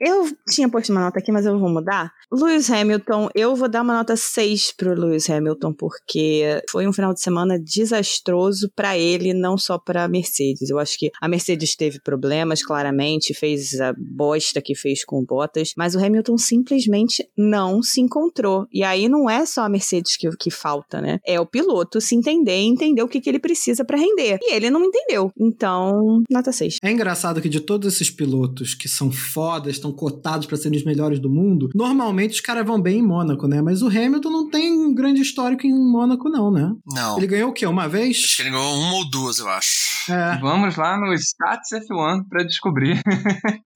Eu 0.00 0.28
tinha 0.50 0.68
posto 0.68 0.90
uma 0.90 1.02
nota 1.02 1.18
aqui, 1.18 1.30
mas 1.30 1.46
eu 1.46 1.58
vou 1.58 1.68
mudar. 1.68 2.12
Lewis 2.32 2.70
Hamilton, 2.70 3.28
eu 3.34 3.54
vou 3.54 3.68
dar 3.68 3.82
uma 3.82 3.94
nota 3.94 4.16
6 4.16 4.72
pro 4.76 4.94
Lewis 4.94 5.30
Hamilton, 5.30 5.72
porque 5.72 6.62
foi 6.68 6.86
um 6.86 6.92
final 6.92 7.14
de 7.14 7.20
semana 7.20 7.58
desastroso 7.58 8.70
para 8.74 8.98
ele, 8.98 9.32
não 9.32 9.56
só 9.56 9.78
para 9.78 10.08
Mercedes. 10.08 10.68
Eu 10.68 10.78
acho 10.78 10.98
que 10.98 11.10
a 11.20 11.28
Mercedes 11.28 11.76
teve 11.76 12.00
problemas, 12.00 12.62
claramente, 12.64 13.34
fez 13.34 13.80
a 13.80 13.94
bosta 13.96 14.60
que 14.60 14.74
fez 14.74 15.04
com 15.04 15.24
Bottas, 15.24 15.72
mas 15.76 15.94
o 15.94 16.04
Hamilton 16.04 16.36
simplesmente 16.38 17.26
não 17.36 17.82
se 17.82 18.00
encontrou. 18.00 18.66
E 18.72 18.82
aí 18.82 19.08
não 19.08 19.30
é 19.30 19.46
só 19.46 19.62
a 19.62 19.68
Mercedes 19.68 20.16
que, 20.16 20.28
que 20.36 20.50
falta, 20.50 21.00
né? 21.00 21.20
É 21.24 21.40
o 21.40 21.46
piloto 21.46 22.00
se 22.00 22.14
entender 22.14 22.60
e 22.60 22.66
entender 22.66 23.02
o 23.02 23.08
que, 23.08 23.20
que 23.20 23.28
ele 23.28 23.38
precisa 23.38 23.84
para 23.84 23.98
render. 23.98 24.38
E 24.42 24.54
ele 24.54 24.70
não 24.70 24.84
entendeu. 24.84 25.30
Então, 25.38 26.22
nota 26.30 26.50
6. 26.50 26.78
É 26.82 26.90
engraçado 26.90 27.40
que 27.40 27.48
de 27.48 27.60
todos 27.60 27.94
esses 27.94 28.10
pilotos 28.10 28.74
que 28.74 28.88
são 28.88 29.10
fodas, 29.10 29.78
estão 29.84 29.92
cotados 29.92 30.46
para 30.46 30.56
serem 30.56 30.78
os 30.78 30.84
melhores 30.84 31.20
do 31.20 31.28
mundo, 31.28 31.68
normalmente 31.74 32.32
os 32.32 32.40
caras 32.40 32.66
vão 32.66 32.80
bem 32.80 32.98
em 32.98 33.02
Mônaco, 33.02 33.46
né? 33.46 33.60
Mas 33.60 33.82
o 33.82 33.88
Hamilton 33.88 34.30
não 34.30 34.50
tem 34.50 34.72
um 34.72 34.94
grande 34.94 35.20
histórico 35.20 35.66
em 35.66 35.74
Mônaco, 35.74 36.28
não, 36.28 36.50
né? 36.50 36.72
Não. 36.86 37.18
Ele 37.18 37.26
ganhou 37.26 37.50
o 37.50 37.52
quê? 37.52 37.66
Uma 37.66 37.88
vez? 37.88 38.22
Acho 38.24 38.36
que 38.36 38.42
ele 38.42 38.50
ganhou 38.50 38.74
uma 38.74 38.94
ou 38.94 39.10
duas, 39.10 39.38
eu 39.38 39.48
acho. 39.48 40.10
É. 40.10 40.38
Vamos 40.38 40.76
lá 40.76 40.98
no 40.98 41.12
Stats 41.14 41.70
F1 41.88 42.24
pra 42.28 42.42
descobrir. 42.42 43.00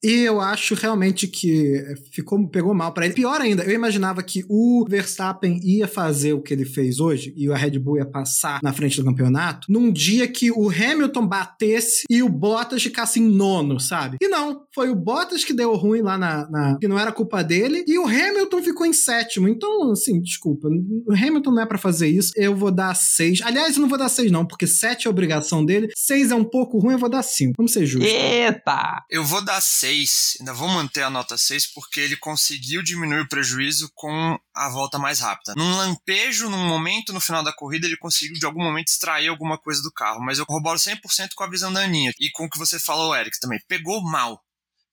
E 0.03 0.21
eu 0.21 0.41
acho 0.41 0.77
realmente 0.77 1.27
que 1.27 1.83
ficou, 2.13 2.49
pegou 2.49 2.73
mal 2.73 2.93
pra 2.93 3.05
ele. 3.05 3.15
Pior 3.15 3.41
ainda, 3.41 3.65
eu 3.65 3.73
imaginava 3.73 4.23
que 4.23 4.45
o 4.49 4.85
Verstappen 4.89 5.59
ia 5.65 5.89
fazer 5.89 6.35
o 6.35 6.41
que 6.41 6.55
ele 6.55 6.65
fez 6.65 7.01
hoje 7.01 7.35
e 7.37 7.51
a 7.51 7.57
Red 7.57 7.81
Bull 7.81 7.97
ia 7.99 8.07
passar 8.07 8.61
na 8.63 8.73
frente 8.73 8.97
do 8.97 9.05
campeonato 9.05 9.67
num 9.69 9.91
dia 9.91 10.29
que 10.29 10.53
o 10.53 10.71
Hamilton 10.71 11.27
batesse 11.27 12.05
e 12.09 12.23
o 12.23 12.29
Bottas 12.29 12.83
ficasse 12.83 13.19
em 13.19 13.29
nono, 13.29 13.81
sabe? 13.81 14.19
E 14.23 14.29
não, 14.29 14.63
foi 14.73 14.89
o 14.89 14.95
Bottas 14.95 15.45
que 15.45 15.53
deu 15.53 15.75
ruim 15.75 15.98
lá 16.03 16.17
na, 16.19 16.49
na- 16.51 16.79
que 16.79 16.89
não 16.89 16.99
era 16.99 17.13
culpa 17.13 17.43
dele 17.43 17.85
e 17.87 17.99
o 17.99 18.07
Hamilton 18.07 18.63
ficou 18.63 18.87
em 18.87 18.93
sétimo. 18.93 19.49
Então, 19.49 19.91
assim, 19.93 20.21
desculpa, 20.21 20.69
o 20.69 21.13
Hamilton 21.13 21.51
não 21.53 21.63
é 21.63 21.67
pra 21.67 21.79
fazer 21.79 22.09
isso. 22.09 22.33
Eu 22.37 22.55
vou 22.57 22.71
dar 22.71 22.95
seis. 22.95 23.41
Aliás, 23.43 23.77
eu 23.77 23.83
não 23.83 23.89
vou 23.89 23.99
dar 23.99 24.09
seis 24.09 24.31
não, 24.31 24.47
porque 24.47 24.67
sete 24.67 25.07
é 25.07 25.11
obrigação 25.11 25.65
dele. 25.65 25.89
Seis 25.97 26.31
é 26.31 26.35
um 26.35 26.45
pouco 26.45 26.79
ruim, 26.79 26.95
eu 26.95 26.99
vou 26.99 27.09
dar 27.11 27.23
cinco. 27.23 27.55
Vamos 27.57 27.73
ser 27.73 27.87
justos. 27.87 28.11
Eita! 28.11 29.05
Eu 29.11 29.25
vou 29.25 29.45
dar 29.45 29.61
6, 29.61 30.37
ainda 30.41 30.53
vou 30.53 30.69
manter 30.69 31.03
a 31.03 31.11
nota 31.11 31.37
6, 31.37 31.73
porque 31.73 32.01
ele 32.01 32.17
conseguiu 32.17 32.83
diminuir 32.83 33.21
o 33.21 33.29
prejuízo 33.29 33.91
com 33.95 34.39
a 34.55 34.69
volta 34.71 34.99
mais 34.99 35.21
rápida. 35.21 35.55
Num 35.57 35.77
lampejo, 35.77 36.49
num 36.51 36.67
momento 36.69 37.13
no 37.13 37.21
final 37.21 37.43
da 37.43 37.53
corrida, 37.53 37.87
ele 37.87 37.97
conseguiu 37.97 38.35
de 38.39 38.47
algum 38.47 38.63
momento 38.63 38.89
extrair 38.89 39.29
alguma 39.29 39.59
coisa 39.59 39.83
do 39.83 39.93
carro. 39.93 40.21
Mas 40.21 40.39
eu 40.39 40.47
corroboro 40.47 40.79
100% 40.79 41.29
com 41.35 41.45
a 41.45 41.51
visão 41.51 41.73
da 41.73 41.81
Aninha. 41.81 42.13
E 42.21 42.31
com 42.31 42.45
o 42.45 42.51
que 42.51 42.59
você 42.59 42.79
falou, 42.79 43.15
Eric, 43.15 43.39
também. 43.41 43.59
Pegou 43.69 44.03
mal. 44.03 44.41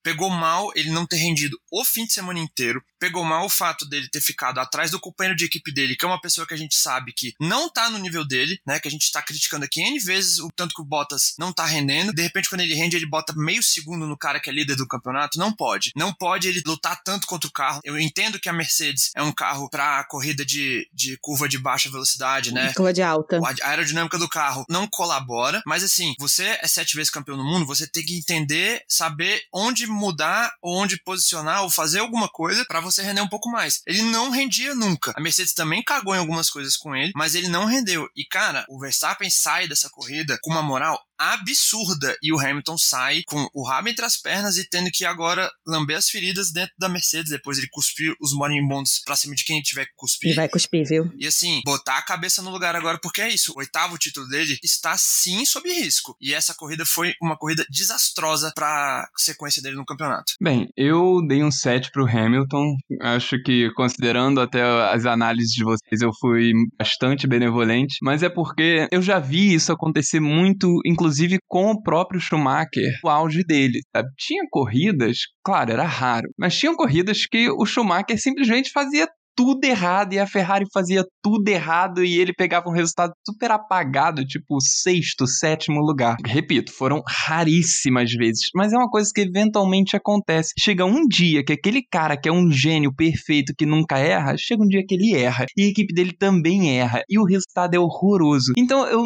Pegou 0.05 0.29
mal 0.29 0.71
ele 0.75 0.91
não 0.91 1.03
ter 1.03 1.15
rendido 1.15 1.59
o 1.71 1.83
fim 1.83 2.05
de 2.05 2.13
semana 2.13 2.37
inteiro. 2.37 2.79
Pegou 2.99 3.23
mal 3.23 3.45
o 3.45 3.49
fato 3.49 3.87
dele 3.87 4.07
ter 4.09 4.21
ficado 4.21 4.59
atrás 4.59 4.91
do 4.91 4.99
companheiro 4.99 5.37
de 5.37 5.45
equipe 5.45 5.73
dele, 5.73 5.95
que 5.95 6.05
é 6.05 6.07
uma 6.07 6.21
pessoa 6.21 6.47
que 6.47 6.53
a 6.53 6.57
gente 6.57 6.75
sabe 6.75 7.13
que 7.13 7.33
não 7.39 7.69
tá 7.69 7.89
no 7.89 7.97
nível 7.97 8.25
dele, 8.25 8.59
né? 8.65 8.79
Que 8.79 8.87
a 8.87 8.91
gente 8.91 9.11
tá 9.11 9.21
criticando 9.21 9.65
aqui 9.65 9.81
N 9.81 9.99
vezes 9.99 10.39
o 10.39 10.49
tanto 10.55 10.73
que 10.73 10.81
o 10.81 10.85
Bottas 10.85 11.33
não 11.37 11.51
tá 11.51 11.65
rendendo. 11.65 12.13
De 12.13 12.21
repente, 12.21 12.49
quando 12.49 12.61
ele 12.61 12.73
rende, 12.73 12.95
ele 12.95 13.07
bota 13.07 13.33
meio 13.35 13.61
segundo 13.61 14.07
no 14.07 14.17
cara 14.17 14.39
que 14.39 14.49
é 14.49 14.53
líder 14.53 14.75
do 14.75 14.87
campeonato. 14.87 15.37
Não 15.37 15.53
pode. 15.53 15.91
Não 15.95 16.13
pode 16.13 16.47
ele 16.47 16.61
lutar 16.65 17.01
tanto 17.03 17.27
contra 17.27 17.47
o 17.47 17.51
carro. 17.51 17.81
Eu 17.83 17.99
entendo 17.99 18.39
que 18.39 18.49
a 18.49 18.53
Mercedes 18.53 19.11
é 19.15 19.21
um 19.21 19.31
carro 19.31 19.69
pra 19.69 20.03
corrida 20.05 20.45
de, 20.45 20.89
de 20.93 21.17
curva 21.21 21.47
de 21.49 21.57
baixa 21.57 21.89
velocidade, 21.89 22.53
né? 22.53 22.73
Curva 22.73 22.93
de 22.93 23.01
alta. 23.01 23.39
A 23.39 23.69
aerodinâmica 23.69 24.17
do 24.17 24.29
carro 24.29 24.65
não 24.69 24.87
colabora, 24.87 25.61
mas 25.65 25.83
assim, 25.83 26.13
você 26.19 26.57
é 26.61 26.67
sete 26.67 26.95
vezes 26.95 27.11
campeão 27.11 27.37
do 27.37 27.43
mundo, 27.43 27.65
você 27.65 27.87
tem 27.87 28.05
que 28.05 28.17
entender, 28.17 28.83
saber 28.87 29.41
onde 29.53 29.87
mudar, 29.87 30.53
onde 30.63 31.01
posicionar 31.01 31.63
ou 31.63 31.69
fazer 31.69 31.99
alguma 31.99 32.29
coisa 32.29 32.65
pra 32.65 32.79
você 32.85 33.01
render 33.01 33.21
um 33.21 33.27
pouco 33.27 33.49
mais. 33.49 33.81
Ele 33.85 34.01
não 34.03 34.29
rendia 34.29 34.73
nunca. 34.73 35.13
A 35.15 35.21
Mercedes 35.21 35.53
também 35.53 35.83
cagou 35.83 36.15
em 36.15 36.19
algumas 36.19 36.49
coisas 36.49 36.77
com 36.77 36.95
ele, 36.95 37.11
mas 37.15 37.35
ele 37.35 37.47
não 37.47 37.65
rendeu. 37.65 38.07
E 38.15 38.25
cara, 38.25 38.65
o 38.69 38.79
Verstappen 38.79 39.29
sai 39.29 39.67
dessa 39.67 39.89
corrida 39.89 40.37
com 40.41 40.51
uma 40.51 40.61
moral 40.61 41.01
absurda 41.17 42.15
e 42.21 42.33
o 42.33 42.39
Hamilton 42.39 42.77
sai 42.77 43.23
com 43.25 43.47
o 43.53 43.67
rabo 43.67 43.89
entre 43.89 44.05
as 44.05 44.17
pernas 44.17 44.57
e 44.57 44.67
tendo 44.69 44.89
que 44.91 45.05
agora 45.05 45.49
lamber 45.65 45.97
as 45.97 46.09
feridas 46.09 46.51
dentro 46.51 46.73
da 46.77 46.89
Mercedes. 46.89 47.31
Depois 47.31 47.57
ele 47.57 47.67
cuspir 47.71 48.13
os 48.21 48.33
moribundos 48.33 49.01
pra 49.05 49.15
cima 49.15 49.35
de 49.35 49.43
quem 49.43 49.61
tiver 49.61 49.85
que 49.85 49.93
cuspir. 49.95 50.31
E 50.31 50.35
vai 50.35 50.49
cuspir, 50.49 50.85
viu? 50.87 51.11
E 51.17 51.25
assim, 51.25 51.61
botar 51.65 51.97
a 51.97 52.01
cabeça 52.01 52.41
no 52.41 52.51
lugar 52.51 52.75
agora, 52.75 52.99
porque 53.01 53.21
é 53.21 53.29
isso. 53.29 53.53
O 53.53 53.59
oitavo 53.59 53.97
título 53.97 54.27
dele 54.27 54.57
está 54.63 54.95
sim 54.97 55.45
sob 55.45 55.67
risco. 55.69 56.15
E 56.19 56.33
essa 56.33 56.53
corrida 56.53 56.85
foi 56.85 57.13
uma 57.21 57.37
corrida 57.37 57.65
desastrosa 57.69 58.51
pra 58.53 59.07
sequência 59.17 59.61
dele 59.61 59.75
no 59.75 59.85
campeonato. 59.85 60.33
Bem, 60.41 60.69
eu 60.75 61.25
dei 61.27 61.43
um 61.43 61.51
7 61.51 61.91
pro 61.91 62.07
Hamilton. 62.07 62.75
Acho 63.01 63.41
que, 63.43 63.71
considerando 63.73 64.41
até 64.41 64.61
as 64.91 65.05
análises 65.05 65.51
de 65.51 65.63
vocês, 65.63 66.01
eu 66.01 66.11
fui 66.19 66.51
bastante 66.77 67.27
benevolente. 67.27 67.97
Mas 68.01 68.23
é 68.23 68.29
porque 68.29 68.87
eu 68.91 69.01
já 69.01 69.19
vi 69.19 69.53
isso 69.53 69.71
acontecer 69.71 70.19
muito, 70.19 70.81
inclusive 70.85 71.04
com 71.47 71.71
o 71.71 71.81
próprio 71.81 72.19
Schumacher, 72.19 72.99
o 73.03 73.09
auge 73.09 73.43
dele, 73.43 73.79
sabe? 73.95 74.09
Tinha 74.17 74.43
corridas, 74.49 75.19
claro, 75.43 75.71
era 75.71 75.85
raro, 75.85 76.29
mas 76.37 76.57
tinham 76.57 76.75
corridas 76.75 77.25
que 77.25 77.49
o 77.49 77.65
Schumacher 77.65 78.19
simplesmente 78.19 78.71
fazia 78.71 79.07
tudo 79.35 79.63
errado 79.65 80.13
e 80.13 80.19
a 80.19 80.25
Ferrari 80.25 80.65
fazia 80.73 81.03
tudo 81.21 81.47
errado 81.49 82.03
e 82.03 82.17
ele 82.17 82.33
pegava 82.33 82.69
um 82.69 82.73
resultado 82.73 83.11
super 83.27 83.51
apagado, 83.51 84.25
tipo 84.25 84.59
sexto, 84.61 85.27
sétimo 85.27 85.81
lugar. 85.81 86.15
Repito, 86.25 86.71
foram 86.71 87.03
raríssimas 87.05 88.11
vezes, 88.13 88.49
mas 88.55 88.71
é 88.71 88.77
uma 88.77 88.89
coisa 88.89 89.11
que 89.13 89.21
eventualmente 89.21 89.95
acontece. 89.95 90.53
Chega 90.57 90.85
um 90.85 91.05
dia 91.05 91.43
que 91.43 91.53
aquele 91.53 91.83
cara 91.83 92.15
que 92.15 92.29
é 92.29 92.31
um 92.31 92.49
gênio 92.49 92.93
perfeito 92.95 93.53
que 93.57 93.65
nunca 93.65 93.97
erra, 93.99 94.37
chega 94.37 94.63
um 94.63 94.67
dia 94.67 94.85
que 94.87 94.95
ele 94.95 95.13
erra 95.13 95.45
e 95.57 95.63
a 95.63 95.67
equipe 95.67 95.93
dele 95.93 96.13
também 96.17 96.79
erra 96.79 97.03
e 97.09 97.19
o 97.19 97.25
resultado 97.25 97.73
é 97.73 97.79
horroroso. 97.79 98.53
Então 98.57 98.87
eu 98.87 99.03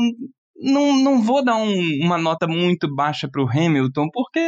não, 0.61 0.95
não 0.97 1.21
vou 1.21 1.43
dar 1.43 1.55
um- 1.55 1.99
uma 2.03 2.17
nota 2.17 2.47
muito 2.47 2.93
baixa 2.93 3.27
pro 3.31 3.47
Hamilton, 3.49 4.07
porque, 4.11 4.39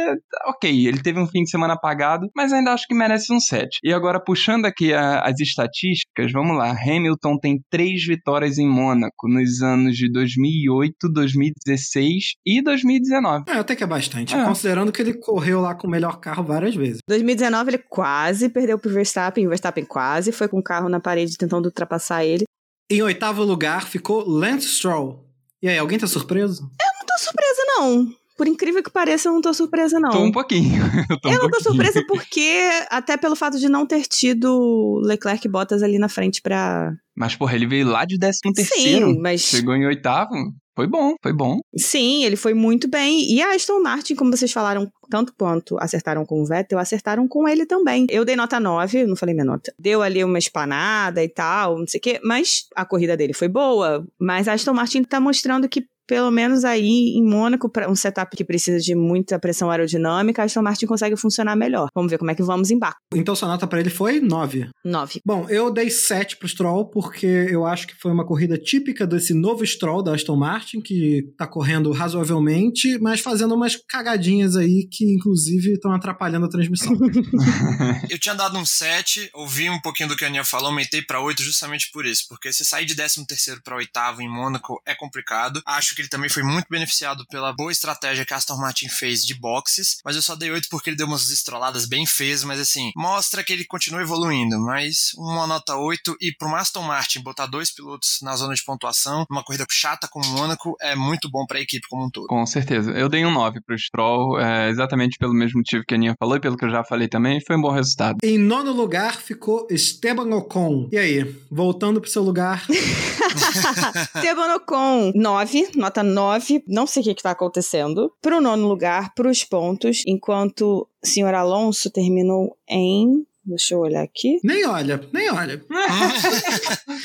ok, 0.46 0.86
ele 0.86 1.02
teve 1.02 1.18
um 1.18 1.26
fim 1.26 1.42
de 1.42 1.50
semana 1.50 1.74
apagado, 1.74 2.28
mas 2.36 2.52
ainda 2.52 2.72
acho 2.72 2.86
que 2.86 2.94
merece 2.94 3.32
um 3.32 3.40
7. 3.40 3.78
E 3.82 3.92
agora, 3.92 4.20
puxando 4.22 4.66
aqui 4.66 4.92
a- 4.92 5.20
as 5.20 5.40
estatísticas, 5.40 6.30
vamos 6.32 6.56
lá. 6.56 6.70
Hamilton 6.72 7.38
tem 7.38 7.60
três 7.70 8.04
vitórias 8.04 8.58
em 8.58 8.68
Mônaco 8.68 9.28
nos 9.28 9.62
anos 9.62 9.96
de 9.96 10.10
2008, 10.10 11.08
2016 11.12 12.34
e 12.46 12.62
2019. 12.62 13.44
É, 13.48 13.52
até 13.58 13.74
que 13.76 13.84
é 13.84 13.86
bastante. 13.86 14.34
É. 14.34 14.44
Considerando 14.44 14.92
que 14.92 15.00
ele 15.02 15.14
correu 15.14 15.60
lá 15.60 15.74
com 15.74 15.86
o 15.86 15.90
melhor 15.90 16.18
carro 16.20 16.44
várias 16.44 16.74
vezes. 16.74 16.98
2019 17.08 17.70
ele 17.70 17.78
quase 17.88 18.48
perdeu 18.48 18.78
pro 18.78 18.92
Verstappen, 18.92 19.46
o 19.46 19.48
Verstappen 19.48 19.84
quase 19.84 20.32
foi 20.32 20.48
com 20.48 20.58
o 20.58 20.62
carro 20.62 20.88
na 20.88 21.00
parede 21.00 21.36
tentando 21.36 21.66
ultrapassar 21.66 22.24
ele. 22.24 22.44
Em 22.90 23.02
oitavo 23.02 23.42
lugar 23.42 23.86
ficou 23.88 24.28
Lance 24.28 24.66
Stroll. 24.68 25.24
E 25.62 25.68
aí, 25.68 25.78
alguém 25.78 25.98
tá 25.98 26.06
surpreso? 26.06 26.62
Não 26.62 27.06
tô 27.06 27.18
surpresa 27.18 27.62
não. 27.68 28.22
Por 28.36 28.48
incrível 28.48 28.82
que 28.82 28.90
pareça, 28.90 29.28
eu 29.28 29.32
não 29.34 29.40
tô 29.40 29.52
surpresa 29.54 30.00
não. 30.00 30.10
Tô 30.10 30.24
um 30.24 30.32
pouquinho. 30.32 30.82
Eu, 31.08 31.20
tô 31.20 31.28
um 31.28 31.32
Eu 31.32 31.38
não 31.38 31.50
tô 31.50 31.62
pouquinho. 31.62 31.84
surpresa 31.84 32.04
porque, 32.08 32.70
até 32.90 33.16
pelo 33.16 33.36
fato 33.36 33.58
de 33.58 33.68
não 33.68 33.86
ter 33.86 34.02
tido 34.06 35.00
Leclerc 35.04 35.46
e 35.46 35.50
Bottas 35.50 35.82
ali 35.82 35.98
na 35.98 36.08
frente 36.08 36.40
pra. 36.42 36.92
Mas, 37.14 37.36
porra, 37.36 37.54
ele 37.54 37.66
veio 37.66 37.86
lá 37.86 38.04
de 38.04 38.18
13 38.18 38.40
terceiro. 38.54 39.08
Sim, 39.12 39.20
mas. 39.20 39.42
Chegou 39.42 39.76
em 39.76 39.86
oitavo. 39.86 40.34
Foi 40.74 40.86
bom, 40.86 41.14
foi 41.22 41.32
bom. 41.32 41.60
Sim, 41.76 42.24
ele 42.24 42.36
foi 42.36 42.54
muito 42.54 42.88
bem. 42.88 43.30
E 43.30 43.42
a 43.42 43.54
Aston 43.54 43.80
Martin, 43.80 44.14
como 44.14 44.34
vocês 44.34 44.50
falaram, 44.50 44.90
tanto 45.10 45.34
quanto 45.38 45.76
acertaram 45.78 46.24
com 46.24 46.40
o 46.40 46.46
Vettel, 46.46 46.78
acertaram 46.78 47.28
com 47.28 47.46
ele 47.46 47.66
também. 47.66 48.06
Eu 48.08 48.24
dei 48.24 48.34
nota 48.34 48.58
9, 48.58 49.06
não 49.06 49.14
falei 49.14 49.34
minha 49.34 49.44
nota. 49.44 49.72
Deu 49.78 50.00
ali 50.00 50.24
uma 50.24 50.38
espanada 50.38 51.22
e 51.22 51.28
tal, 51.28 51.78
não 51.78 51.86
sei 51.86 51.98
o 51.98 52.02
quê, 52.02 52.20
mas 52.24 52.66
a 52.74 52.86
corrida 52.86 53.16
dele 53.16 53.34
foi 53.34 53.48
boa. 53.48 54.06
Mas 54.18 54.48
a 54.48 54.54
Aston 54.54 54.72
Martin 54.72 55.02
tá 55.04 55.20
mostrando 55.20 55.68
que. 55.68 55.86
Pelo 56.12 56.30
menos 56.30 56.62
aí 56.62 57.16
em 57.16 57.24
Mônaco, 57.24 57.70
para 57.70 57.90
um 57.90 57.94
setup 57.94 58.36
que 58.36 58.44
precisa 58.44 58.78
de 58.78 58.94
muita 58.94 59.38
pressão 59.38 59.70
aerodinâmica, 59.70 60.42
a 60.42 60.44
Aston 60.44 60.60
Martin 60.60 60.84
consegue 60.84 61.16
funcionar 61.16 61.56
melhor. 61.56 61.88
Vamos 61.94 62.10
ver 62.10 62.18
como 62.18 62.30
é 62.30 62.34
que 62.34 62.42
vamos 62.42 62.70
em 62.70 62.78
barco. 62.78 63.00
Então 63.14 63.34
sua 63.34 63.48
nota 63.48 63.66
pra 63.66 63.80
ele 63.80 63.88
foi 63.88 64.20
9. 64.20 64.68
9. 64.84 65.22
Bom, 65.24 65.48
eu 65.48 65.72
dei 65.72 65.88
7 65.88 66.36
pro 66.36 66.46
Stroll 66.46 66.90
porque 66.90 67.24
eu 67.26 67.64
acho 67.64 67.86
que 67.86 67.94
foi 67.94 68.12
uma 68.12 68.26
corrida 68.26 68.58
típica 68.58 69.06
desse 69.06 69.32
novo 69.32 69.64
Stroll 69.64 70.02
da 70.02 70.14
Aston 70.14 70.36
Martin, 70.36 70.82
que 70.82 71.32
tá 71.38 71.46
correndo 71.46 71.90
razoavelmente, 71.92 72.98
mas 72.98 73.20
fazendo 73.20 73.54
umas 73.54 73.74
cagadinhas 73.88 74.54
aí 74.54 74.86
que 74.90 75.14
inclusive 75.14 75.72
estão 75.72 75.94
atrapalhando 75.94 76.44
a 76.44 76.50
transmissão. 76.50 76.92
Eu 78.10 78.18
tinha 78.18 78.34
dado 78.34 78.58
um 78.58 78.66
7, 78.66 79.30
ouvi 79.32 79.70
um 79.70 79.80
pouquinho 79.80 80.10
do 80.10 80.16
que 80.16 80.26
a 80.26 80.28
Aninha 80.28 80.44
falou, 80.44 80.66
aumentei 80.66 81.00
pra 81.00 81.22
8 81.22 81.42
justamente 81.42 81.90
por 81.90 82.04
isso. 82.04 82.26
Porque 82.28 82.52
se 82.52 82.66
sair 82.66 82.84
de 82.84 82.94
13 82.94 83.26
terceiro 83.26 83.62
pra 83.64 83.76
oitavo 83.76 84.20
em 84.20 84.28
Mônaco 84.28 84.78
é 84.84 84.94
complicado. 84.94 85.62
Acho 85.64 85.94
que 85.94 86.01
ele 86.02 86.08
também 86.08 86.28
foi 86.28 86.42
muito 86.42 86.66
beneficiado 86.68 87.24
pela 87.26 87.52
boa 87.52 87.72
estratégia 87.72 88.24
que 88.24 88.34
a 88.34 88.36
Aston 88.36 88.56
Martin 88.56 88.88
fez 88.88 89.24
de 89.24 89.34
boxes. 89.34 89.98
Mas 90.04 90.16
eu 90.16 90.22
só 90.22 90.34
dei 90.34 90.50
8 90.50 90.68
porque 90.70 90.90
ele 90.90 90.96
deu 90.96 91.06
umas 91.06 91.30
estroladas 91.30 91.86
bem 91.86 92.04
feias, 92.04 92.44
mas 92.44 92.60
assim, 92.60 92.90
mostra 92.96 93.42
que 93.42 93.52
ele 93.52 93.64
continua 93.64 94.02
evoluindo. 94.02 94.58
Mas 94.60 95.12
uma 95.16 95.46
nota 95.46 95.76
8 95.76 96.16
e 96.20 96.32
pro 96.36 96.54
Aston 96.54 96.82
Martin 96.82 97.20
botar 97.22 97.46
dois 97.46 97.72
pilotos 97.72 98.18
na 98.22 98.36
zona 98.36 98.54
de 98.54 98.64
pontuação, 98.64 99.24
numa 99.30 99.44
corrida 99.44 99.66
chata 99.70 100.08
como 100.08 100.26
Mônaco, 100.26 100.76
é 100.80 100.94
muito 100.94 101.30
bom 101.30 101.46
pra 101.46 101.60
equipe 101.60 101.86
como 101.88 102.06
um 102.06 102.10
todo. 102.10 102.26
Com 102.26 102.44
certeza. 102.46 102.90
Eu 102.92 103.08
dei 103.08 103.24
um 103.24 103.30
9 103.30 103.60
pro 103.60 103.78
Stroll, 103.78 104.38
é, 104.40 104.68
exatamente 104.68 105.16
pelo 105.18 105.32
mesmo 105.32 105.58
motivo 105.58 105.84
que 105.86 105.94
a 105.94 105.96
Aninha 105.96 106.16
falou 106.18 106.36
e 106.36 106.40
pelo 106.40 106.56
que 106.56 106.64
eu 106.64 106.70
já 106.70 106.84
falei 106.84 107.08
também. 107.08 107.40
Foi 107.46 107.56
um 107.56 107.62
bom 107.62 107.70
resultado. 107.70 108.18
em 108.22 108.38
nono 108.38 108.72
lugar 108.72 109.16
ficou 109.16 109.66
Esteban 109.70 110.34
Ocon. 110.36 110.88
E 110.90 110.98
aí, 110.98 111.36
voltando 111.50 112.00
pro 112.00 112.10
seu 112.10 112.22
lugar, 112.22 112.66
Esteban 114.16 114.56
Ocon, 114.56 115.12
9, 115.14 115.70
nota 115.82 116.02
9. 116.02 116.64
Não 116.66 116.86
sei 116.86 117.02
o 117.02 117.04
que, 117.04 117.14
que 117.14 117.22
tá 117.22 117.32
acontecendo. 117.32 118.12
Pro 118.20 118.40
nono 118.40 118.66
lugar, 118.66 119.14
pros 119.14 119.44
pontos, 119.44 120.02
enquanto 120.06 120.88
o 121.02 121.06
senhor 121.06 121.34
Alonso 121.34 121.90
terminou 121.90 122.56
em. 122.68 123.26
Deixa 123.44 123.74
eu 123.74 123.80
olhar 123.80 124.02
aqui. 124.02 124.38
nem 124.44 124.64
olha, 124.66 125.00
nem 125.12 125.30
olha. 125.30 125.64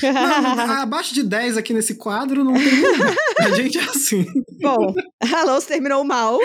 Não, 0.03 0.71
abaixo 0.81 1.13
de 1.13 1.23
10 1.23 1.57
aqui 1.57 1.73
nesse 1.73 1.95
quadro 1.95 2.43
não 2.43 2.53
tem 2.53 2.63
ninguém. 2.63 3.15
A 3.39 3.49
gente 3.51 3.77
é 3.79 3.83
assim. 3.83 4.25
Bom, 4.61 4.93
Alonso 5.33 5.67
terminou 5.67 6.03
mal. 6.03 6.39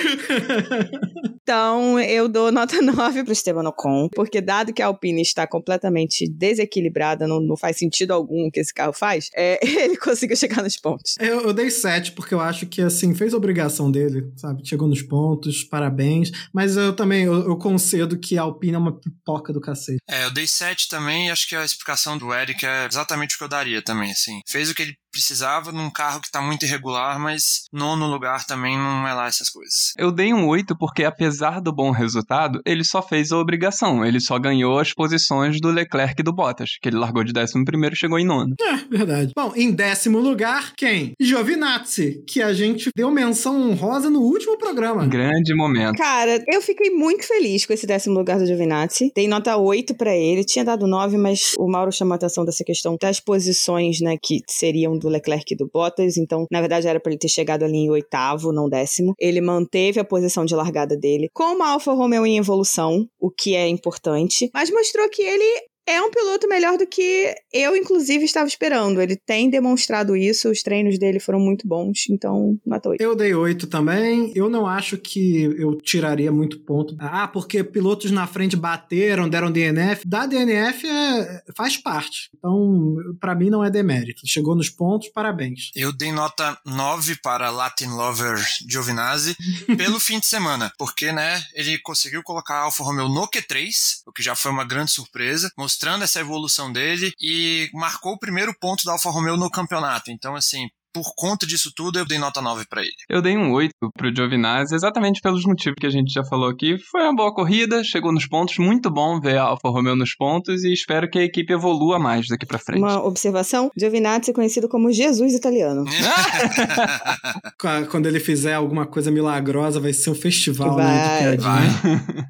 Então, 1.43 1.99
eu 1.99 2.28
dou 2.28 2.53
nota 2.53 2.80
9 2.80 3.24
pro 3.24 3.32
Esteban 3.32 3.68
Ocon, 3.68 4.09
porque 4.14 4.40
dado 4.40 4.72
que 4.72 4.80
a 4.80 4.86
Alpine 4.86 5.20
está 5.20 5.47
completamente 5.47 6.28
desequilibrada, 6.30 7.26
não, 7.26 7.40
não 7.40 7.57
faz 7.57 7.78
sentido 7.78 8.12
algum 8.12 8.47
o 8.47 8.51
que 8.51 8.61
esse 8.61 8.72
carro 8.72 8.93
faz, 8.93 9.28
é, 9.34 9.59
ele 9.84 9.97
conseguiu 9.97 10.36
chegar 10.36 10.62
nos 10.62 10.76
pontos. 10.76 11.14
Eu, 11.18 11.40
eu 11.40 11.53
dei 11.53 11.68
7, 11.68 12.12
porque 12.12 12.32
eu 12.32 12.40
acho 12.40 12.66
que, 12.66 12.80
assim, 12.80 13.12
fez 13.14 13.34
a 13.34 13.36
obrigação 13.36 13.90
dele, 13.90 14.32
sabe? 14.36 14.66
Chegou 14.66 14.86
nos 14.86 15.03
pontos, 15.03 15.64
parabéns. 15.64 16.30
Mas 16.53 16.76
eu 16.76 16.95
também, 16.95 17.24
eu, 17.24 17.34
eu 17.34 17.57
concedo 17.57 18.18
que 18.18 18.38
a 18.38 18.43
Alpine 18.43 18.74
é 18.74 18.78
uma 18.78 18.93
pipoca 18.93 19.53
do 19.53 19.61
cacete. 19.61 19.82
É, 20.09 20.24
eu 20.24 20.30
dei 20.30 20.47
7 20.47 20.89
também 20.89 21.28
e 21.28 21.30
acho 21.30 21.49
que 21.49 21.57
a 21.57 21.64
explicação 21.64 22.16
do 22.16 22.33
Eric 22.33 22.64
é 22.64 22.87
exatamente 22.87 23.35
o 23.35 23.39
que 23.39 23.45
eu 23.45 23.49
daria 23.49 23.83
também, 23.83 24.11
assim. 24.11 24.41
Fez 24.49 24.70
o 24.70 24.74
que 24.74 24.83
ele 24.83 24.97
precisava 25.13 25.71
num 25.71 25.91
carro 25.91 26.21
que 26.21 26.31
tá 26.31 26.41
muito 26.41 26.65
irregular, 26.65 27.21
mas 27.21 27.65
nono 27.73 28.07
lugar 28.07 28.47
também 28.47 28.77
não 28.77 29.07
é 29.07 29.13
lá 29.13 29.27
essas 29.27 29.51
coisas. 29.51 29.93
Eu 29.97 30.11
dei 30.11 30.33
um 30.33 30.49
8 30.49 30.77
porque, 30.77 31.05
apesar 31.05 31.61
do 31.61 31.73
bom 31.73 31.91
resultado, 31.91 32.61
ele 32.65 32.83
só 32.83 33.03
fez 33.03 33.31
a 33.31 33.39
obrigação. 33.39 34.05
Ele 34.05 34.19
só 34.19 34.39
ganhou 34.39 34.79
as 34.79 34.93
posições 34.93 35.61
do 35.61 35.71
Leclerc 35.71 36.15
e 36.19 36.25
do 36.25 36.33
Bottas, 36.33 36.79
que 36.81 36.89
ele 36.89 36.97
largou 36.97 37.23
de 37.23 37.33
11 37.39 37.65
primeiro 37.65 37.95
e 37.95 37.99
chegou 37.99 38.19
em 38.19 38.25
nono. 38.25 38.55
É, 38.61 38.77
verdade. 38.89 39.33
Bom, 39.37 39.53
em 39.55 39.71
décimo 39.71 40.19
lugar, 40.19 40.73
quem? 40.77 41.13
Giovinazzi, 41.21 42.25
que 42.27 42.41
a 42.41 42.53
gente 42.53 42.91
deu 42.97 43.11
menção 43.11 43.71
honrosa 43.71 44.09
no 44.09 44.21
último 44.21 44.57
programa. 44.57 45.07
Grande 45.07 45.55
momento. 45.55 45.99
Cara, 45.99 46.43
eu 46.51 46.63
fiquei 46.63 46.91
muito 46.91 47.27
feliz 47.27 47.67
com 47.67 47.73
esse 47.73 47.87
décimo 47.87 48.19
lugar 48.19 48.39
do 48.39 48.47
Giovinazzi. 48.47 49.13
Dei 49.15 49.29
nota 49.29 49.57
8 49.57 49.95
pra 49.95 50.15
ele. 50.17 50.45
Tinha 50.45 50.65
dado 50.65 50.87
9, 50.87 51.19
mas 51.19 51.53
o 51.59 51.69
Mauro 51.69 51.93
chamou 51.93 52.15
a 52.15 52.17
atenção 52.17 52.45
dessa 52.45 52.65
questão 52.65 52.97
das 53.01 53.21
posições, 53.21 54.01
né, 54.01 54.17
que 54.23 54.41
seriam 54.49 54.99
do 55.03 55.09
Leclerc 55.09 55.53
e 55.53 55.57
do 55.57 55.69
Bottas. 55.73 56.17
Então, 56.17 56.47
na 56.51 56.61
verdade, 56.61 56.87
era 56.87 57.01
pra 57.01 57.11
ele 57.11 57.19
ter 57.19 57.29
chegado 57.29 57.65
ali 57.65 57.77
em 57.77 57.91
oitavo, 57.91 58.53
não 58.53 58.69
décimo. 58.69 59.15
Ele 59.19 59.41
manteve 59.41 60.01
a 60.01 60.05
posição 60.05 60.45
de 60.45 60.55
largada 60.55 60.97
dele 60.97 61.29
com 61.33 61.55
uma 61.55 61.71
Alfa 61.71 61.93
Romeo 61.93 62.27
em 62.27 62.39
evolução, 62.39 63.07
o 63.21 63.31
que 63.31 63.55
é 63.55 63.69
importante, 63.69 64.51
mas 64.55 64.71
mostrou 64.71 65.09
que 65.09 65.23
ele 65.23 65.72
é 65.93 66.03
um 66.03 66.11
piloto 66.11 66.49
melhor 66.49 66.78
do 66.78 66.86
que 66.86 67.34
eu, 67.53 67.76
inclusive, 67.76 68.24
estava 68.24 68.47
esperando. 68.47 69.01
Ele 69.01 69.16
tem 69.16 69.51
demonstrado 69.51 70.16
isso, 70.16 70.51
os 70.51 70.62
treinos 70.62 70.99
dele 70.99 71.20
foram 71.20 71.38
muito 71.38 71.66
bons, 71.68 72.07
então 72.11 72.59
nota 72.66 72.88
8. 72.88 73.01
Eu 73.01 73.14
dei 73.14 73.34
8 73.34 73.66
também. 73.66 74.32
Eu 74.34 74.49
não 74.49 74.66
acho 74.66 74.97
que 74.97 75.43
eu 75.59 75.76
tiraria 75.76 76.32
muito 76.32 76.61
ponto. 76.61 76.97
Ah, 76.99 77.28
porque 77.28 77.62
pilotos 77.62 78.11
na 78.11 78.26
frente 78.26 78.57
bateram, 78.57 79.28
deram 79.28 79.53
DNF. 79.53 80.07
Dar 80.07 80.26
DNF 80.26 80.86
é, 80.86 81.43
faz 81.55 81.76
parte. 81.76 82.30
Então, 82.36 82.97
pra 83.20 83.34
mim, 83.34 83.51
não 83.51 83.64
é 83.64 83.70
demérito. 83.70 84.22
Chegou 84.26 84.57
nos 84.57 84.70
pontos, 84.70 85.09
parabéns. 85.09 85.70
Eu 85.74 85.93
dei 85.93 86.11
nota 86.11 86.59
9 86.64 87.16
para 87.22 87.51
Latin 87.51 87.88
Lover 87.88 88.43
Giovinazzi 88.68 89.36
pelo 89.76 90.01
fim 90.01 90.18
de 90.18 90.26
semana, 90.26 90.72
porque, 90.78 91.12
né, 91.12 91.43
ele 91.55 91.78
conseguiu 91.78 92.22
colocar 92.22 92.55
a 92.55 92.62
Alfa 92.62 92.82
Romeo 92.82 93.09
no 93.09 93.28
Q3, 93.28 93.70
o 94.07 94.12
que 94.12 94.22
já 94.22 94.34
foi 94.34 94.51
uma 94.51 94.64
grande 94.64 94.90
surpresa, 94.90 95.51
mostrando 95.57 95.82
essa 96.05 96.20
evolução 96.20 96.72
dele 96.72 97.12
e 97.20 97.68
marcou 97.72 98.12
o 98.12 98.18
primeiro 98.18 98.55
ponto 98.61 98.85
da 98.85 98.93
Alfa 98.93 99.11
Romeo 99.11 99.37
no 99.37 99.51
campeonato. 99.51 100.11
Então, 100.11 100.35
assim, 100.35 100.68
por 100.93 101.14
conta 101.16 101.47
disso 101.47 101.72
tudo, 101.74 101.99
eu 101.99 102.05
dei 102.07 102.18
nota 102.18 102.43
9 102.43 102.66
para 102.68 102.83
ele. 102.83 102.93
Eu 103.09 103.22
dei 103.22 103.37
um 103.37 103.51
8 103.53 103.72
pro 103.97 104.14
Giovinazzi, 104.14 104.74
exatamente 104.74 105.22
pelos 105.22 105.45
motivos 105.45 105.76
que 105.80 105.87
a 105.87 105.91
gente 105.91 106.12
já 106.12 106.22
falou 106.24 106.49
aqui. 106.51 106.76
Foi 106.91 107.03
uma 107.03 107.16
boa 107.16 107.35
corrida, 107.35 107.83
chegou 107.83 108.12
nos 108.12 108.26
pontos, 108.28 108.59
muito 108.59 108.91
bom 108.91 109.18
ver 109.18 109.39
a 109.39 109.45
Alfa 109.45 109.70
Romeo 109.70 109.97
nos 109.97 110.14
pontos 110.14 110.64
e 110.64 110.72
espero 110.72 111.09
que 111.09 111.18
a 111.18 111.24
equipe 111.24 111.53
evolua 111.53 111.99
mais 111.99 112.28
daqui 112.28 112.45
para 112.45 112.59
frente. 112.59 112.78
Uma 112.83 113.03
observação: 113.03 113.70
Giovinazzi 113.76 114.30
é 114.30 114.35
conhecido 114.35 114.68
como 114.68 114.93
Jesus 114.93 115.33
italiano. 115.33 115.85
Quando 117.91 118.07
ele 118.07 118.20
fizer 118.20 118.55
alguma 118.55 118.87
coisa 118.87 119.11
milagrosa, 119.11 119.80
vai 119.80 119.93
ser 119.93 120.11
um 120.11 120.14
festival 120.14 120.74
Vai, 120.74 120.85
né, 120.85 121.03
de 121.03 121.18
piadinha. 121.18 121.68
vai. 121.70 122.26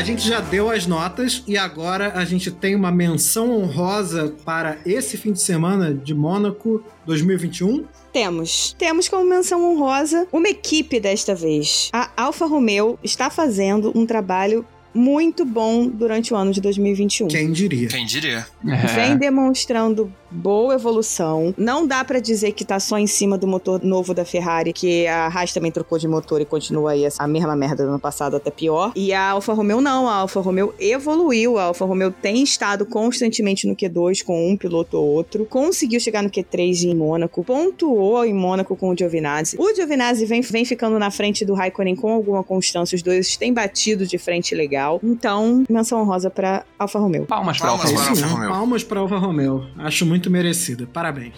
A 0.00 0.02
gente 0.02 0.26
já 0.26 0.40
deu 0.40 0.70
as 0.70 0.86
notas 0.86 1.44
e 1.46 1.58
agora 1.58 2.14
a 2.14 2.24
gente 2.24 2.50
tem 2.50 2.74
uma 2.74 2.90
menção 2.90 3.50
honrosa 3.50 4.34
para 4.46 4.78
esse 4.86 5.18
fim 5.18 5.30
de 5.30 5.42
semana 5.42 5.92
de 5.92 6.14
Mônaco 6.14 6.82
2021. 7.04 7.84
Temos. 8.10 8.74
Temos 8.78 9.10
como 9.10 9.28
menção 9.28 9.62
honrosa 9.62 10.26
uma 10.32 10.48
equipe 10.48 10.98
desta 10.98 11.34
vez. 11.34 11.90
A 11.92 12.08
Alfa 12.16 12.46
Romeo 12.46 12.98
está 13.04 13.28
fazendo 13.28 13.92
um 13.94 14.06
trabalho 14.06 14.64
muito 14.94 15.44
bom 15.44 15.86
durante 15.86 16.32
o 16.32 16.36
ano 16.36 16.50
de 16.50 16.62
2021. 16.62 17.28
Quem 17.28 17.52
diria? 17.52 17.88
Quem 17.88 18.06
diria? 18.06 18.46
É. 18.66 18.86
Vem 18.94 19.18
demonstrando 19.18 20.10
boa 20.30 20.74
evolução. 20.74 21.54
Não 21.56 21.86
dá 21.86 22.04
pra 22.04 22.20
dizer 22.20 22.52
que 22.52 22.64
tá 22.64 22.78
só 22.78 22.98
em 22.98 23.06
cima 23.06 23.36
do 23.36 23.46
motor 23.46 23.82
novo 23.82 24.14
da 24.14 24.24
Ferrari, 24.24 24.72
que 24.72 25.06
a 25.06 25.26
Haas 25.26 25.52
também 25.52 25.70
trocou 25.70 25.98
de 25.98 26.06
motor 26.06 26.40
e 26.40 26.44
continua 26.44 26.92
aí 26.92 27.06
a 27.18 27.26
mesma 27.26 27.56
merda 27.56 27.84
do 27.84 27.90
ano 27.90 27.98
passado, 27.98 28.36
até 28.36 28.50
pior. 28.50 28.92
E 28.94 29.12
a 29.12 29.30
Alfa 29.30 29.52
Romeo 29.52 29.80
não, 29.80 30.08
a 30.08 30.14
Alfa 30.16 30.40
Romeo 30.40 30.74
evoluiu, 30.78 31.58
a 31.58 31.64
Alfa 31.64 31.84
Romeo 31.84 32.10
tem 32.10 32.42
estado 32.42 32.84
constantemente 32.84 33.66
no 33.66 33.74
Q2 33.74 34.24
com 34.24 34.50
um 34.50 34.56
piloto 34.56 34.98
ou 34.98 35.06
outro, 35.06 35.44
conseguiu 35.44 36.00
chegar 36.00 36.22
no 36.22 36.30
Q3 36.30 36.84
em 36.84 36.94
Mônaco, 36.94 37.44
pontuou 37.44 38.24
em 38.24 38.34
Mônaco 38.34 38.76
com 38.76 38.90
o 38.90 38.96
Giovinazzi. 38.96 39.56
O 39.58 39.74
Giovinazzi 39.74 40.26
vem, 40.26 40.40
vem 40.42 40.64
ficando 40.64 40.98
na 40.98 41.10
frente 41.10 41.44
do 41.44 41.54
Raikkonen 41.54 41.96
com 41.96 42.12
alguma 42.12 42.42
constância, 42.42 42.96
os 42.96 43.02
dois 43.02 43.36
têm 43.36 43.52
batido 43.52 44.06
de 44.06 44.18
frente 44.18 44.54
legal. 44.54 45.00
Então, 45.02 45.64
menção 45.68 46.00
honrosa 46.00 46.30
pra 46.30 46.64
Alfa 46.78 46.98
Romeo. 46.98 47.26
Palmas 47.26 47.60
Alfa 47.62 47.82
para 47.82 47.90
Alfa 47.90 48.10
mesmo. 48.10 48.28
Romeo. 48.28 48.48
Palmas 48.50 48.84
para 48.84 49.00
Alfa 49.00 49.16
Romeo. 49.16 49.66
Acho 49.78 50.04
muito 50.04 50.19
merecida. 50.28 50.86
Parabéns. 50.86 51.34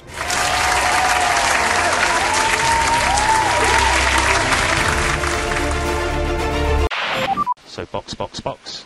So 7.66 7.86
box, 7.90 8.14
box, 8.14 8.40
box. 8.40 8.84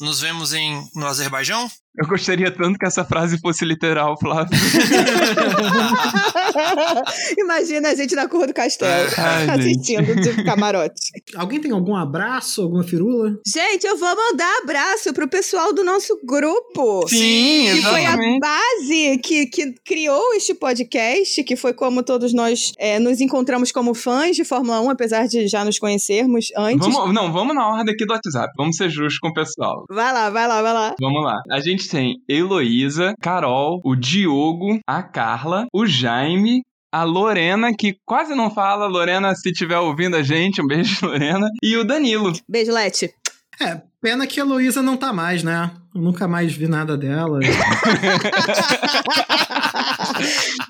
Nos 0.00 0.20
vemos 0.20 0.52
em, 0.52 0.82
no 0.94 1.06
Azerbaijão? 1.06 1.68
Eu 1.96 2.08
gostaria 2.08 2.50
tanto 2.50 2.76
que 2.76 2.84
essa 2.86 3.04
frase 3.04 3.38
fosse 3.38 3.64
literal, 3.64 4.18
Flávio. 4.18 4.50
Imagina 7.38 7.90
a 7.90 7.94
gente 7.94 8.16
na 8.16 8.28
Curva 8.28 8.48
do 8.48 8.54
Castelo, 8.54 9.08
Ai, 9.16 9.48
assistindo 9.48 10.20
de 10.20 10.42
camarote. 10.44 11.00
Alguém 11.36 11.60
tem 11.60 11.70
algum 11.70 11.94
abraço, 11.94 12.62
alguma 12.62 12.82
firula? 12.82 13.38
Gente, 13.46 13.86
eu 13.86 13.96
vou 13.96 14.08
mandar 14.16 14.52
abraço 14.62 15.12
pro 15.12 15.28
pessoal 15.28 15.72
do 15.72 15.84
nosso 15.84 16.18
grupo. 16.24 17.06
Sim, 17.08 17.70
Que 17.74 17.82
foi 17.82 18.00
a 18.04 18.08
exatamente. 18.08 18.40
base 18.40 19.18
que, 19.18 19.46
que 19.46 19.72
criou 19.84 20.34
este 20.34 20.52
podcast, 20.52 21.44
que 21.44 21.54
foi 21.54 21.72
como 21.72 22.02
todos 22.02 22.34
nós 22.34 22.72
é, 22.76 22.98
nos 22.98 23.20
encontramos 23.20 23.70
como 23.70 23.94
fãs 23.94 24.34
de 24.34 24.44
Fórmula 24.44 24.80
1, 24.80 24.90
apesar 24.90 25.28
de 25.28 25.46
já 25.46 25.64
nos 25.64 25.78
conhecermos 25.78 26.48
antes. 26.56 26.92
Vamos, 26.92 27.14
não, 27.14 27.32
vamos 27.32 27.54
na 27.54 27.68
ordem 27.68 27.94
aqui 27.94 28.04
do 28.04 28.12
WhatsApp. 28.12 28.52
Vamos 28.56 28.76
ser 28.76 28.90
justos 28.90 29.18
com 29.20 29.28
o 29.28 29.32
pessoal. 29.32 29.84
Vai 29.88 30.12
lá, 30.12 30.28
vai 30.30 30.48
lá, 30.48 30.60
vai 30.60 30.72
lá. 30.72 30.94
Vamos 31.00 31.22
lá. 31.24 31.40
A 31.50 31.60
gente 31.60 31.83
tem 31.88 32.16
Heloísa, 32.28 33.14
Carol, 33.20 33.80
o 33.84 33.94
Diogo, 33.94 34.78
a 34.86 35.02
Carla, 35.02 35.66
o 35.72 35.86
Jaime, 35.86 36.62
a 36.92 37.02
Lorena, 37.02 37.74
que 37.76 37.96
quase 38.06 38.34
não 38.34 38.50
fala. 38.50 38.86
Lorena, 38.86 39.34
se 39.34 39.50
estiver 39.50 39.78
ouvindo 39.78 40.16
a 40.16 40.22
gente, 40.22 40.62
um 40.62 40.66
beijo, 40.66 41.04
Lorena. 41.06 41.48
E 41.62 41.76
o 41.76 41.84
Danilo. 41.84 42.32
Beijo, 42.48 42.72
Lete. 42.72 43.12
É, 43.60 43.80
pena 44.00 44.26
que 44.26 44.40
a 44.40 44.42
Heloísa 44.42 44.82
não 44.82 44.96
tá 44.96 45.12
mais, 45.12 45.42
né? 45.42 45.70
Eu 45.94 46.00
nunca 46.00 46.26
mais 46.26 46.52
vi 46.52 46.66
nada 46.66 46.96
dela. 46.96 47.38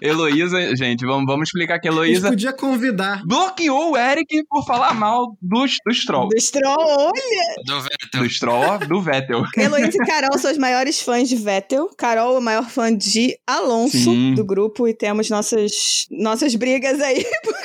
Heloísa, 0.00 0.76
gente, 0.76 1.04
vamos, 1.06 1.24
vamos 1.26 1.48
explicar 1.48 1.78
que 1.78 1.88
a 1.88 1.90
A 1.90 1.94
gente 1.94 2.04
Heloísa 2.04 2.28
podia 2.28 2.52
convidar. 2.52 3.22
bloqueou 3.26 3.92
o 3.92 3.96
Eric 3.96 4.44
por 4.48 4.64
falar 4.66 4.92
mal 4.94 5.36
do, 5.40 5.64
do 5.64 5.94
Stroll. 5.94 6.28
Do 6.28 6.40
Stroll, 6.40 6.76
olha. 6.78 7.54
Do 7.64 7.80
Vettel. 7.80 8.20
Do 8.20 8.30
Stroll, 8.30 8.62
ó, 8.62 8.78
do 8.78 9.00
Vettel. 9.00 9.44
Heloísa 9.56 9.96
e 10.00 10.06
Carol 10.06 10.38
são 10.38 10.50
os 10.50 10.58
maiores 10.58 11.00
fãs 11.00 11.28
de 11.28 11.36
Vettel. 11.36 11.88
Carol, 11.96 12.36
o 12.38 12.40
maior 12.42 12.68
fã 12.68 12.94
de 12.94 13.34
Alonso 13.46 13.96
Sim. 13.96 14.34
do 14.34 14.44
grupo. 14.44 14.86
E 14.86 14.94
temos 14.94 15.30
nossas, 15.30 15.72
nossas 16.10 16.54
brigas 16.54 17.00
aí 17.00 17.24
por 17.42 17.54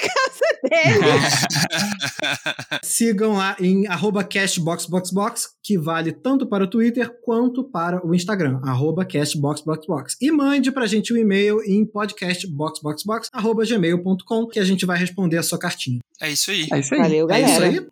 dele. 0.70 1.00
Sigam 2.84 3.34
lá 3.34 3.56
em 3.60 3.88
arroba 3.88 4.24
castboxboxbox, 4.24 5.50
que 5.64 5.78
vale 5.78 6.12
tanto 6.12 6.48
para 6.48 6.64
o 6.64 6.68
Twitter 6.68 7.10
quanto 7.24 7.64
para 7.64 8.06
o 8.06 8.14
Instagram, 8.14 8.60
arroba 8.64 9.06
castboxboxbox. 9.06 10.16
E 10.22 10.32
mande 10.32 10.72
pra 10.72 10.86
gente 10.88 11.14
um 11.14 11.18
e-mail 11.18 11.62
em 11.66 11.86
podcastboxboxbox, 11.86 13.30
arroba 13.34 13.66
gmail.com, 13.66 14.48
que 14.48 14.60
a 14.60 14.64
gente 14.64 14.86
vai 14.86 14.98
responder 14.98 15.38
a 15.38 15.44
sua 15.44 15.58
cartinha. 15.60 16.00
É 16.22 16.30
isso 16.30 16.52
aí. 16.52 16.68
É 16.72 16.80
isso 16.80 16.94
aí. 16.94 17.02
Valeu, 17.02 17.26
É 17.30 17.42
galera. 17.42 17.52
isso 17.52 17.64
aí? 17.82 17.88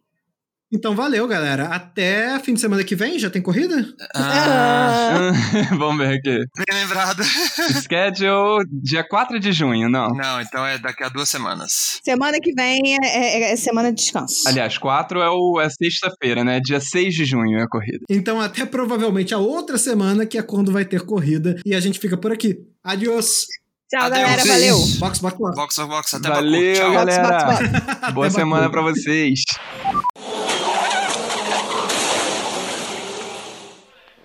Então 0.71 0.93
valeu, 0.95 1.25
galera. 1.27 1.67
Até 1.69 2.37
fim 2.39 2.53
de 2.53 2.59
semana 2.59 2.83
que 2.83 2.93
vem, 2.95 3.17
já 3.17 3.29
tem 3.29 3.41
corrida? 3.41 3.85
Ah, 4.13 5.31
Vamos 5.79 5.97
ver 6.05 6.17
aqui. 6.17 6.37
bem 6.57 6.81
lembrado. 6.81 7.23
Schedule 7.83 8.65
dia 8.83 9.01
4 9.07 9.39
de 9.39 9.53
junho, 9.53 9.87
não. 9.89 10.09
Não, 10.09 10.41
então 10.41 10.65
é 10.65 10.77
daqui 10.77 11.03
a 11.05 11.09
duas 11.09 11.29
semanas. 11.29 11.99
Semana 12.03 12.37
que 12.41 12.51
vem 12.53 12.97
é, 13.01 13.07
é- 13.07 13.53
é 13.53 13.55
semana 13.55 13.93
de 13.93 14.01
descanso. 14.01 14.47
Aliás, 14.47 14.77
4 14.77 15.21
é, 15.21 15.29
o, 15.29 15.61
é 15.61 15.69
sexta-feira, 15.69 16.43
né? 16.43 16.59
Dia 16.59 16.81
6 16.81 17.13
de 17.13 17.23
junho 17.23 17.57
é 17.59 17.63
a 17.63 17.67
corrida. 17.67 17.99
Então 18.09 18.41
até 18.41 18.65
provavelmente 18.65 19.33
a 19.33 19.37
outra 19.37 19.77
semana 19.77 20.25
que 20.25 20.37
é 20.37 20.41
quando 20.41 20.71
vai 20.71 20.83
ter 20.83 21.01
corrida 21.05 21.55
e 21.65 21.73
a 21.73 21.79
gente 21.79 21.97
fica 21.97 22.17
por 22.17 22.33
aqui. 22.33 22.57
Adiós! 22.83 23.45
Tchau, 23.89 24.01
Adeus. 24.03 24.21
galera. 24.21 24.43
Valeu. 24.45 24.77
Box, 24.99 25.19
box, 25.19 25.37
box. 25.37 25.55
Box 25.55 25.75
Box, 25.77 26.13
até 26.15 26.27
Valeu, 26.27 26.91
galera. 26.91 27.45
Box, 27.45 27.69
box, 27.69 28.13
Boa 28.13 28.29
semana 28.29 28.69
pra 28.69 28.81
vocês. 28.81 29.39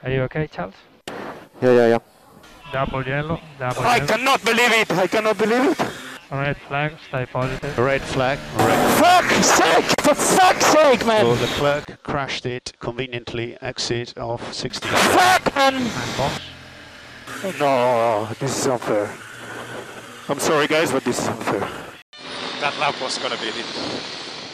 Are 0.03 0.11
you 0.11 0.23
okay, 0.23 0.47
Charles? 0.49 0.75
Yeah, 1.61 1.73
yeah, 1.73 1.87
yeah. 1.89 1.99
Double 2.73 3.05
yellow, 3.07 3.41
double 3.59 3.83
I 3.83 3.97
yellow. 3.97 4.07
cannot 4.09 4.45
believe 4.45 4.73
it! 4.73 4.91
I 4.93 5.07
cannot 5.07 5.39
believe 5.39 5.71
it! 5.73 5.79
Red 6.31 6.57
flag, 6.57 6.93
stay 7.09 7.27
positive. 7.27 7.79
Red 7.79 8.01
flag. 8.01 8.39
Red. 8.57 8.99
Fuck's 8.99 9.47
sake! 9.47 9.85
For 10.01 10.15
fuck's 10.15 10.67
sake, 10.67 11.07
man! 11.07 11.25
So 11.25 11.35
the 11.37 11.47
clerk 11.55 12.03
crashed 12.03 12.47
it 12.47 12.73
conveniently. 12.81 13.57
Exit 13.61 14.15
of 14.17 14.41
60. 14.55 14.89
Fuck, 14.89 15.55
man! 15.55 15.75
And 15.75 16.17
box. 16.17 16.41
No, 17.61 18.29
this 18.41 18.59
is 18.59 18.67
unfair. 18.67 19.15
I'm 20.29 20.39
sorry, 20.39 20.67
guys, 20.67 20.91
but 20.91 21.05
this 21.05 21.19
is 21.21 21.29
unfair. 21.29 21.69
That 22.61 22.77
lap 22.81 22.95
was 23.03 23.19
gonna 23.19 23.37
be 23.37 23.49
it. 23.49 23.67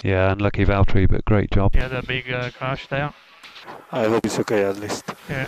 Yeah, 0.03 0.33
unlucky 0.33 0.65
Valtteri, 0.65 1.09
but 1.09 1.25
great 1.25 1.51
job. 1.53 1.75
Yeah, 1.75 1.89
the 1.89 2.03
big 2.03 2.31
uh, 2.33 2.51
crash 2.51 2.89
there. 2.89 3.13
I 3.93 4.05
hope 4.05 4.25
it's 4.27 4.39
okay 4.41 4.65
at 4.65 4.79
least. 4.79 5.05
Yeah. 5.29 5.47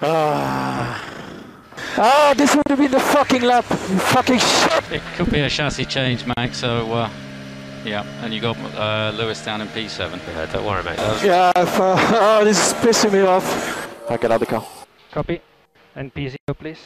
Ah. 0.00 1.22
Ah, 1.96 2.34
this 2.36 2.54
would 2.56 2.66
have 2.68 2.78
been 2.78 2.90
the 2.90 3.00
fucking 3.00 3.42
lap. 3.42 3.64
Fucking 3.64 4.38
shit! 4.38 4.92
It 4.92 5.02
could 5.16 5.30
be 5.30 5.40
a 5.40 5.48
chassis 5.48 5.84
change, 5.84 6.24
Max. 6.26 6.58
So, 6.58 6.92
uh, 6.92 7.10
yeah, 7.84 8.04
and 8.22 8.32
you 8.32 8.40
got 8.40 8.56
uh, 8.74 9.12
Lewis 9.16 9.44
down 9.44 9.60
in 9.60 9.68
P7. 9.68 10.18
Yeah, 10.28 10.46
don't 10.46 10.64
worry, 10.64 10.82
mate. 10.84 10.98
Yeah, 11.24 11.52
if, 11.56 11.78
uh, 11.78 11.96
oh, 12.40 12.44
this 12.44 12.68
is 12.68 12.72
pissing 12.74 13.12
me 13.12 13.20
off. 13.20 13.46
I 14.10 14.16
get 14.16 14.30
out 14.30 14.40
of 14.40 14.40
the 14.40 14.46
car. 14.46 14.66
Copy. 15.10 15.40
And 15.94 16.12
PZO, 16.14 16.56
please. 16.58 16.80